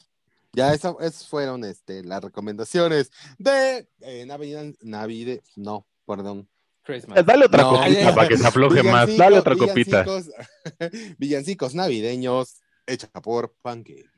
Ya 0.54 0.72
eso, 0.72 0.98
esas 1.00 1.26
fueron 1.26 1.64
este, 1.64 2.04
las 2.04 2.22
recomendaciones 2.22 3.10
de 3.38 3.88
eh, 4.00 4.24
Navidad, 4.24 4.66
Navide, 4.82 5.42
no, 5.56 5.86
perdón. 6.06 6.48
Christmas. 6.84 7.24
Dale 7.26 7.46
otra 7.46 7.62
No. 7.62 7.70
copita 7.78 8.14
para 8.14 8.28
que 8.28 8.36
se 8.38 8.46
afloje 8.46 8.82
más. 8.82 9.16
Dale 9.16 9.38
otra 9.38 9.56
copita. 9.56 10.02
Villancicos, 10.04 10.34
villancicos 11.18 11.74
navideños 11.74 12.60
hecha 12.86 13.08
por 13.08 13.54
Pancake. 13.62 14.10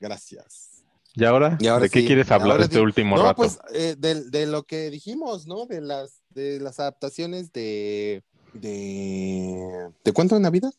Gracias. 0.00 0.70
¿Y 1.14 1.24
ahora? 1.24 1.56
Y 1.60 1.68
ahora 1.68 1.84
¿De 1.84 1.90
qué 1.90 2.04
quieres 2.04 2.30
hablar 2.32 2.52
ahora 2.52 2.64
este 2.64 2.76
sí. 2.76 2.80
último 2.82 3.16
no, 3.16 3.22
rato? 3.22 3.36
pues 3.36 3.58
eh, 3.72 3.94
de, 3.96 4.24
de 4.30 4.46
lo 4.46 4.64
que 4.64 4.90
dijimos, 4.90 5.46
¿no? 5.46 5.66
De 5.66 5.80
las, 5.80 6.22
de 6.30 6.58
las 6.58 6.80
adaptaciones 6.80 7.52
de, 7.52 8.24
de, 8.52 9.90
¿de 10.02 10.12
cuánto 10.12 10.34
de 10.34 10.40
Navidad? 10.40 10.72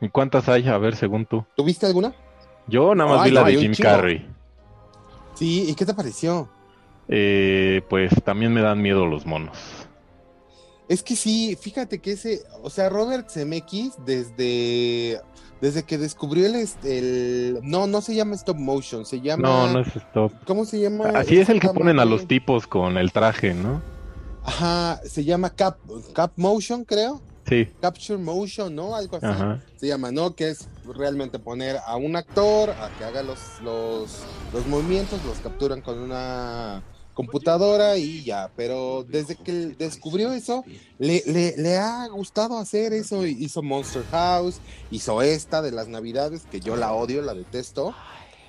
¿Y 0.00 0.08
cuántas 0.10 0.48
hay? 0.48 0.68
A 0.68 0.78
ver, 0.78 0.94
según 0.96 1.26
tú. 1.26 1.44
¿Tuviste 1.56 1.86
alguna? 1.86 2.14
Yo 2.68 2.94
nada 2.94 3.10
más 3.10 3.22
Ay, 3.22 3.30
vi 3.30 3.34
la 3.34 3.40
no, 3.40 3.46
de 3.46 3.56
Jim. 3.56 3.74
Carrey. 3.80 4.26
Sí, 5.34 5.66
¿y 5.68 5.74
qué 5.74 5.86
te 5.86 5.94
pareció? 5.94 6.48
Eh, 7.08 7.82
pues 7.88 8.12
también 8.24 8.52
me 8.52 8.60
dan 8.60 8.82
miedo 8.82 9.06
los 9.06 9.24
monos. 9.24 9.56
Es 10.88 11.02
que 11.02 11.16
sí, 11.16 11.56
fíjate 11.60 11.98
que 12.00 12.12
ese, 12.12 12.42
o 12.62 12.70
sea, 12.70 12.88
Robert 12.88 13.30
Zemeckis 13.30 13.94
desde 14.04 15.20
desde 15.60 15.82
que 15.82 15.98
descubrió 15.98 16.46
el, 16.46 16.68
el 16.84 17.58
no, 17.62 17.86
no 17.86 18.00
se 18.00 18.14
llama 18.14 18.36
stop 18.36 18.56
motion, 18.56 19.04
se 19.04 19.20
llama 19.20 19.48
No, 19.48 19.72
no 19.72 19.80
es 19.80 19.94
stop. 19.96 20.32
¿Cómo 20.46 20.64
se 20.64 20.80
llama? 20.80 21.10
Así 21.14 21.38
es 21.38 21.48
el 21.48 21.60
que 21.60 21.68
ponen 21.68 21.98
a 21.98 22.04
los 22.04 22.26
tipos 22.26 22.66
con 22.66 22.96
el 22.96 23.12
traje, 23.12 23.54
¿no? 23.54 23.82
Ajá, 24.44 25.00
se 25.04 25.24
llama 25.24 25.50
cap 25.50 25.78
cap 26.14 26.32
motion, 26.36 26.84
creo. 26.84 27.20
Sí. 27.48 27.68
Capture 27.80 28.18
motion, 28.18 28.74
¿no? 28.74 28.94
Algo 28.94 29.16
así. 29.16 29.26
Ajá. 29.26 29.62
Se 29.76 29.86
llama, 29.86 30.10
¿no? 30.12 30.34
Que 30.34 30.50
es 30.50 30.66
realmente 30.84 31.38
poner 31.38 31.78
a 31.86 31.96
un 31.96 32.16
actor 32.16 32.70
a 32.70 32.90
que 32.98 33.04
haga 33.04 33.22
los 33.22 33.38
los 33.62 34.10
los 34.52 34.66
movimientos, 34.66 35.18
los 35.24 35.38
capturan 35.38 35.80
con 35.80 35.98
una 35.98 36.82
computadora 37.14 37.96
y 37.96 38.22
ya, 38.22 38.48
pero 38.56 39.04
desde 39.08 39.34
que 39.34 39.50
él 39.50 39.76
descubrió 39.76 40.32
eso, 40.32 40.62
le, 41.00 41.22
le, 41.26 41.56
le 41.56 41.76
ha 41.76 42.06
gustado 42.06 42.56
hacer 42.58 42.92
eso, 42.92 43.26
hizo 43.26 43.60
Monster 43.60 44.04
House, 44.12 44.60
hizo 44.92 45.20
esta 45.20 45.60
de 45.60 45.72
las 45.72 45.88
navidades, 45.88 46.42
que 46.48 46.60
yo 46.60 46.76
la 46.76 46.92
odio, 46.92 47.20
la 47.22 47.34
detesto, 47.34 47.92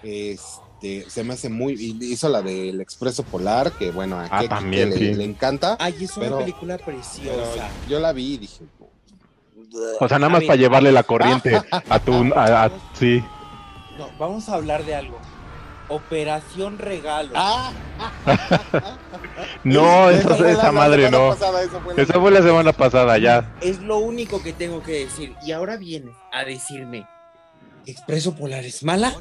este, 0.03 1.09
se 1.09 1.23
me 1.23 1.33
hace 1.33 1.49
muy, 1.49 1.73
y 1.73 1.97
hizo 2.13 2.29
la 2.29 2.41
del 2.43 2.79
Expreso 2.79 3.23
Polar, 3.23 3.71
que 3.71 3.89
bueno, 3.91 4.19
a 4.19 4.25
Ah, 4.25 4.39
Keke 4.41 4.49
también, 4.49 4.89
le, 4.91 4.97
sí. 4.97 5.13
le 5.15 5.23
encanta, 5.23 5.75
Ay, 5.79 5.95
es 6.01 6.15
una 6.17 6.25
Pero- 6.27 6.37
película 6.39 6.77
preciosa. 6.77 7.69
yo 7.89 7.99
la 7.99 8.11
vi 8.13 8.33
y 8.33 8.37
dije, 8.37 8.65
O 9.99 10.07
sea, 10.07 10.19
nada 10.19 10.29
más 10.31 10.43
para 10.43 10.55
llevarle 10.55 10.91
la 10.91 11.03
corriente 11.03 11.61
a 11.89 11.99
tu... 11.99 12.31
a- 12.35 12.63
a- 12.65 12.71
sí. 12.93 13.23
No, 13.97 14.07
vamos 14.17 14.47
a 14.49 14.55
hablar 14.55 14.83
de 14.85 14.95
algo. 14.95 15.19
Operación 15.89 16.77
Regalo. 16.77 17.31
¡Ah! 17.35 17.71
No, 19.63 20.09
Esa 20.09 20.71
madre 20.71 21.09
no. 21.09 21.29
pasada, 21.29 21.63
esa 21.63 21.79
fue 21.79 21.95
la- 21.95 22.01
Esa 22.03 22.19
fue 22.19 22.31
la 22.31 22.41
semana 22.41 22.73
pasada, 22.73 23.17
ya. 23.17 23.51
Es 23.61 23.79
lo 23.81 23.97
único 23.97 24.41
que 24.41 24.53
tengo 24.53 24.81
que 24.83 25.05
decir. 25.05 25.35
Y 25.43 25.51
ahora 25.51 25.77
vienes 25.77 26.15
a 26.31 26.43
decirme, 26.43 27.05
¿Expreso 27.91 28.35
Polar 28.35 28.63
es 28.65 28.83
mala? 28.83 29.13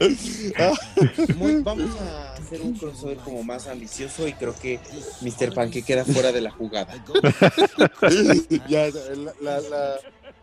Muy- 1.36 1.62
vamos 1.62 1.90
a 2.00 2.34
hacer 2.34 2.60
un 2.62 2.74
crossover 2.74 3.16
como 3.18 3.42
más 3.42 3.66
ambicioso 3.66 4.26
y 4.26 4.32
creo 4.34 4.54
que 4.54 4.80
Mr. 5.20 5.52
Panque 5.54 5.82
queda 5.82 6.04
fuera 6.04 6.32
de 6.32 6.40
la 6.40 6.50
jugada. 6.50 6.94
ya, 8.68 8.86
la, 8.90 9.32
la, 9.40 9.60
la, 9.60 9.96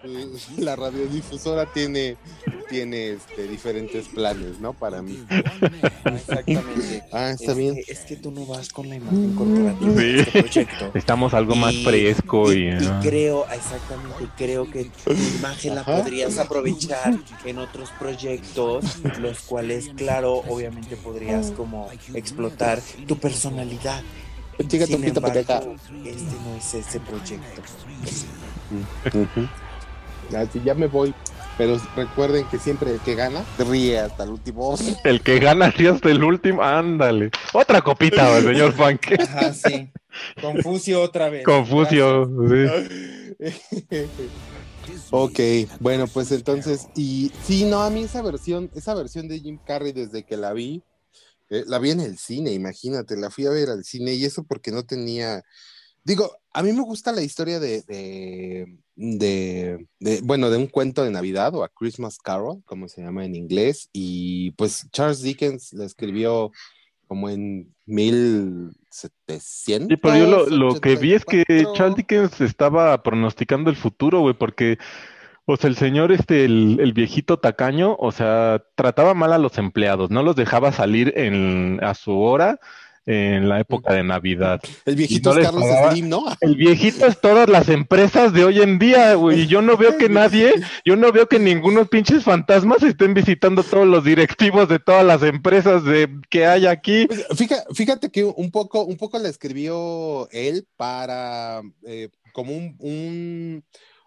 la 0.57 0.75
radiodifusora 0.75 1.65
tiene, 1.71 2.17
tiene 2.69 3.11
este, 3.11 3.47
diferentes 3.47 4.07
planes, 4.07 4.59
¿no? 4.59 4.73
Para 4.73 5.01
mí. 5.01 5.23
Exactamente. 6.05 7.03
Ah, 7.13 7.31
está 7.31 7.51
Es 7.51 7.57
bien. 7.57 7.75
que- 7.75 7.91
es 7.91 7.99
que 8.05 8.15
tú 8.15 8.31
no 8.31 8.45
vas 8.45 8.69
con 8.69 8.87
la 8.87 8.95
imagen 8.95 9.35
corporativa 9.35 9.91
de 9.93 10.13
Sí. 10.13 10.19
este 10.19 10.39
proyecto. 10.43 10.91
Estamos 10.93 11.33
algo 11.33 11.55
más 11.55 11.75
fresco 11.83 12.53
y... 12.53 12.69
Y 12.69 12.89
creo, 13.01 13.45
exactamente, 13.49 14.27
creo 14.37 14.69
que 14.71 14.85
tu 14.85 15.11
imagen 15.11 15.75
la 15.75 15.81
Ajá. 15.81 15.97
podrías 16.03 16.37
aprovechar 16.37 17.13
en 17.43 17.57
otros 17.57 17.89
proyectos, 17.99 18.85
los 19.19 19.41
cuales, 19.41 19.89
claro, 19.95 20.35
obviamente 20.47 20.95
podrías 20.95 21.51
como 21.51 21.89
explotar 22.13 22.79
tu 23.07 23.17
personalidad. 23.17 24.01
Chica, 24.67 24.85
Sin 24.85 24.97
Topito, 24.97 25.19
para 25.21 25.41
acá. 25.41 25.57
embargo, 25.57 25.75
este 26.05 26.35
no 26.45 26.55
es 26.55 26.73
ese 26.73 26.99
proyecto. 27.01 27.61
Ujú. 29.07 29.47
Así 30.35 30.61
ya 30.63 30.73
me 30.73 30.87
voy. 30.87 31.13
Pero 31.57 31.79
recuerden 31.95 32.45
que 32.49 32.57
siempre 32.57 32.91
el 32.91 32.99
que 33.01 33.15
gana 33.15 33.43
ríe 33.59 33.99
hasta 33.99 34.23
el 34.23 34.31
último. 34.31 34.75
El 35.03 35.21
que 35.21 35.39
gana 35.39 35.67
así 35.67 35.85
hasta 35.85 36.09
el 36.09 36.23
último, 36.23 36.63
ándale. 36.63 37.29
Otra 37.53 37.81
copita, 37.81 38.41
señor. 38.41 38.73
Ajá, 39.19 39.53
sí. 39.53 39.91
Confucio 40.41 41.01
otra 41.01 41.29
vez. 41.29 41.43
Confucio, 41.45 42.29
sí. 42.49 42.65
ok, 45.11 45.39
bueno, 45.79 46.07
pues 46.07 46.31
entonces, 46.31 46.87
y 46.95 47.31
sí, 47.43 47.65
no, 47.65 47.81
a 47.81 47.89
mí 47.89 48.03
esa 48.03 48.21
versión, 48.21 48.69
esa 48.75 48.93
versión 48.93 49.27
de 49.27 49.39
Jim 49.39 49.59
Carrey 49.65 49.91
desde 49.91 50.23
que 50.23 50.37
la 50.37 50.53
vi, 50.53 50.83
eh, 51.49 51.63
la 51.67 51.79
vi 51.79 51.91
en 51.91 51.99
el 52.01 52.17
cine, 52.17 52.51
imagínate, 52.51 53.17
la 53.17 53.29
fui 53.29 53.45
a 53.45 53.51
ver 53.51 53.69
al 53.69 53.83
cine 53.83 54.13
y 54.13 54.25
eso 54.25 54.43
porque 54.43 54.71
no 54.71 54.83
tenía, 54.83 55.43
digo, 56.03 56.37
a 56.53 56.63
mí 56.63 56.73
me 56.73 56.81
gusta 56.81 57.11
la 57.11 57.21
historia 57.21 57.59
de, 57.59 57.81
de, 57.83 58.77
de, 59.01 59.87
bueno, 60.23 60.49
de 60.51 60.57
un 60.57 60.67
cuento 60.67 61.03
de 61.03 61.09
Navidad 61.09 61.55
o 61.55 61.63
a 61.63 61.69
Christmas 61.69 62.19
Carol, 62.19 62.61
como 62.65 62.87
se 62.87 63.01
llama 63.01 63.25
en 63.25 63.35
inglés, 63.35 63.89
y 63.91 64.51
pues 64.51 64.87
Charles 64.91 65.23
Dickens 65.23 65.73
la 65.73 65.85
escribió 65.85 66.51
como 67.07 67.27
en 67.29 67.73
1700. 67.87 69.87
Sí, 69.89 69.97
pero 69.97 70.17
yo 70.17 70.27
lo, 70.27 70.45
lo 70.47 70.79
que 70.79 70.95
vi 70.95 71.13
es 71.13 71.25
que 71.25 71.41
84. 71.41 71.73
Charles 71.73 71.97
Dickens 71.97 72.41
estaba 72.41 73.01
pronosticando 73.01 73.71
el 73.71 73.75
futuro, 73.75 74.21
güey, 74.21 74.35
porque, 74.35 74.77
o 75.45 75.57
sea, 75.57 75.69
el 75.69 75.75
señor, 75.75 76.11
este, 76.11 76.45
el, 76.45 76.77
el 76.79 76.93
viejito 76.93 77.39
tacaño, 77.39 77.95
o 77.97 78.11
sea, 78.11 78.63
trataba 78.75 79.15
mal 79.15 79.33
a 79.33 79.39
los 79.39 79.57
empleados, 79.57 80.11
no 80.11 80.21
los 80.21 80.35
dejaba 80.35 80.71
salir 80.71 81.11
en, 81.17 81.83
a 81.83 81.95
su 81.95 82.19
hora 82.19 82.59
en 83.05 83.49
la 83.49 83.59
época 83.59 83.93
de 83.93 84.03
Navidad. 84.03 84.61
El 84.85 84.95
viejito 84.95 85.33
no 85.33 85.39
es 85.39 85.45
Carlos 85.45 85.63
pagaba. 85.63 85.91
Slim, 85.91 86.09
¿no? 86.09 86.23
El 86.39 86.55
viejito 86.55 87.05
es 87.07 87.19
todas 87.19 87.49
las 87.49 87.67
empresas 87.69 88.31
de 88.33 88.43
hoy 88.45 88.61
en 88.61 88.77
día, 88.79 89.13
güey, 89.15 89.41
y 89.41 89.47
yo 89.47 89.61
no 89.61 89.75
veo 89.77 89.97
que 89.97 90.07
nadie, 90.09 90.53
yo 90.85 90.95
no 90.95 91.11
veo 91.11 91.27
que 91.27 91.39
ningunos 91.39 91.89
pinches 91.89 92.23
fantasmas 92.23 92.83
estén 92.83 93.13
visitando 93.13 93.63
todos 93.63 93.87
los 93.87 94.03
directivos 94.03 94.69
de 94.69 94.79
todas 94.79 95.05
las 95.05 95.23
empresas 95.23 95.83
de 95.83 96.09
que 96.29 96.45
hay 96.45 96.67
aquí. 96.67 97.07
Pues, 97.07 97.25
fíjate, 97.35 97.73
fíjate 97.73 98.11
que 98.11 98.23
un 98.23 98.51
poco, 98.51 98.83
un 98.83 98.97
poco 98.97 99.17
la 99.19 99.29
escribió 99.29 100.27
él 100.31 100.67
para 100.77 101.61
eh, 101.85 102.09
como 102.33 102.53
un, 102.55 102.75
un- 102.79 103.63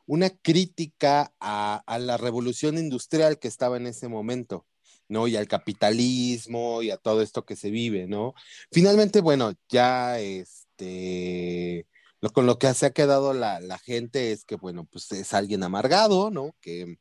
una 0.07 0.29
crítica 0.31 1.33
a, 1.41 1.83
a 1.87 1.99
la 1.99 2.17
revolución 2.19 2.77
industrial 2.79 3.39
que 3.39 3.49
estaba 3.49 3.77
en 3.79 3.87
ese 3.87 4.07
momento, 4.09 4.67
¿no? 5.09 5.29
Y 5.29 5.37
al 5.37 5.49
capitalismo 5.49 6.83
y 6.83 6.91
a 6.91 6.97
todo 6.97 7.23
esto 7.23 7.45
que 7.45 7.57
se 7.57 7.71
vive, 7.71 8.07
¿no? 8.07 8.35
Finalmente, 8.71 9.21
bueno, 9.21 9.53
ya 9.69 10.19
este 10.19 11.87
lo, 12.21 12.31
con 12.33 12.47
lo 12.47 12.59
que 12.59 12.73
se 12.73 12.87
ha 12.87 12.91
quedado 12.93 13.35
la, 13.35 13.61
la 13.61 13.79
gente 13.79 14.33
es 14.33 14.45
que, 14.45 14.57
bueno, 14.57 14.87
pues 14.91 15.13
es 15.13 15.35
alguien 15.35 15.63
amargado, 15.63 16.31
¿no? 16.31 16.57
Que, 16.61 16.97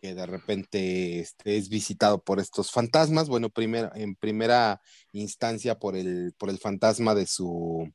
que 0.00 0.14
de 0.14 0.26
repente 0.26 1.20
este, 1.20 1.58
es 1.58 1.68
visitado 1.68 2.24
por 2.24 2.40
estos 2.40 2.70
fantasmas, 2.70 3.28
bueno, 3.28 3.50
primero, 3.50 3.92
en 3.94 4.16
primera 4.16 4.80
instancia 5.12 5.78
por 5.78 5.94
el, 5.94 6.34
por 6.38 6.48
el 6.48 6.58
fantasma 6.58 7.14
de 7.14 7.26
su, 7.26 7.86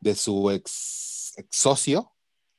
de 0.00 0.14
su 0.14 0.50
ex, 0.50 1.32
ex 1.36 1.56
socio, 1.56 2.12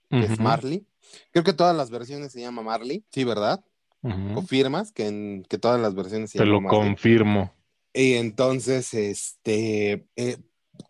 que 0.10 0.24
es 0.24 0.40
Marley. 0.40 0.88
Creo 1.32 1.44
que 1.44 1.54
todas 1.54 1.76
las 1.76 1.90
versiones 1.90 2.32
se 2.32 2.42
llama 2.42 2.64
Marley, 2.64 3.06
sí, 3.12 3.24
¿verdad? 3.26 3.64
¿Confirmas 4.02 4.92
que, 4.92 5.08
en, 5.08 5.46
que 5.50 5.58
todas 5.58 5.80
las 5.80 5.94
versiones 5.94 6.32
se 6.32 6.40
Te 6.40 6.46
lo 6.46 6.64
confirmo. 6.64 7.54
Y 7.94 8.14
entonces, 8.14 8.94
este, 8.94 10.08
eh, 10.16 10.38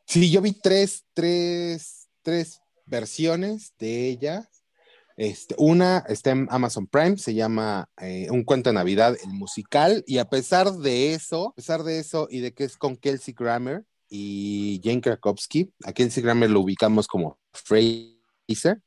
sí, 0.05 0.29
yo 0.29 0.41
vi 0.41 0.51
tres, 0.51 1.05
tres, 1.13 2.09
tres 2.21 2.61
versiones 2.85 3.73
de 3.79 4.09
ella. 4.09 4.49
Este, 5.17 5.55
una 5.57 6.05
está 6.07 6.31
en 6.31 6.47
Amazon 6.49 6.87
Prime, 6.87 7.17
se 7.17 7.33
llama 7.33 7.89
eh, 7.99 8.27
Un 8.31 8.43
cuento 8.43 8.69
de 8.69 8.75
Navidad, 8.75 9.17
el 9.21 9.31
musical, 9.31 10.03
y 10.07 10.17
a 10.19 10.29
pesar 10.29 10.71
de 10.71 11.13
eso, 11.13 11.49
a 11.49 11.55
pesar 11.55 11.83
de 11.83 11.99
eso 11.99 12.27
y 12.31 12.39
de 12.39 12.53
que 12.53 12.63
es 12.63 12.77
con 12.77 12.95
Kelsey 12.95 13.33
Grammer 13.37 13.83
y 14.09 14.79
Jane 14.83 15.01
Krakowski, 15.01 15.73
a 15.83 15.91
Kelsey 15.91 16.23
Grammer 16.23 16.49
lo 16.49 16.61
ubicamos 16.61 17.07
como 17.07 17.37
Fraser, 17.51 18.81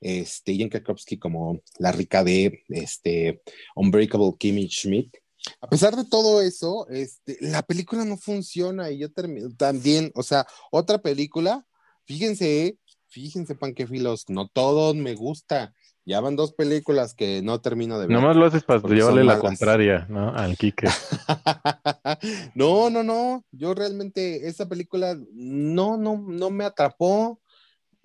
este, 0.00 0.52
y 0.52 0.58
Jane 0.58 0.70
Krakowski 0.70 1.18
como 1.18 1.60
la 1.78 1.92
rica 1.92 2.24
de 2.24 2.62
este, 2.68 3.42
Unbreakable 3.74 4.34
Kimmy 4.38 4.68
Schmidt. 4.68 5.14
A 5.60 5.68
pesar 5.68 5.96
de 5.96 6.04
todo 6.04 6.42
eso, 6.42 6.86
este, 6.88 7.36
la 7.40 7.62
película 7.62 8.04
no 8.04 8.16
funciona 8.16 8.90
y 8.90 8.98
yo 8.98 9.12
termino 9.12 9.48
también, 9.56 10.10
o 10.14 10.22
sea, 10.22 10.46
otra 10.70 10.98
película, 10.98 11.66
fíjense, 12.04 12.78
fíjense, 13.08 13.54
panquefilos, 13.54 14.24
no 14.28 14.48
todos 14.48 14.94
me 14.96 15.14
gusta. 15.14 15.72
Ya 16.08 16.20
van 16.20 16.36
dos 16.36 16.52
películas 16.52 17.14
que 17.14 17.42
no 17.42 17.60
termino 17.60 17.98
de 17.98 18.06
ver. 18.06 18.16
Nomás 18.16 18.36
lo 18.36 18.44
haces 18.44 18.62
para 18.62 18.80
llevarle 18.80 19.24
la 19.24 19.32
malas. 19.32 19.40
contraria, 19.40 20.06
¿no? 20.08 20.32
Al 20.32 20.56
Kike. 20.56 20.86
no, 22.54 22.90
no, 22.90 23.02
no. 23.02 23.44
Yo 23.50 23.74
realmente 23.74 24.46
esa 24.46 24.68
película 24.68 25.18
no, 25.32 25.96
no, 25.96 26.16
no 26.16 26.50
me 26.50 26.64
atrapó, 26.64 27.40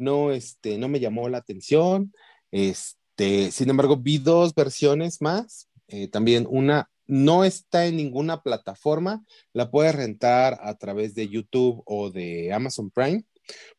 no, 0.01 0.31
este, 0.31 0.77
no 0.77 0.87
me 0.89 0.99
llamó 0.99 1.29
la 1.29 1.37
atención. 1.37 2.13
Este, 2.51 3.51
sin 3.51 3.69
embargo, 3.69 3.97
vi 3.97 4.17
dos 4.17 4.53
versiones 4.55 5.21
más. 5.21 5.67
eh, 5.87 6.07
también 6.07 6.47
una 6.49 6.89
no 7.07 7.43
está 7.43 7.85
en 7.85 7.97
ninguna 7.97 8.41
plataforma, 8.41 9.25
la 9.51 9.69
puedes 9.69 9.93
rentar 9.93 10.57
a 10.63 10.75
través 10.77 11.13
de 11.13 11.27
YouTube 11.27 11.83
o 11.85 12.09
de 12.09 12.53
Amazon 12.53 12.89
Prime 12.89 13.25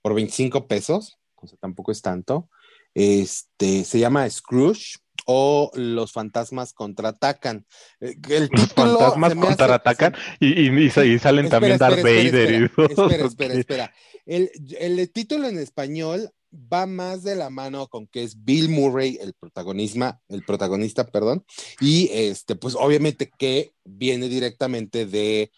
por 0.03 0.12
25 0.14 0.66
pesos, 0.66 1.16
o 1.37 1.47
sea, 1.47 1.57
tampoco 1.59 1.91
es 1.93 2.03
tanto. 2.03 2.51
Este, 2.95 3.85
se 3.85 3.99
llama 3.99 4.29
Scrooge 4.29 4.99
o 5.25 5.70
Los 5.75 6.12
fantasmas 6.12 6.75
contraatacan. 6.75 7.64
Eh, 8.01 8.16
El 8.29 8.51
Los 8.53 8.73
fantasmas 8.75 9.33
hace- 9.33 9.41
contraatacan 9.41 10.14
y, 10.41 10.68
y, 10.68 10.85
y 10.85 10.91
sa- 10.91 11.07
y 11.07 11.18
salen 11.18 11.49
también 11.49 11.75
Espera, 11.75 11.91
Darth 11.97 12.07
espera, 12.07 12.31
Vader 12.31 12.62
espera. 12.91 13.27
Espera, 13.27 13.55
espera. 13.55 13.95
El, 14.27 14.51
el 14.79 15.11
título 15.11 15.49
en 15.49 15.59
español 15.59 16.31
va 16.53 16.87
más 16.87 17.23
de 17.23 17.35
la 17.35 17.49
mano 17.51 17.89
con 17.89 18.07
que 18.07 18.23
es 18.23 18.45
Bill 18.45 18.68
Murray 18.68 19.18
el 19.20 19.33
protagonista, 19.35 20.20
el 20.29 20.45
protagonista, 20.45 21.07
perdón, 21.11 21.45
y 21.81 22.11
este, 22.12 22.57
pues 22.57 22.75
obviamente 22.75 23.31
que 23.39 23.73
viene 23.85 24.29
directamente 24.29 25.07
de 25.07 25.51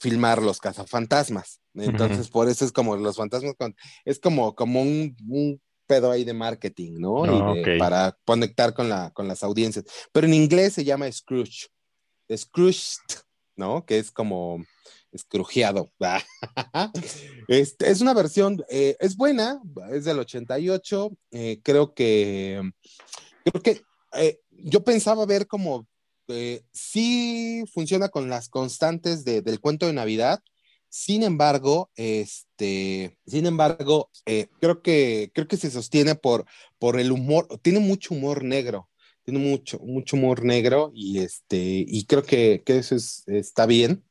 filmar 0.00 0.42
los 0.42 0.58
cazafantasmas. 0.58 1.60
Entonces, 1.74 2.28
por 2.28 2.48
eso 2.48 2.64
es 2.64 2.72
como 2.72 2.96
los 2.96 3.16
fantasmas, 3.16 3.54
con- 3.58 3.76
es 4.04 4.18
como, 4.18 4.54
como 4.54 4.82
un, 4.82 5.16
un 5.28 5.60
pedo 5.86 6.10
ahí 6.10 6.24
de 6.24 6.34
marketing, 6.34 6.94
¿no? 6.98 7.24
Y 7.26 7.28
Ah, 7.40 7.52
de-. 7.54 7.78
Para 7.78 8.18
conectar 8.24 8.74
con, 8.74 8.88
la, 8.88 9.10
con 9.10 9.28
las 9.28 9.42
audiencias. 9.42 9.84
Pero 10.12 10.26
en 10.26 10.34
inglés 10.34 10.72
se 10.74 10.84
llama 10.84 11.10
Scrooge. 11.12 11.68
Scrooged, 12.34 13.00
¿no? 13.56 13.84
Que 13.86 13.98
es 13.98 14.10
como 14.10 14.64
escrujeado. 15.12 15.92
Este, 17.48 17.90
es 17.90 18.02
una 18.02 18.12
versión, 18.12 18.62
eh, 18.68 18.96
es 19.00 19.16
buena, 19.16 19.60
es 19.90 20.04
del 20.04 20.18
88. 20.18 21.16
eh, 21.30 21.60
creo 21.62 21.94
que, 21.94 22.60
creo 23.44 23.62
que 23.62 23.82
eh, 24.12 24.38
yo 24.50 24.84
pensaba 24.84 25.24
ver 25.24 25.46
como 25.46 25.86
eh, 26.28 26.62
sí 26.72 27.64
funciona 27.72 28.10
con 28.10 28.28
las 28.28 28.50
constantes 28.50 29.24
de- 29.24 29.40
del 29.40 29.60
cuento 29.60 29.86
de 29.86 29.94
Navidad. 29.94 30.40
Sin 30.90 31.22
embargo, 31.22 31.90
este, 31.96 33.18
sin 33.26 33.46
embargo, 33.46 34.10
creo 34.60 34.82
que 34.82 35.30
creo 35.34 35.46
que 35.46 35.56
se 35.58 35.70
sostiene 35.70 36.14
por, 36.14 36.44
por 36.78 36.98
el 36.98 37.12
humor, 37.12 37.46
tiene 37.62 37.78
mucho 37.78 38.14
humor 38.14 38.42
negro, 38.42 38.88
tiene 39.22 39.38
mucho, 39.40 39.78
mucho 39.80 40.16
humor 40.16 40.44
negro 40.44 40.90
y 40.94 41.18
este, 41.18 41.84
y 41.86 42.04
creo 42.06 42.22
que, 42.22 42.62
que 42.64 42.78
eso 42.78 42.94
es, 42.94 43.22
está 43.26 43.66
bien, 43.66 44.02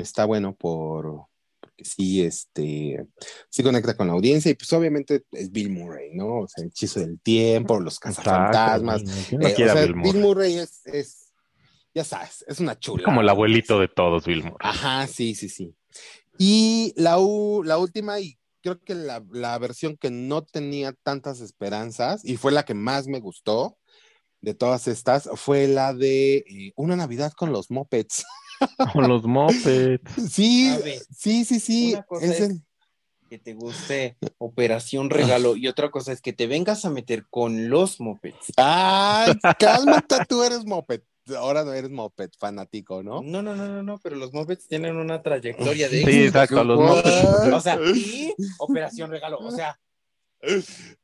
está 0.00 0.24
bueno 0.24 0.54
por, 0.54 1.26
porque 1.60 1.84
sí, 1.84 2.22
este, 2.22 3.06
sí 3.50 3.62
conecta 3.62 3.96
con 3.96 4.06
la 4.08 4.14
audiencia 4.14 4.50
y 4.50 4.54
pues 4.54 4.72
obviamente 4.72 5.24
es 5.32 5.50
Bill 5.50 5.70
Murray, 5.70 6.10
¿no? 6.14 6.40
O 6.40 6.48
sea, 6.48 6.62
el 6.64 6.68
hechizo 6.70 7.00
del 7.00 7.20
tiempo, 7.20 7.78
los 7.80 7.98
cazafantasmas. 7.98 9.02
Exacto, 9.02 9.26
¿quién 9.28 9.40
no 9.40 9.48
eh, 9.48 9.52
o 9.52 9.54
quiere 9.56 9.70
a 9.70 9.74
sea, 9.74 9.82
Bill 9.82 9.94
Murray? 9.96 10.12
Bill 10.12 10.22
Murray 10.22 10.54
es, 10.56 10.86
es, 10.86 11.32
ya 11.94 12.04
sabes, 12.04 12.44
es 12.48 12.60
una 12.60 12.78
chula. 12.78 13.04
Como 13.04 13.20
el 13.20 13.28
abuelito 13.28 13.78
de 13.80 13.88
todos, 13.88 14.24
Bill 14.26 14.42
Murray. 14.44 14.56
Ajá, 14.60 15.06
sí, 15.06 15.34
sí, 15.34 15.48
sí. 15.48 15.74
Y 16.38 16.94
la, 16.96 17.18
u- 17.18 17.62
la 17.64 17.76
última, 17.78 18.18
y 18.20 18.38
creo 18.62 18.80
que 18.82 18.94
la, 18.94 19.22
la 19.30 19.58
versión 19.58 19.96
que 19.96 20.10
no 20.10 20.42
tenía 20.44 20.92
tantas 21.02 21.40
esperanzas, 21.40 22.24
y 22.24 22.36
fue 22.36 22.52
la 22.52 22.64
que 22.64 22.74
más 22.74 23.06
me 23.06 23.20
gustó 23.20 23.76
de 24.40 24.54
todas 24.54 24.88
estas, 24.88 25.28
fue 25.34 25.66
la 25.68 25.92
de 25.92 26.36
eh, 26.36 26.72
Una 26.76 26.96
Navidad 26.96 27.32
con 27.36 27.52
los 27.52 27.70
Mopeds. 27.70 28.24
Con 28.92 29.08
los 29.08 29.24
mopeds. 29.24 30.02
Sí, 30.30 30.76
ver, 30.82 31.00
sí, 31.16 31.44
sí, 31.44 31.60
sí. 31.60 31.92
una 31.94 32.02
cosa 32.02 32.24
es 32.26 32.30
es- 32.32 32.40
el- 32.50 32.62
que 33.28 33.38
te 33.38 33.54
guste 33.54 34.16
Operación 34.38 35.08
Regalo 35.08 35.54
y 35.54 35.68
otra 35.68 35.90
cosa 35.92 36.12
es 36.12 36.20
que 36.20 36.32
te 36.32 36.48
vengas 36.48 36.84
a 36.84 36.90
meter 36.90 37.26
con 37.30 37.68
los 37.70 38.00
mopeds. 38.00 38.52
Ay, 38.56 39.32
cálmate, 39.60 40.16
tú 40.28 40.42
eres 40.42 40.64
Moped. 40.66 41.02
Ahora 41.38 41.62
no 41.62 41.72
eres 41.72 41.90
Moped 41.90 42.30
fanático, 42.36 43.04
¿no? 43.04 43.22
No, 43.22 43.40
no, 43.40 43.54
no, 43.54 43.68
no, 43.68 43.84
no, 43.84 43.98
pero 44.02 44.16
los 44.16 44.32
mopeds 44.32 44.66
tienen 44.66 44.96
una 44.96 45.22
trayectoria 45.22 45.88
de 45.88 46.04
Sí, 46.04 46.24
exacto, 46.24 46.64
los 46.64 46.80
mopeds. 46.80 47.52
O 47.54 47.60
sea, 47.60 47.78
y 47.94 48.34
Operación 48.58 49.12
Regalo, 49.12 49.38
o 49.38 49.52
sea, 49.52 49.78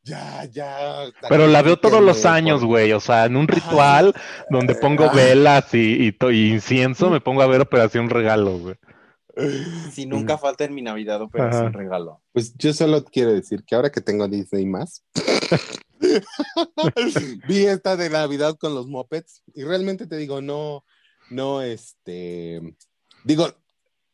Ya, 0.03 0.45
ya. 0.45 1.11
Pero 1.28 1.47
la 1.47 1.62
veo 1.62 1.78
todos 1.78 2.03
los 2.03 2.24
años, 2.24 2.64
güey. 2.64 2.93
O 2.93 3.01
sea, 3.01 3.26
en 3.26 3.37
un 3.37 3.49
ritual 3.49 4.14
donde 4.51 4.74
pongo 4.74 5.11
velas 5.11 5.72
y, 5.74 6.09
y 6.09 6.51
incienso, 6.51 7.11
me 7.11 7.20
pongo 7.20 7.43
a 7.43 7.47
ver 7.47 7.61
Operación 7.61 8.09
Regalo, 8.09 8.59
güey. 8.59 8.76
si 9.93 10.07
nunca 10.07 10.39
falta 10.39 10.64
en 10.64 10.74
mi 10.74 10.82
Navidad 10.82 11.20
Operación 11.20 11.68
Ajá. 11.68 11.76
Regalo. 11.76 12.22
Pues 12.32 12.55
yo 12.57 12.72
solo 12.72 13.05
quiero 13.05 13.32
decir 13.32 13.64
que 13.64 13.74
ahora 13.74 13.91
que 13.91 14.01
tengo 14.01 14.28
Disney 14.28 14.64
más, 14.64 15.05
vi 17.49 17.66
esta 17.66 17.97
de 17.97 18.11
Navidad 18.11 18.57
con 18.59 18.74
los 18.74 18.87
Muppets 18.87 19.43
y 19.55 19.64
realmente 19.64 20.07
te 20.07 20.16
digo, 20.16 20.41
no, 20.41 20.84
no, 21.30 21.62
este, 21.62 22.61
digo, 23.24 23.53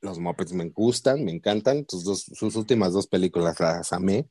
los 0.00 0.18
Muppets 0.18 0.52
me 0.52 0.68
gustan, 0.70 1.24
me 1.24 1.32
encantan, 1.32 1.84
sus, 1.88 2.04
dos, 2.04 2.24
sus 2.34 2.56
últimas 2.56 2.92
dos 2.92 3.06
películas 3.06 3.60
las 3.60 3.92
amé, 3.92 4.28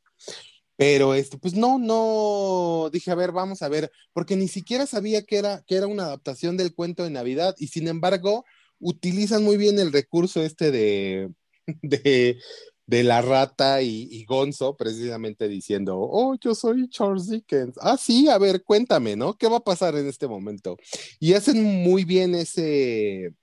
pero 0.78 1.14
este, 1.14 1.38
pues 1.38 1.54
no, 1.56 1.78
no, 1.78 2.90
dije, 2.92 3.12
a 3.12 3.16
ver, 3.16 3.32
vamos 3.32 3.62
a 3.62 3.70
ver, 3.70 3.92
porque 4.14 4.36
ni 4.36 4.48
siquiera 4.48 4.86
sabía 4.86 5.24
que 5.24 5.38
era, 5.38 5.64
que 5.68 5.76
era 5.76 5.88
una 5.88 6.06
adaptación 6.06 6.58
del 6.58 6.74
cuento 6.74 7.04
de 7.04 7.12
Navidad 7.12 7.56
y 7.58 7.68
sin 7.68 7.88
embargo 7.88 8.46
utilizan 8.80 9.44
muy 9.44 9.58
bien 9.58 9.80
el 9.80 9.92
recurso 9.92 10.42
este 10.42 10.72
de, 10.72 11.32
de, 11.82 12.40
de 12.88 13.04
la 13.04 13.22
rata 13.22 13.82
y, 13.82 14.08
y 14.12 14.26
Gonzo, 14.26 14.76
precisamente 14.76 15.48
diciendo, 15.48 15.98
oh, 15.98 16.36
yo 16.42 16.56
soy 16.56 16.90
Charles 16.90 17.30
Dickens. 17.30 17.76
Ah, 17.80 17.98
sí, 17.98 18.28
a 18.28 18.38
ver, 18.38 18.64
cuéntame, 18.64 19.16
¿no? 19.16 19.36
¿Qué 19.36 19.48
va 19.48 19.58
a 19.58 19.64
pasar 19.64 19.96
en 19.96 20.08
este 20.08 20.28
momento? 20.28 20.78
Y 21.20 21.34
hacen 21.34 21.64
muy 21.64 22.04
bien 22.06 22.36
ese, 22.36 23.34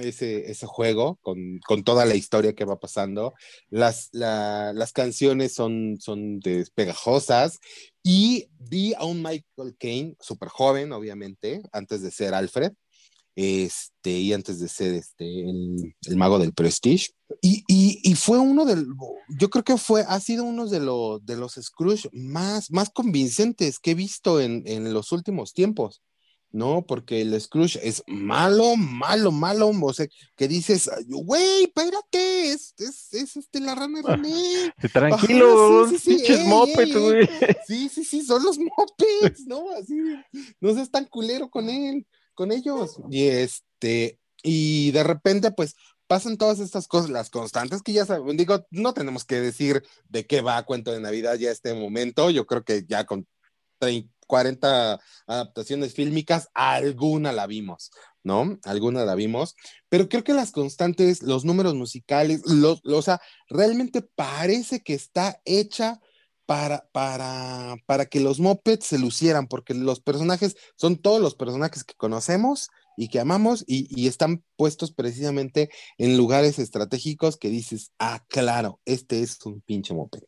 ese, 0.00 0.50
ese 0.50 0.66
juego 0.66 1.18
con, 1.22 1.58
con 1.66 1.84
toda 1.84 2.04
la 2.04 2.14
historia 2.14 2.54
que 2.54 2.64
va 2.64 2.78
pasando. 2.78 3.34
Las, 3.70 4.08
la- 4.12 4.72
las 4.74 4.92
canciones 4.92 5.54
son, 5.54 5.96
son 6.00 6.40
despegajosas 6.40 7.58
y 8.02 8.48
vi 8.58 8.94
a 8.94 9.04
un 9.04 9.22
Michael 9.22 9.76
Caine, 9.78 10.16
súper 10.20 10.48
joven, 10.48 10.92
obviamente, 10.92 11.62
antes 11.72 12.02
de 12.02 12.10
ser 12.10 12.34
Alfred. 12.34 12.72
Este, 13.40 14.10
y 14.18 14.32
antes 14.32 14.58
de 14.58 14.66
ser 14.68 14.94
este, 14.94 15.42
el, 15.42 15.94
el 16.08 16.16
mago 16.16 16.40
del 16.40 16.52
Prestige. 16.52 17.10
Y, 17.40 17.62
y, 17.68 18.14
fue 18.16 18.40
uno 18.40 18.64
del, 18.64 18.84
yo 19.38 19.48
creo 19.48 19.62
que 19.62 19.76
fue, 19.76 20.04
ha 20.08 20.18
sido 20.18 20.42
uno 20.42 20.66
de, 20.66 20.80
los 20.80 21.24
de 21.24 21.36
los 21.36 21.52
Scrooge 21.54 22.08
más, 22.12 22.72
más 22.72 22.90
convincentes 22.90 23.78
que 23.78 23.92
he 23.92 23.94
visto 23.94 24.40
en, 24.40 24.64
en 24.66 24.92
los 24.92 25.12
últimos 25.12 25.52
tiempos. 25.52 26.02
¿No? 26.50 26.86
Porque 26.86 27.20
el 27.20 27.38
Scrooge 27.40 27.78
es 27.82 28.02
malo, 28.06 28.76
malo, 28.76 29.30
malo, 29.32 29.70
o 29.80 29.92
sea, 29.92 30.06
que 30.36 30.48
dices, 30.48 30.90
güey, 31.06 31.64
espérate, 31.64 32.52
es, 32.52 32.74
es, 32.78 33.12
es 33.12 33.36
este, 33.36 33.60
la 33.60 33.74
rana 33.74 34.00
René. 34.02 34.72
Tranquilo, 34.92 35.84
Ajá, 35.84 35.90
sí, 35.90 35.98
sí, 35.98 36.18
sí, 36.18 36.32
ey, 36.32 36.74
ey, 36.76 36.92
ey. 36.92 37.28
Sí, 37.66 37.88
sí, 37.88 38.04
sí, 38.04 38.22
son 38.22 38.42
los 38.42 38.58
mopeds, 38.58 39.46
¿no? 39.46 39.70
Así, 39.70 39.94
no 40.60 40.74
seas 40.74 40.90
tan 40.90 41.04
culero 41.04 41.50
con 41.50 41.68
él, 41.68 42.06
con 42.34 42.52
ellos. 42.52 42.98
Y 43.10 43.24
este, 43.26 44.18
y 44.42 44.90
de 44.92 45.04
repente, 45.04 45.50
pues, 45.50 45.76
pasan 46.06 46.38
todas 46.38 46.58
estas 46.58 46.88
cosas, 46.88 47.10
las 47.10 47.28
constantes 47.28 47.82
que 47.82 47.92
ya 47.92 48.06
saben, 48.06 48.36
digo, 48.36 48.66
no 48.70 48.94
tenemos 48.94 49.24
que 49.24 49.40
decir 49.40 49.84
de 50.08 50.26
qué 50.26 50.40
va 50.40 50.64
Cuento 50.64 50.90
de 50.90 51.00
Navidad 51.00 51.34
ya 51.34 51.50
este 51.50 51.74
momento, 51.74 52.30
yo 52.30 52.46
creo 52.46 52.64
que 52.64 52.84
ya 52.88 53.04
con 53.04 53.26
30, 53.78 54.10
40 54.28 55.00
adaptaciones 55.26 55.94
fílmicas, 55.94 56.48
alguna 56.54 57.32
la 57.32 57.48
vimos, 57.48 57.90
¿no? 58.22 58.58
Alguna 58.62 59.04
la 59.04 59.16
vimos, 59.16 59.56
pero 59.88 60.08
creo 60.08 60.22
que 60.22 60.34
las 60.34 60.52
constantes, 60.52 61.24
los 61.24 61.44
números 61.44 61.74
musicales, 61.74 62.42
los, 62.46 62.80
o 62.84 63.02
sea, 63.02 63.20
realmente 63.48 64.02
parece 64.02 64.80
que 64.84 64.94
está 64.94 65.40
hecha 65.44 66.00
para, 66.46 66.88
para, 66.92 67.76
para 67.86 68.06
que 68.06 68.20
los 68.20 68.38
mopeds 68.38 68.86
se 68.86 68.98
lucieran, 68.98 69.48
porque 69.48 69.74
los 69.74 70.00
personajes 70.00 70.56
son 70.76 70.96
todos 70.96 71.20
los 71.20 71.34
personajes 71.34 71.84
que 71.84 71.94
conocemos 71.94 72.68
y 72.96 73.08
que 73.08 73.20
amamos 73.20 73.64
y, 73.66 73.86
y 73.90 74.08
están 74.08 74.42
puestos 74.56 74.92
precisamente 74.92 75.70
en 75.98 76.16
lugares 76.16 76.58
estratégicos 76.58 77.36
que 77.36 77.48
dices, 77.48 77.92
ah, 77.98 78.24
claro, 78.28 78.80
este 78.84 79.22
es 79.22 79.38
un 79.44 79.60
pinche 79.60 79.94
moped. 79.94 80.22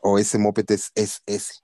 O 0.00 0.18
ese 0.18 0.38
moped 0.38 0.70
es, 0.70 0.90
es 0.94 1.22
ese. 1.26 1.54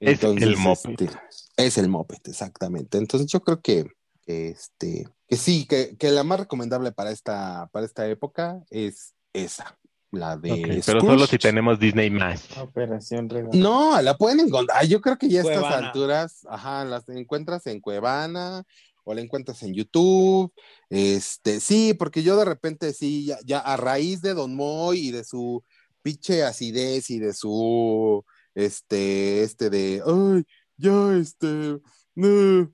Es 0.00 0.22
el 0.22 0.56
moped. 0.56 0.90
este, 1.00 1.10
es 1.56 1.78
el 1.78 1.88
moped, 1.88 2.18
exactamente. 2.24 2.98
Entonces 2.98 3.30
yo 3.30 3.40
creo 3.40 3.60
que, 3.60 3.86
este, 4.26 5.08
que 5.26 5.36
sí, 5.36 5.66
que, 5.66 5.96
que 5.96 6.10
la 6.10 6.22
más 6.22 6.40
recomendable 6.40 6.92
para 6.92 7.10
esta, 7.10 7.68
para 7.72 7.84
esta 7.84 8.06
época 8.08 8.62
es 8.70 9.14
esa, 9.32 9.76
la 10.10 10.36
de 10.36 10.52
Ok, 10.52 10.84
pero 10.86 11.00
solo 11.00 11.26
si 11.26 11.38
tenemos 11.38 11.78
Disney 11.78 12.10
más. 12.10 12.56
Operación 12.58 13.28
Regalo. 13.28 13.50
No, 13.54 14.00
la 14.00 14.16
pueden 14.16 14.40
encontrar. 14.40 14.86
Yo 14.86 15.00
creo 15.00 15.18
que 15.18 15.28
ya 15.28 15.40
a 15.40 15.44
estas 15.44 15.64
alturas, 15.64 16.46
ajá, 16.48 16.84
las 16.84 17.08
encuentras 17.08 17.66
en 17.66 17.80
Cuevana 17.80 18.64
o 19.04 19.14
la 19.14 19.20
encuentras 19.20 19.62
en 19.62 19.74
YouTube. 19.74 20.52
Este, 20.90 21.60
sí, 21.60 21.94
porque 21.94 22.22
yo 22.22 22.36
de 22.36 22.44
repente 22.44 22.92
sí, 22.92 23.26
ya, 23.26 23.38
ya 23.44 23.58
a 23.58 23.76
raíz 23.76 24.22
de 24.22 24.34
Don 24.34 24.54
Moy 24.54 25.08
y 25.08 25.10
de 25.10 25.24
su 25.24 25.64
pinche 26.02 26.44
acidez 26.44 27.10
y 27.10 27.18
de 27.18 27.32
su, 27.32 28.24
este, 28.54 29.42
este 29.42 29.70
de, 29.70 30.02
ay, 30.06 30.44
ya, 30.76 31.16
este, 31.16 31.80
no, 32.14 32.72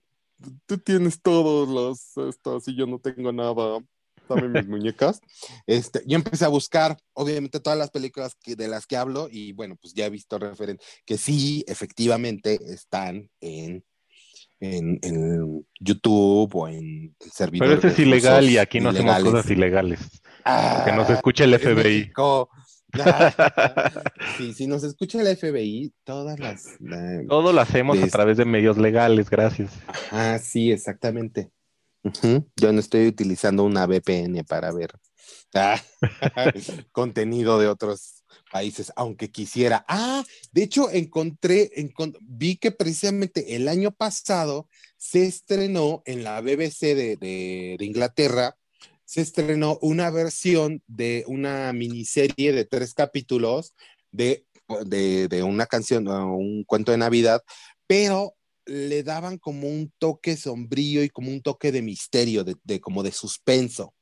tú 0.66 0.79
tienes 0.79 1.20
todos 1.20 1.68
los, 1.68 2.16
estos 2.29 2.68
y 2.68 2.77
yo 2.77 2.87
no 2.87 2.99
tengo 2.99 3.33
nada. 3.33 3.81
Dame 4.29 4.49
mis 4.49 4.66
muñecas. 4.68 5.20
Este, 5.66 6.03
yo 6.07 6.16
empecé 6.16 6.45
a 6.45 6.49
buscar, 6.49 6.97
obviamente, 7.12 7.61
todas 7.61 7.79
las 7.79 7.91
películas 7.91 8.35
que, 8.43 8.57
de 8.57 8.68
las 8.68 8.87
que 8.87 8.97
hablo, 8.97 9.29
y 9.31 9.53
bueno, 9.53 9.77
pues 9.81 9.95
ya 9.95 10.07
he 10.07 10.11
visto 10.11 10.39
referentes 10.39 10.87
que 11.05 11.18
sí, 11.18 11.64
efectivamente, 11.66 12.59
están 12.72 13.29
en, 13.41 13.85
en, 14.61 14.99
en 15.03 15.66
YouTube 15.81 16.55
o 16.55 16.68
en 16.68 17.14
servidores. 17.20 17.81
Pero 17.81 17.89
ese 17.93 18.03
es 18.03 18.07
ilegal 18.07 18.49
y 18.49 18.59
aquí 18.59 18.81
no 18.81 18.91
hacemos 18.91 19.22
cosas 19.22 19.51
ilegales. 19.51 20.01
Que 20.85 20.93
nos 20.93 21.09
escuche 21.09 21.45
el 21.45 21.59
FBI. 21.59 22.12
sí, 24.38 24.53
si 24.55 24.66
nos 24.66 24.84
escucha 24.84 25.20
el 25.20 25.36
FBI, 25.36 25.92
todas 26.05 26.38
las. 26.38 26.80
la- 26.80 27.22
Todo 27.28 27.53
lo 27.53 27.61
hacemos 27.61 28.01
a 28.03 28.07
través 28.09 28.36
de 28.36 28.45
medios 28.45 28.78
legales, 28.78 29.30
gracias. 29.30 29.70
Ah, 30.11 30.38
sí, 30.42 30.70
exactamente. 30.72 31.51
Yo 32.57 32.72
no 32.72 32.80
estoy 32.80 33.07
utilizando 33.07 33.64
una 33.64 33.86
VPN 33.86 34.45
para 34.45 34.70
ver 34.72 34.90
ah, 35.55 35.80
contenido 36.92 37.59
de 37.59 37.68
otros 37.68 38.22
países, 38.53 38.92
aunque 38.97 39.30
quisiera. 39.30 39.84
Ah, 39.88 40.22
de 40.53 40.62
hecho, 40.64 40.90
encontré, 40.90 41.70
encon- 41.76 42.16
vi 42.20 42.57
que 42.57 42.70
precisamente 42.72 43.57
el 43.57 43.68
año 43.68 43.90
pasado 43.90 44.68
se 44.99 45.26
estrenó 45.26 46.03
en 46.05 46.24
la 46.24 46.40
BBC 46.40 46.95
de, 46.95 47.16
de- 47.16 47.76
de 47.78 47.84
Inglaterra, 47.84 48.57
se 49.05 49.21
estrenó 49.21 49.79
una 49.83 50.11
versión 50.11 50.83
de 50.87 51.25
una 51.27 51.73
miniserie 51.73 52.53
de 52.53 52.65
tres 52.65 52.95
capítulos 52.95 53.75
de, 54.11 54.47
de, 54.87 55.29
de 55.29 55.43
una 55.43 55.67
canción, 55.67 56.09
un 56.09 56.65
cuento 56.65 56.93
de 56.93 56.99
Navidad, 56.99 57.43
pero 57.87 58.35
le 58.67 59.03
daban 59.03 59.39
como 59.39 59.69
un 59.69 59.93
toque 59.99 60.37
sombrío 60.37 61.05
y 61.05 61.11
como 61.11 61.31
un 61.31 61.43
toque 61.43 61.71
de 61.71 61.83
misterio, 61.83 62.45
de, 62.45 62.57
de 62.65 62.81
como 62.81 63.03
de 63.03 63.13
suspenso. 63.13 63.95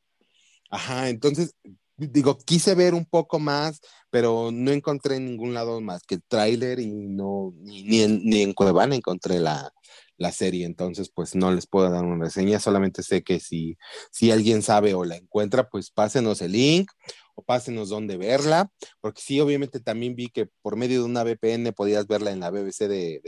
Ajá, 0.70 1.08
entonces, 1.08 1.54
digo, 1.96 2.38
quise 2.38 2.74
ver 2.74 2.94
un 2.94 3.04
poco 3.04 3.38
más, 3.38 3.80
pero 4.10 4.50
no 4.52 4.70
encontré 4.70 5.16
en 5.16 5.26
ningún 5.26 5.52
lado 5.52 5.80
más 5.80 6.02
que 6.04 6.14
el 6.16 6.22
tráiler 6.28 6.78
y 6.78 6.86
no, 6.86 7.52
ni, 7.56 7.82
ni 7.82 8.02
en, 8.02 8.24
ni 8.24 8.42
en 8.42 8.54
Cuevana 8.54 8.94
encontré 8.94 9.40
la, 9.40 9.72
la 10.18 10.30
serie, 10.32 10.66
entonces 10.66 11.10
pues 11.14 11.34
no 11.34 11.50
les 11.52 11.66
puedo 11.66 11.90
dar 11.90 12.04
una 12.04 12.24
reseña, 12.24 12.60
solamente 12.60 13.02
sé 13.02 13.22
que 13.22 13.40
si, 13.40 13.76
si 14.10 14.30
alguien 14.30 14.62
sabe 14.62 14.94
o 14.94 15.04
la 15.04 15.16
encuentra, 15.16 15.68
pues 15.68 15.90
pásenos 15.90 16.42
el 16.42 16.52
link 16.52 16.90
o 17.34 17.42
pásenos 17.42 17.88
dónde 17.88 18.16
verla, 18.18 18.70
porque 19.00 19.22
sí, 19.22 19.40
obviamente 19.40 19.80
también 19.80 20.14
vi 20.14 20.28
que 20.28 20.48
por 20.60 20.76
medio 20.76 21.00
de 21.00 21.06
una 21.06 21.24
VPN 21.24 21.72
podías 21.72 22.06
verla 22.06 22.30
en 22.30 22.40
la 22.40 22.50
BBC 22.50 22.88
de, 22.88 23.20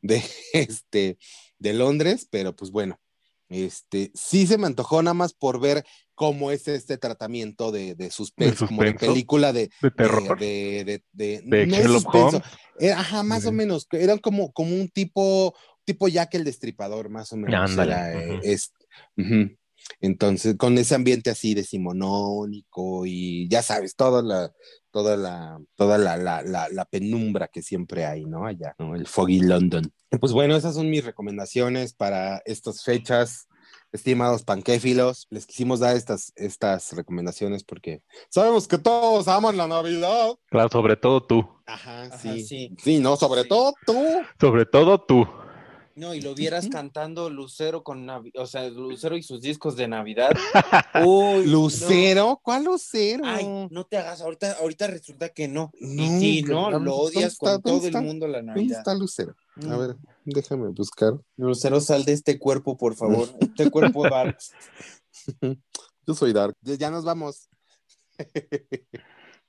de, 0.00 0.22
este, 0.52 1.18
de 1.58 1.72
Londres, 1.74 2.26
pero 2.30 2.54
pues 2.54 2.70
bueno, 2.70 2.98
este, 3.48 4.12
sí 4.14 4.46
se 4.46 4.58
me 4.58 4.66
antojó 4.68 5.02
nada 5.02 5.14
más 5.14 5.32
por 5.34 5.60
ver 5.60 5.84
cómo 6.14 6.50
es 6.52 6.68
este 6.68 6.98
tratamiento 6.98 7.72
de, 7.72 7.94
de 7.96 8.10
suspenso, 8.10 8.64
¿De 8.64 8.68
como 8.68 8.82
de 8.82 8.90
suspenso? 8.92 9.12
película 9.12 9.52
de, 9.52 9.70
¿De 9.82 9.90
terror? 9.90 10.38
de, 10.38 10.84
de, 10.84 11.02
de, 11.12 11.40
¿De 11.44 11.66
no 11.66 11.76
es 11.76 11.86
suspenso, 11.86 12.42
era- 12.78 13.00
ajá, 13.00 13.22
más 13.24 13.44
o 13.46 13.52
menos, 13.52 13.88
eran 13.92 14.18
como, 14.18 14.52
como 14.52 14.74
un 14.76 14.88
tipo, 14.88 15.54
tipo 15.92 16.08
Jack 16.08 16.34
el 16.34 16.44
Destripador, 16.44 17.08
más 17.08 17.32
o 17.32 17.36
menos. 17.36 17.70
Ándale, 17.70 17.92
era, 17.92 18.12
eh, 18.12 18.28
ujú. 18.32 18.40
es- 18.42 18.72
ujú. 19.16 19.56
Entonces, 20.00 20.56
con 20.56 20.76
ese 20.78 20.94
ambiente 20.94 21.30
así 21.30 21.54
decimonónico 21.54 23.06
y 23.06 23.48
ya 23.48 23.62
sabes, 23.62 23.96
toda 23.96 24.22
la, 24.22 24.52
toda 24.90 25.16
la, 25.16 25.58
toda 25.74 25.98
la, 25.98 26.16
la, 26.16 26.42
la, 26.42 26.68
la 26.68 26.84
penumbra 26.84 27.48
que 27.48 27.62
siempre 27.62 28.04
hay, 28.04 28.24
¿no? 28.26 28.46
Allá, 28.46 28.74
¿no? 28.78 28.94
El 28.94 29.06
Foggy 29.06 29.40
London. 29.40 29.92
Pues 30.20 30.32
bueno, 30.32 30.54
esas 30.56 30.74
son 30.74 30.90
mis 30.90 31.04
recomendaciones 31.04 31.94
para 31.94 32.42
estas 32.44 32.82
fechas, 32.84 33.48
estimados 33.92 34.42
panquéfilos. 34.42 35.26
Les 35.30 35.46
quisimos 35.46 35.80
dar 35.80 35.96
estas, 35.96 36.32
estas 36.36 36.92
recomendaciones 36.92 37.64
porque 37.64 38.02
sabemos 38.28 38.68
que 38.68 38.78
todos 38.78 39.28
aman 39.28 39.56
la 39.56 39.66
Navidad. 39.66 40.32
Claro, 40.50 40.68
sobre 40.70 40.96
todo 40.96 41.22
tú. 41.22 41.48
Ajá, 41.66 42.02
Ajá, 42.02 42.18
sí. 42.18 42.44
sí. 42.44 42.74
Sí, 42.82 42.98
no, 42.98 43.16
sobre 43.16 43.44
todo 43.44 43.74
tú. 43.86 43.94
Sobre 44.38 44.66
todo 44.66 45.00
tú. 45.00 45.26
No, 45.96 46.14
y 46.14 46.20
lo 46.20 46.34
vieras 46.34 46.68
cantando 46.68 47.28
Lucero 47.30 47.82
con 47.82 48.06
Navi- 48.06 48.32
o 48.36 48.46
sea, 48.46 48.68
Lucero 48.70 49.16
y 49.16 49.22
sus 49.22 49.40
discos 49.42 49.76
de 49.76 49.88
Navidad. 49.88 50.30
Uy, 51.04 51.46
Lucero, 51.46 52.40
¿cuál. 52.42 52.64
Lucero? 52.64 53.24
Ay, 53.26 53.46
no 53.70 53.84
te 53.84 53.98
hagas, 53.98 54.20
ahorita, 54.20 54.52
ahorita 54.60 54.86
resulta 54.86 55.28
que 55.30 55.48
no. 55.48 55.72
No, 55.80 56.02
y 56.04 56.20
sí, 56.20 56.42
no, 56.42 56.70
¿dónde 56.70 56.86
lo 56.90 56.96
odias 56.96 57.32
está? 57.32 57.52
con 57.54 57.62
todo 57.62 57.80
¿Dónde 57.80 57.98
el 57.98 58.04
mundo 58.04 58.26
la 58.28 58.38
¿Dónde 58.38 58.52
Navidad. 58.52 58.78
está 58.78 58.94
Lucero? 58.94 59.34
A 59.56 59.60
Mm. 59.66 59.78
ver, 59.78 59.96
déjame 60.24 60.68
buscar. 60.68 61.14
Lucero, 61.36 61.80
sal 61.80 62.04
de 62.04 62.12
este 62.12 62.38
cuerpo, 62.38 62.76
por 62.76 62.94
favor. 62.94 63.28
Este 63.40 63.70
cuerpo 63.70 64.08
dark. 64.08 64.38
Yo 66.06 66.14
soy 66.14 66.32
Dark. 66.32 66.54
Ya, 66.62 66.74
ya 66.76 66.90
nos 66.90 67.04
vamos. 67.04 67.48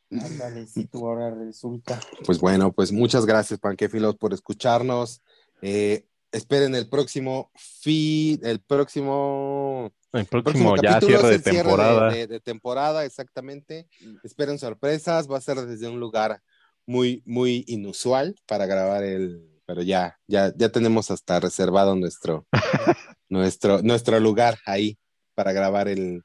Ándale, 0.09 0.67
si 0.67 0.85
tú 0.85 1.07
ahora 1.07 1.33
resulta. 1.33 1.99
Pues 2.25 2.39
bueno, 2.39 2.71
pues 2.73 2.91
muchas 2.91 3.25
gracias, 3.25 3.59
Panquefilos, 3.59 4.17
por 4.17 4.33
escucharnos. 4.33 5.21
Eh, 5.61 6.05
esperen 6.31 6.75
el 6.75 6.89
próximo 6.89 7.51
feed, 7.55 8.45
el 8.45 8.59
próximo, 8.59 9.91
El 10.13 10.25
próximo, 10.25 10.75
ya 10.77 10.93
capítulo 10.93 11.19
cierre 11.19 11.37
de 11.37 11.39
cierre 11.39 11.69
temporada. 11.69 12.11
de, 12.11 12.27
de 12.27 12.39
temporada, 12.39 13.05
exactamente. 13.05 13.87
Esperen 14.23 14.59
sorpresas, 14.59 15.29
va 15.29 15.37
a 15.37 15.41
ser 15.41 15.57
desde 15.61 15.87
un 15.87 15.99
lugar 15.99 16.41
muy, 16.85 17.21
muy 17.25 17.63
inusual 17.67 18.35
para 18.47 18.65
grabar 18.65 19.03
el, 19.03 19.61
pero 19.65 19.81
ya, 19.81 20.17
ya, 20.27 20.53
ya 20.55 20.69
tenemos 20.69 21.11
hasta 21.11 21.39
reservado 21.39 21.95
nuestro, 21.95 22.45
nuestro, 23.29 23.81
nuestro 23.81 24.19
lugar 24.19 24.57
ahí 24.65 24.97
para 25.35 25.53
grabar 25.53 25.87
el, 25.87 26.23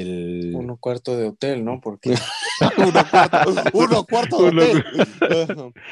el 0.00 0.52
Uno 0.54 0.76
cuarto 0.78 1.16
de 1.16 1.28
hotel, 1.28 1.64
¿no? 1.64 1.80
Porque 1.80 2.14
uno 2.78 3.04
cuarto, 3.10 3.54
uno 3.72 4.04
cuarto 4.04 4.42
de 4.42 4.48
hotel. 4.48 4.84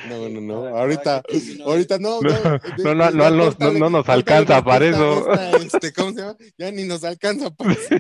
No, 0.09 0.29
no, 0.29 0.41
no, 0.41 0.67
ahorita, 0.77 1.23
ahorita 1.65 1.99
no, 1.99 2.21
No, 2.21 2.31
no, 2.31 2.95
no, 2.95 3.11
no, 3.11 3.11
no, 3.11 3.31
no, 3.31 3.55
no, 3.59 3.73
no 3.73 3.91
nos 3.91 4.09
alcanza 4.09 4.63
para 4.63 4.87
eso. 4.87 5.33
este, 5.57 5.93
¿Cómo 5.93 6.11
se 6.13 6.21
llama? 6.21 6.37
Ya 6.59 6.71
ni 6.71 6.85
nos 6.85 7.05
alcanza 7.05 7.51
para 7.51 7.73
eso. 7.73 7.97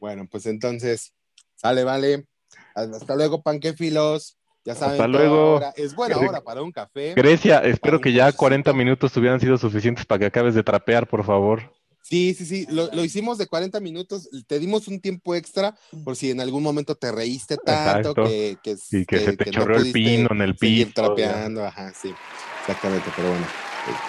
Bueno, 0.00 0.26
pues 0.30 0.46
entonces, 0.46 1.12
sale, 1.54 1.84
vale. 1.84 2.26
Hasta 2.74 3.14
luego, 3.16 3.42
panquefilos. 3.42 4.36
Ya 4.66 4.74
saben, 4.74 4.92
Hasta 4.92 5.06
luego. 5.08 5.56
hora- 5.56 5.74
es 5.76 5.94
buena 5.94 6.16
hora 6.16 6.40
para 6.40 6.62
un 6.62 6.72
café. 6.72 7.12
Grecia, 7.14 7.58
espero 7.58 8.00
que 8.00 8.12
ya 8.14 8.20
cafecito. 8.24 8.38
40 8.38 8.72
minutos 8.72 9.14
hubieran 9.18 9.38
sido 9.38 9.58
suficientes 9.58 10.06
para 10.06 10.20
que 10.20 10.24
acabes 10.26 10.54
de 10.54 10.62
trapear, 10.62 11.06
por 11.06 11.22
favor. 11.24 11.70
Sí, 12.06 12.34
sí, 12.36 12.44
sí, 12.44 12.66
lo, 12.68 12.90
lo 12.92 13.02
hicimos 13.02 13.38
de 13.38 13.46
40 13.46 13.80
minutos, 13.80 14.28
te 14.46 14.58
dimos 14.58 14.88
un 14.88 15.00
tiempo 15.00 15.34
extra 15.34 15.74
por 16.04 16.16
si 16.16 16.30
en 16.30 16.40
algún 16.42 16.62
momento 16.62 16.94
te 16.96 17.10
reíste 17.10 17.56
tanto 17.56 18.10
Exacto. 18.10 18.24
que, 18.24 18.58
que, 18.62 18.76
Y 18.90 19.06
que, 19.06 19.20
se 19.20 19.36
te 19.38 19.46
no 19.46 19.52
chorreó 19.52 19.78
el 19.78 19.90
pino 19.90 20.28
en 20.32 20.42
el 20.42 20.58
seguir 20.58 20.88
piso. 20.88 21.02
trapeando, 21.02 21.64
ajá, 21.64 21.92
sí, 21.98 22.12
exactamente, 22.60 23.10
pero 23.16 23.28
bueno, 23.30 23.46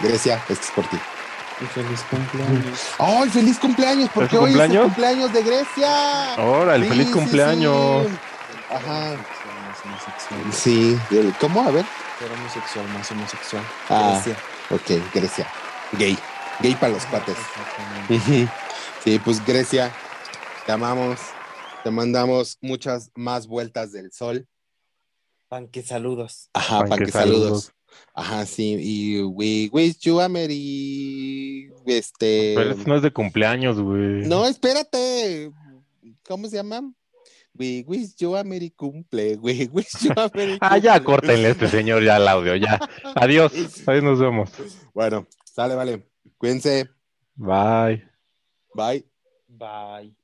Grecia, 0.02 0.36
esto 0.50 0.66
es 0.66 0.72
por 0.72 0.86
ti. 0.90 0.98
Y 1.62 1.66
feliz 1.68 2.02
cumpleaños. 2.10 2.80
¡Ay, 3.00 3.30
feliz 3.30 3.58
cumpleaños! 3.60 4.10
Porque 4.14 4.36
¿Es 4.36 4.40
su 4.40 4.44
hoy 4.44 4.50
es 4.52 4.56
el 4.56 4.62
cumpleaños? 4.62 4.86
cumpleaños 4.88 5.34
de 5.34 5.44
Grecia. 5.44 6.36
Órale, 6.44 6.84
Sí, 6.84 6.90
feliz 6.90 7.08
sí, 7.08 7.14
cumpleaños. 7.14 8.08
sí. 8.08 8.14
Ajá, 8.72 9.16
Más 9.16 9.86
homosexual. 9.86 10.54
sí, 10.54 11.00
¿cómo? 11.40 11.62
A 11.66 11.72
ver, 11.72 11.86
Ser 12.20 12.30
homosexual, 12.32 12.86
más 12.90 13.10
homosexual. 13.12 13.64
Ah. 13.90 14.22
Grecia. 14.22 14.38
ok, 14.70 15.14
Grecia, 15.14 15.48
gay, 15.98 16.18
gay 16.62 16.76
para 16.76 16.94
los 16.94 17.06
cuates. 17.06 17.38
Sí, 19.04 19.20
pues 19.20 19.46
Grecia, 19.46 19.92
te 20.66 20.72
amamos, 20.72 21.20
te 21.84 21.92
mandamos 21.92 22.58
muchas 22.62 23.12
más 23.16 23.48
vueltas 23.48 23.92
del 23.92 24.12
sol 24.12 24.48
Panque 25.48 25.84
saludos. 25.84 26.50
Ajá, 26.54 26.80
Panque 26.80 26.90
panque 26.90 27.12
saludos. 27.12 27.72
Ajá, 28.14 28.46
sí, 28.46 28.78
y 28.80 29.22
we 29.22 29.70
wish 29.72 30.00
you 30.00 30.20
a 30.20 30.28
merry, 30.28 31.72
este... 31.86 32.54
Pero 32.56 32.72
eso 32.72 32.84
no 32.88 32.96
es 32.98 33.02
de 33.02 33.12
cumpleaños, 33.12 33.80
güey. 33.80 34.28
No, 34.28 34.46
espérate. 34.46 35.52
¿Cómo 36.28 36.50
se 36.50 36.58
llama? 36.58 36.92
We 37.54 37.86
wish 37.88 38.16
you 38.18 38.36
a 38.36 38.44
merry 38.44 38.72
cumple. 38.72 39.38
We 39.38 39.70
wish 39.72 40.02
you 40.02 40.12
a 40.18 40.30
merry 40.34 40.58
Ah, 40.62 40.78
ya 40.78 40.96
cumple. 40.96 41.06
córtenle 41.06 41.48
a 41.48 41.52
este 41.52 41.70
señor 41.70 42.04
ya 42.04 42.18
el 42.18 42.28
audio, 42.28 42.56
ya. 42.56 42.80
Adiós. 43.16 43.54
Ahí 43.88 44.02
nos 44.02 44.20
vemos. 44.20 44.50
Bueno, 44.94 45.26
sale, 45.46 45.76
vale. 45.76 46.06
Cuídense. 46.38 46.90
Bye. 47.36 48.04
Bye. 48.74 49.06
Bye. 49.48 50.16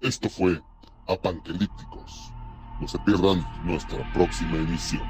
Esto 0.00 0.28
fue 0.28 0.60
Apanquelípticos. 1.06 1.99
No 2.80 2.88
se 2.88 2.98
pierdan 2.98 3.46
nuestra 3.62 4.02
próxima 4.04 4.56
emisión. 4.56 5.06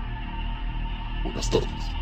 Buenas 1.23 1.49
tardes. 1.49 2.00